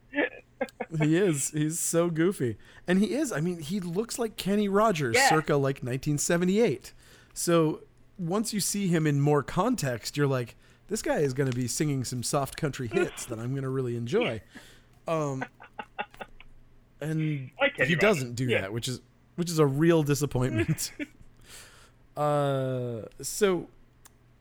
[1.02, 1.52] he is.
[1.52, 2.58] He's so goofy,
[2.88, 3.32] and he is.
[3.32, 5.30] I mean, he looks like Kenny Rogers, Yeah.
[5.30, 6.94] circa like 1978.
[7.34, 7.82] So
[8.18, 10.56] once you see him in more context, you're like,
[10.88, 13.70] this guy is going to be singing some soft country hits that I'm going to
[13.70, 14.42] really enjoy.
[15.08, 15.46] Um,
[17.02, 17.98] and Like he Rogers.
[18.00, 18.62] doesn't do Yeah.
[18.62, 19.02] that, which is
[19.40, 20.92] which is a real disappointment.
[22.18, 23.68] uh, so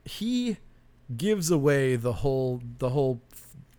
[0.05, 0.59] he
[1.17, 3.21] gives away the whole the whole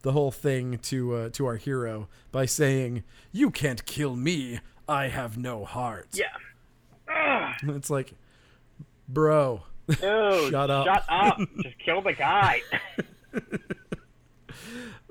[0.01, 4.59] the whole thing to uh, to our hero by saying, "You can't kill me.
[4.87, 6.25] I have no heart." yeah.
[7.63, 7.75] Ugh.
[7.75, 8.13] It's like,
[9.07, 9.99] bro, Dude,
[10.51, 10.85] Shut up.
[10.85, 11.39] Shut up.
[11.63, 12.61] Just kill the guy.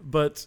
[0.01, 0.47] but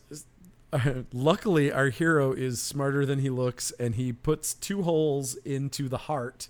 [0.74, 5.88] uh, luckily our hero is smarter than he looks and he puts two holes into
[5.90, 6.50] the heart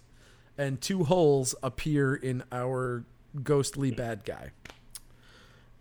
[0.57, 3.05] and two holes appear in our
[3.43, 4.51] ghostly bad guy.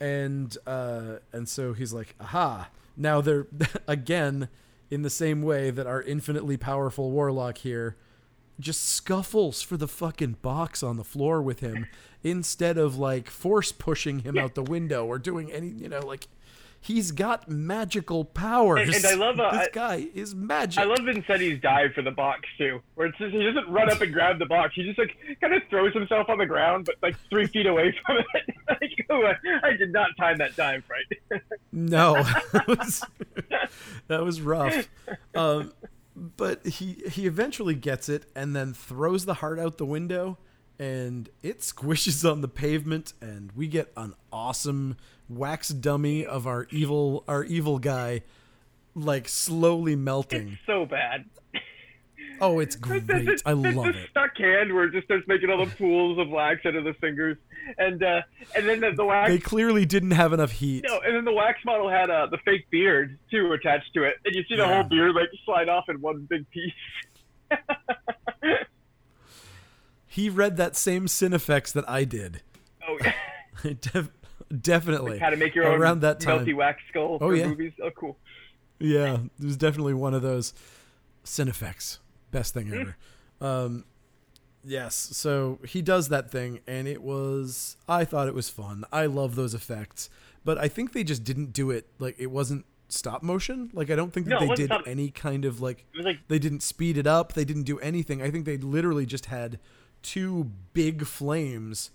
[0.01, 2.71] And uh and so he's like aha!
[2.97, 3.47] Now they're
[3.87, 4.49] again
[4.91, 7.97] in the same way that our infinitely powerful warlock here
[8.59, 11.87] just scuffles for the fucking box on the floor with him
[12.23, 16.29] instead of like force pushing him out the window or doing any you know like
[16.81, 20.99] he's got magical powers And- and I love, uh, this guy is magic I love
[21.01, 24.39] Vincenti's dive for the box too, where it's just, he doesn't run up and grab
[24.39, 24.75] the box.
[24.75, 27.95] He just like kind of throws himself on the ground, but like three feet away
[28.07, 28.55] from it.
[28.69, 31.41] like, oh, I, I did not time that dive right.
[31.73, 32.15] No,
[32.53, 33.05] that was,
[34.09, 34.89] that was rough.
[35.37, 35.73] Um,
[36.17, 40.37] but he he eventually gets it and then throws the heart out the window,
[40.81, 44.97] and it squishes on the pavement, and we get an awesome
[45.29, 48.23] wax dummy of our evil our evil guy,
[48.95, 50.53] like slowly melting.
[50.55, 51.27] It's so bad.
[52.41, 53.05] Oh, it's great!
[53.45, 54.09] I love it.
[54.11, 56.95] stuck hand where it just starts making all the pools of wax out of the
[56.95, 57.37] fingers,
[57.77, 58.23] and uh,
[58.57, 59.31] and then the, the wax.
[59.31, 60.85] They clearly didn't have enough heat.
[60.89, 64.15] no, and then the wax model had uh, the fake beard too attached to it,
[64.25, 64.73] and you see the Yeah.
[64.81, 66.73] whole beard like slide off in one big piece.
[70.13, 72.43] He read that same Cinefex that I did.
[72.87, 72.99] Oh
[73.65, 74.11] yeah, Def-
[74.61, 75.19] definitely.
[75.21, 76.45] how to make your own around that time.
[76.45, 77.47] melty wax skull Oh, for yeah.
[77.47, 77.73] movies.
[77.83, 78.17] Oh cool.
[78.81, 80.53] Yeah, it was definitely one of those
[81.25, 81.99] Cinefex.
[82.33, 82.97] Best thing ever.
[83.41, 83.85] um,
[84.65, 87.77] yes, so he does that thing, and it was.
[87.89, 88.85] I thought it was fun.
[88.93, 90.11] I love those effects,
[90.45, 93.71] but I think they just didn't do it like it wasn't stop motion.
[93.73, 95.85] Like I don't think that No, they did stop- any kind of like.
[95.95, 97.35] Like They didn't speed it up.
[97.35, 98.23] They didn't do anything.
[98.23, 99.59] I think they literally just had
[100.03, 101.91] two big flames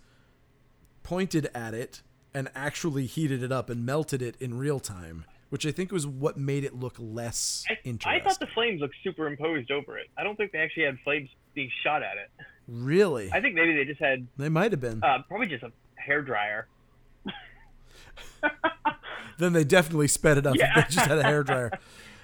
[1.03, 2.01] pointed at it
[2.33, 6.05] and actually heated it up and melted it in real time, which I think was
[6.05, 10.07] what made it look less I, I thought the flames looked superimposed over it.
[10.17, 12.29] I don't think they actually had flames being shot at it.
[12.67, 13.31] really?
[13.31, 15.03] I think maybe they just had they might have been.
[15.03, 16.67] uh, probably just a hair dryer.
[19.37, 20.55] then they definitely sped it up.
[20.55, 20.73] if Yeah.
[20.75, 21.71] They just had a hair dryer.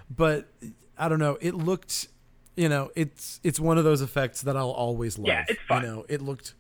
[0.10, 0.48] But
[0.98, 1.38] I don't know.
[1.42, 2.08] It looked,
[2.56, 5.28] you know, it's it's one of those effects that I'll always love.
[5.28, 5.82] Yeah, it's fun.
[5.84, 6.54] You know, it looked.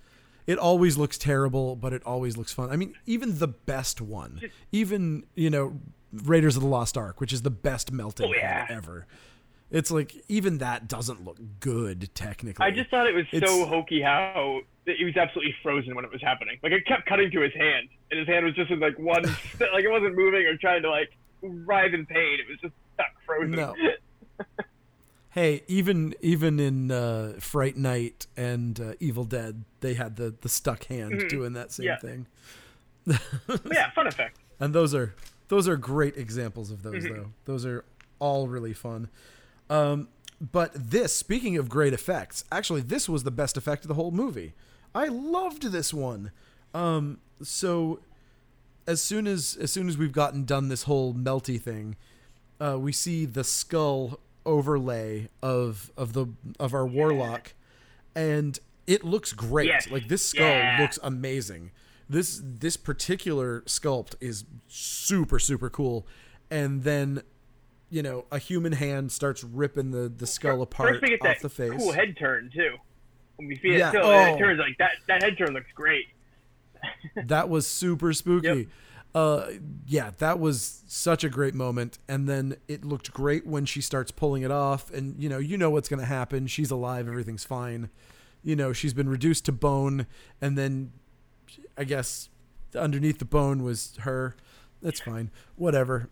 [0.47, 2.69] It always looks terrible, but it always looks fun.
[2.72, 4.41] I mean, even the best one,
[4.72, 5.80] even you know,
[6.11, 8.65] Raiders of the Lost Ark, which is the best melting Oh, yeah.
[8.69, 9.05] ever.
[9.69, 12.65] It's like even that doesn't look good technically.
[12.65, 16.11] I just thought it was It's- so hokey how it was absolutely frozen when it
[16.11, 16.57] was happening.
[16.63, 19.23] Like it kept cutting to his hand, and his hand was just in like one,
[19.59, 21.11] like it wasn't moving or trying to like
[21.41, 22.39] writhe in pain.
[22.39, 23.51] It was just stuck frozen.
[23.51, 23.76] No.
[25.31, 30.49] Hey, even even in uh, Fright Night and uh, Evil Dead, they had the the
[30.49, 32.07] stuck hand doing that same Mm-hmm.
[33.09, 33.15] Yeah.
[33.15, 33.61] thing.
[33.71, 34.37] Yeah, fun effect.
[34.59, 35.15] And those are
[35.47, 37.15] those are great examples of those Mm-hmm.
[37.15, 37.27] though.
[37.45, 37.83] Those are
[38.19, 39.09] all really fun.
[39.71, 40.09] Um,
[40.39, 44.11] but this, speaking of great effects, actually this was the best effect of the whole
[44.11, 44.53] movie.
[44.93, 46.31] I loved this one.
[46.75, 48.01] Um, so
[48.85, 51.95] as soon as as soon as we've gotten done this whole melty thing,
[52.59, 56.27] uh, we see the skull overlay of of the
[56.59, 57.53] of our warlock,
[58.15, 59.68] and it looks great.
[59.68, 59.89] Yes.
[59.89, 60.77] Like this skull Yeah.
[60.81, 61.72] looks amazing.
[62.09, 66.05] This this particular sculpt is super super cool,
[66.49, 67.22] and then
[67.89, 71.27] you know a human hand starts ripping the the skull apart First, we get off
[71.27, 71.72] that the face.
[71.77, 72.76] cool head turn too.
[73.38, 73.91] When we see it, Yeah.
[73.91, 74.35] too, Oh.
[74.35, 74.91] it turns like that.
[75.07, 76.05] That head turn looks great.
[77.26, 78.47] that was super spooky.
[78.47, 78.68] Yep.
[79.13, 79.47] Uh,
[79.85, 81.99] yeah, that was such a great moment.
[82.07, 85.57] And then it looked great when she starts pulling it off, and you know, you
[85.57, 86.47] know what's gonna happen.
[86.47, 87.89] She's alive, everything's fine.
[88.43, 90.07] you know, she's been reduced to bone,
[90.41, 90.91] and then
[91.77, 92.29] I guess
[92.75, 94.35] underneath the bone was her.
[94.81, 95.29] That's fine.
[95.57, 96.09] Whatever.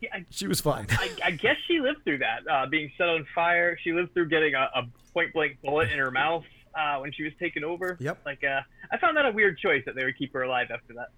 [0.00, 0.86] Yeah, I, She was fine.
[0.90, 3.76] I, I guess she lived through that, uh, being set on fire.
[3.82, 4.82] She lived through getting a, a
[5.12, 6.44] point blank bullet in her mouth
[6.78, 7.96] uh, when she was taken over.
[7.98, 8.18] Yep.
[8.24, 8.60] Like, uh,
[8.92, 11.08] I found that a weird choice that they would keep her alive after that.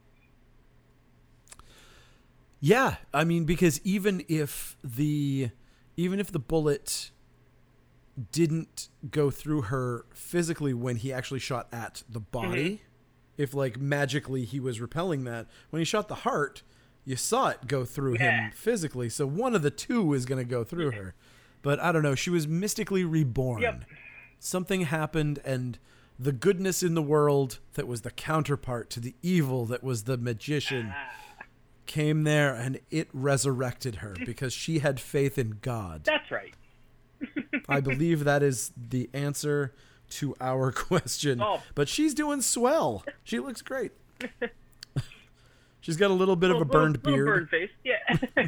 [2.60, 5.50] Yeah, I mean because even if the
[5.96, 7.10] even if the bullet
[8.32, 12.30] didn't go through her physically when he actually shot at the mm-hmm.
[12.30, 12.82] body,
[13.38, 16.62] if like magically he was repelling that, when he shot the heart,
[17.04, 18.48] you saw it go through Yeah.
[18.48, 19.08] him physically.
[19.08, 21.14] So one of the two is going to go through her.
[21.62, 23.62] But I don't know, she was mystically reborn.
[23.62, 23.84] Yep.
[24.38, 25.78] Something happened and
[26.18, 30.18] the goodness in the world that was the counterpart to the evil that was the
[30.18, 31.10] magician ah.
[31.90, 36.04] Came there and it resurrected her because she had faith in God.
[36.04, 36.54] That's right.
[37.68, 39.74] I believe that is the answer
[40.10, 41.42] to our question.
[41.42, 41.60] Oh.
[41.74, 43.04] But she's doing swell.
[43.24, 43.92] She looks great.
[45.80, 47.28] She's got a little bit of a burned little, beard.
[47.28, 47.70] Little face.
[47.84, 48.46] Yeah.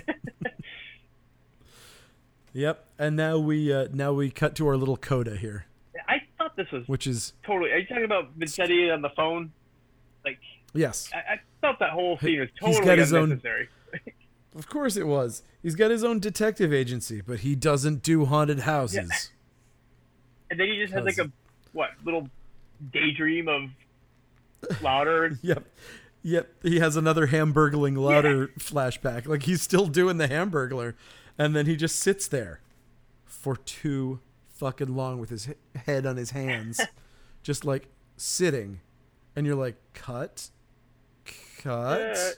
[2.53, 2.87] Yep.
[2.99, 5.65] And now we uh, now we cut to our little coda here,
[6.07, 7.71] I thought this was which is totally.
[7.73, 9.53] Are you talking about Vincetti on the phone?
[10.25, 10.39] Like,
[10.75, 11.11] yes.
[11.15, 13.69] I, I felt that whole scene was He's totally got his own- unnecessary.
[14.55, 15.43] Of course it was.
[15.63, 19.31] He's got his own detective agency, but he doesn't do haunted houses.
[20.51, 21.33] And then he just has like a
[21.73, 22.29] what little
[22.93, 23.71] daydream of
[24.83, 25.39] Lauder.
[25.43, 25.65] Yep.
[26.23, 26.49] Yep.
[26.63, 29.27] He has another hamburgling Lauder flashback.
[29.27, 30.93] Like he's still doing the hamburglar.
[31.39, 32.61] And then he just sits there
[33.25, 34.21] for too
[34.53, 35.49] fucking long with his
[35.87, 36.79] head on his hands.
[37.43, 38.81] just like sitting.
[39.35, 40.51] And you're like, cut.
[41.63, 42.17] Cut.
[42.17, 42.31] Uh,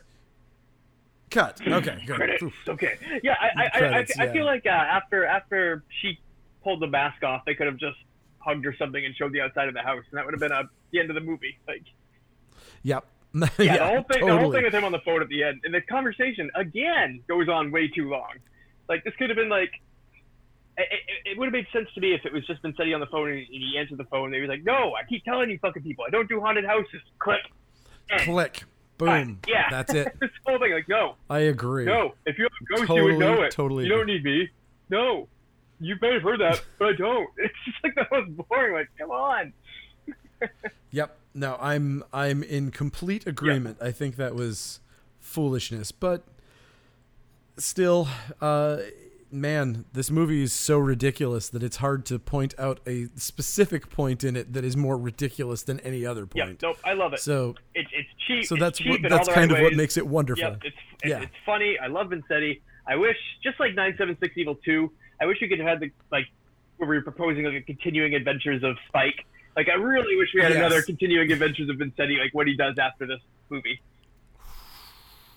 [1.31, 1.61] cut.
[1.67, 2.53] Okay, good.
[2.69, 2.95] Okay.
[3.23, 4.31] Yeah, I I, Credits, I, I, yeah.
[4.31, 6.19] I feel like uh, after after she
[6.63, 7.97] pulled the mask off, they could have just
[8.39, 10.53] hugged or something and showed the outside of the house, and that would have been
[10.53, 11.59] uh, the end of the movie.
[11.67, 11.83] Like,
[12.83, 13.05] Yep.
[13.35, 15.43] yeah, yeah, the whole thing, the whole thing with him on the phone at the
[15.43, 18.33] end, and the conversation again goes on way too long.
[18.89, 19.71] Like, this could have been like.
[20.77, 22.99] It, it, it would have made sense to me if it was just Vincetti on
[22.99, 25.49] the phone and he answered the phone and he was like, "No, I keep telling
[25.49, 27.41] you, fucking people, I don't do haunted houses." Click.
[28.11, 28.23] End.
[28.99, 29.27] Fine.
[29.27, 29.39] Boom.
[29.49, 29.69] Yeah.
[29.71, 30.17] That's it.
[30.21, 31.85] this whole thing, like, no, I agree.
[31.85, 32.15] no.
[32.27, 33.51] If you have a ghost, you would know it.
[33.51, 34.49] totally You don't need me.
[34.91, 35.29] No.
[35.81, 37.29] You may have heard that, but I don't.
[37.39, 38.75] It's just like the most boring.
[38.75, 39.53] Like, come on.
[40.93, 41.17] Yep.
[41.35, 43.79] No, I'm I'm in complete agreement.
[43.81, 44.81] I think that was
[45.19, 46.23] foolishness, but
[47.57, 48.07] still,
[48.41, 48.79] uh,
[49.35, 54.25] man, this movie is so ridiculous that it's hard to point out a specific point
[54.25, 56.49] in it that is more ridiculous than any other point.
[56.63, 56.69] Yeah.
[56.69, 56.79] Nope.
[56.85, 57.21] I love it.
[57.21, 58.45] So, It's it's cheap.
[58.47, 60.43] so that's cheap what that's kind of what makes it wonderful.
[60.45, 60.61] Yep.
[60.65, 61.21] It's it's, Yeah.
[61.23, 61.79] it's funny.
[61.79, 62.61] I love Vincetti.
[62.87, 64.91] I wish, just like 976 Evil 2,
[65.21, 66.27] I wish we could have had the like
[66.77, 69.25] where we were proposing like a continuing adventures of Spike.
[69.57, 70.59] Like, I really wish we had Yes.
[70.59, 73.21] another continuing adventures of Vincetti, like what he does after this
[73.51, 73.81] movie.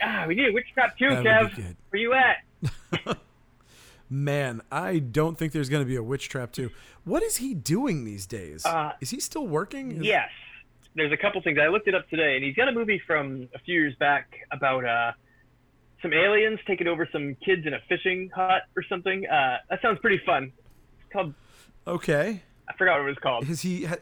[0.02, 1.76] Ah, we need a Witchcraft too, That Kev.
[1.90, 3.18] Where you at?
[4.09, 6.71] Man, I don't think there's going to be a witch trap too.
[7.03, 8.65] What is he doing these days?
[8.65, 9.91] Uh, is he still working?
[9.97, 10.29] Is- Yes.
[10.95, 11.59] There's a couple things.
[11.61, 14.34] I looked it up today, and he's got a movie from a few years back
[14.51, 15.11] about uh,
[16.01, 19.27] some aliens taking over some kids in a fishing hut or something.
[19.27, 20.51] Uh, that sounds pretty fun.
[21.03, 21.34] It's called,
[21.85, 22.41] Okay.
[22.67, 23.43] I forgot what it was called.
[23.45, 23.97] Has he ha-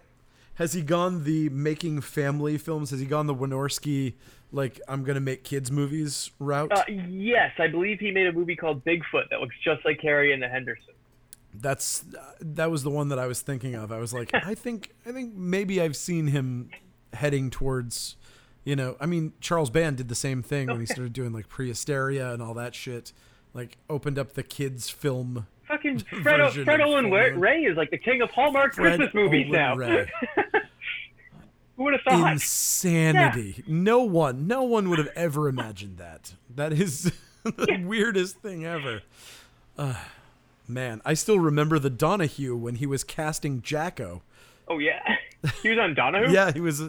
[0.53, 2.91] has he gone the making family films?
[2.91, 4.13] Has he gone the Wynorski
[4.55, 6.71] like I'm gonna make kids movies route?
[6.71, 10.33] Uh, yes, I believe he made a movie called Bigfoot that looks just like Harry
[10.33, 10.93] and the Henderson.
[11.53, 12.05] That's
[12.39, 13.91] that was the one that I was thinking of.
[13.91, 16.69] I was like, I think I think maybe I've seen him
[17.13, 18.15] heading towards,
[18.63, 21.49] you know, I mean Charles Band did the same thing when he started doing like
[21.49, 23.11] Prehysteria and all that shit.
[23.53, 25.47] Like opened up the kids film.
[25.67, 29.79] Fucking Fred, Fred Olen Ray is like the king of Hallmark Fred Christmas movies Olen
[29.79, 30.05] now.
[31.77, 32.31] Who would have thought?
[32.31, 33.63] Insanity.
[33.67, 36.33] No one, no one would have ever imagined that.
[36.53, 37.11] That is
[37.43, 39.01] the weirdest thing ever.
[39.77, 39.95] Uh,
[40.67, 44.23] man, I still remember the Donahue when he was casting Jacko.
[44.67, 45.01] Oh yeah,
[45.61, 46.31] he was on Donahue.
[46.31, 46.81] Yeah, he was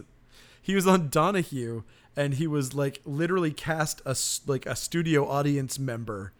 [0.62, 1.82] he was on Donahue
[2.16, 6.32] and he was like literally cast a like a studio audience member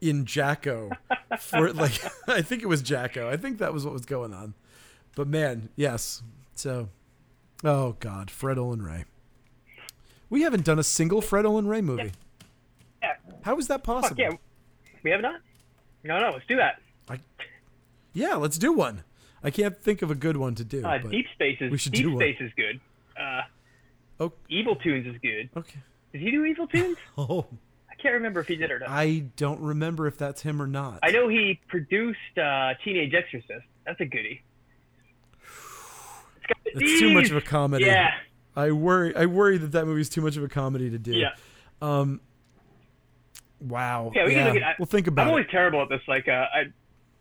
[0.00, 0.90] in Jacko
[1.38, 3.30] for like I think it was Jacko.
[3.30, 4.54] I think that was what was going on.
[5.14, 6.22] But man, yes.
[6.54, 6.88] So
[7.64, 9.04] oh god, Fred Olen Ray.
[10.28, 12.12] We haven't done a single Fred Olen Ray movie.
[13.02, 13.14] Yeah.
[13.42, 14.20] How is that Fuck possible?
[14.22, 14.30] yeah.
[15.02, 15.40] We have not.
[16.04, 16.30] No, no.
[16.30, 16.80] Let's do that.
[18.12, 19.04] Yeah, let's do one.
[19.42, 20.84] I can't think of a good one to do.
[20.84, 22.22] Uh, Deep Space is we should Deep do one.
[22.24, 22.80] Is good.
[23.18, 23.42] Uh,
[24.18, 25.48] Oh, Evil Tunes is good.
[25.56, 25.78] okay.
[26.12, 26.98] Did he do Evil Tunes?
[27.16, 27.46] Oh,
[27.90, 28.88] I can't remember if he did or not.
[28.90, 30.98] I, I don't remember if that's him or not.
[31.02, 33.64] I know he produced uh, Teenage Exorcist.
[33.86, 34.42] That's a goodie.
[36.74, 37.84] It's too much of a comedy.
[37.84, 38.10] Yeah.
[38.56, 39.14] I worry.
[39.16, 41.12] I worry that that movie's too much of a comedy to do.
[41.12, 41.30] Yeah.
[41.80, 42.20] Um.
[43.60, 44.10] Wow.
[44.14, 44.52] Yeah, we can yeah.
[44.52, 45.30] look at- well, think about I'm it.
[45.32, 46.00] always terrible at this.
[46.08, 46.64] Like, uh, I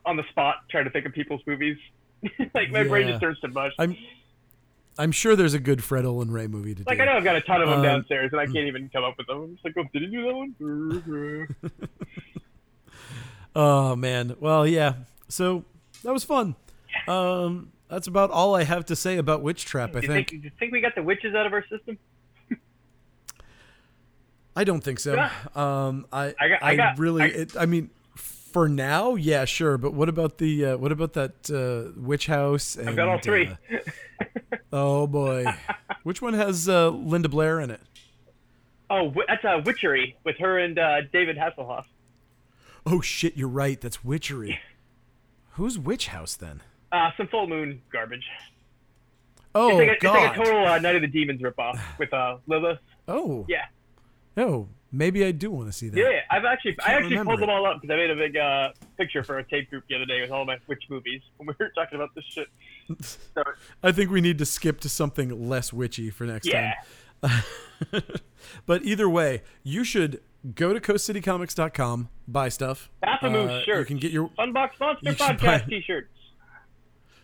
[0.05, 1.77] on the spot trying to think of people's movies.
[2.53, 3.73] like my brain just turns to mush.
[3.79, 3.95] I'm.
[4.97, 6.99] I'm sure there's a good Fred Olen Ray movie to like do.
[7.03, 8.89] Like I know I've got a ton of them Um, downstairs, and I can't even
[8.89, 9.43] come up with them.
[9.43, 11.45] I'm just like, oh, did he do that one?
[13.55, 14.35] Oh man.
[14.39, 14.93] Well, yeah.
[15.27, 15.63] So
[16.03, 16.55] that was fun.
[17.07, 17.71] Um.
[17.89, 19.95] That's about all I have to say about Witch Trap.
[19.95, 20.29] I you think.
[20.29, 21.97] think, you think we got the witches out of our system?
[24.55, 25.13] I don't think so.
[25.15, 25.31] Yeah.
[25.55, 29.77] Um, I, I got- I got- really, I- it, I mean, for now, yeah, sure.
[29.77, 32.75] But what about the, uh, what about that uh, witch house?
[32.75, 33.47] And, I've got all three.
[33.47, 33.77] uh,
[34.73, 35.45] oh boy,
[36.03, 37.81] which one has uh, Linda Blair in it?
[38.91, 41.85] oh, that's a witchery with her and uh, David Hasselhoff.
[42.87, 43.79] Oh shit, you're right.
[43.79, 44.59] That's witchery.
[45.51, 46.61] Who's Witch House then?
[46.91, 48.25] Uh, some full moon garbage.
[49.55, 50.15] Oh it's, like a, god.
[50.15, 52.79] it's like a total uh, Night of the Demons ripoff with uh, Lilith.
[53.07, 53.65] oh Yeah.
[54.37, 55.97] Oh, maybe I do want to see that.
[55.99, 58.37] Yeah, I've actually I Can't actually pulled them all up because I made a big
[58.37, 61.47] uh, picture for a tape group the other day with all my witch movies when
[61.47, 62.47] we were talking about this shit.
[63.01, 63.43] So,
[63.83, 66.75] I think we need to skip to something less witchy for next yeah,
[67.21, 67.43] time.
[68.65, 70.21] but either way, you should
[70.55, 72.89] go to coastcitycomics.com, buy stuff.
[73.01, 76.07] Baphomet Uh, You can get your Funbox Monster You Podcast buy- T-shirts.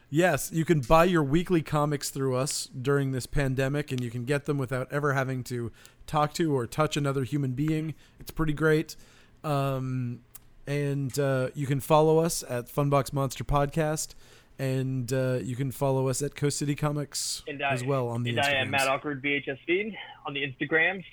[0.09, 4.23] Yes, you can buy your weekly comics through us during this pandemic, and you can
[4.23, 5.71] get them without ever having to
[6.07, 7.95] talk to or touch another human being.
[8.19, 8.95] It's pretty great.
[9.43, 10.21] Um,
[10.67, 14.13] and uh, you can follow us at Funbox Monster Podcast,
[14.57, 18.23] and uh, you can follow us at Coast City Comics And I, as well on
[18.23, 18.71] the and I am Instagrams.
[18.71, 21.03] Matt Awkward VHS feed on the Instagrams.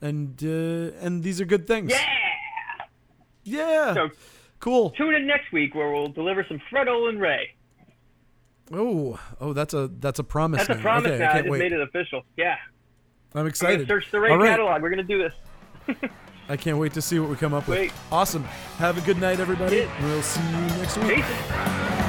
[0.00, 1.90] and uh, and these are good things.
[1.90, 2.06] Yeah.
[3.44, 3.94] Yeah.
[3.94, 4.08] So
[4.60, 4.90] cool.
[4.90, 7.54] tune in next week where we'll deliver some Fred Olen Ray.
[8.72, 10.66] Oh, oh, that's a that's a promise.
[10.66, 11.26] That's a promise okay, now.
[11.26, 11.58] I I can't just wait.
[11.58, 12.22] made it official.
[12.36, 12.56] Yeah.
[13.34, 13.86] I'm excited.
[13.86, 14.48] search the Ray right.
[14.48, 14.82] catalog.
[14.82, 16.10] We're gonna do this.
[16.48, 17.78] I can't wait to see what we come up with.
[17.78, 17.92] Wait.
[18.10, 18.44] Awesome.
[18.78, 19.78] Have a good night, everybody.
[19.78, 20.04] Yeah.
[20.04, 22.04] We'll see you next week.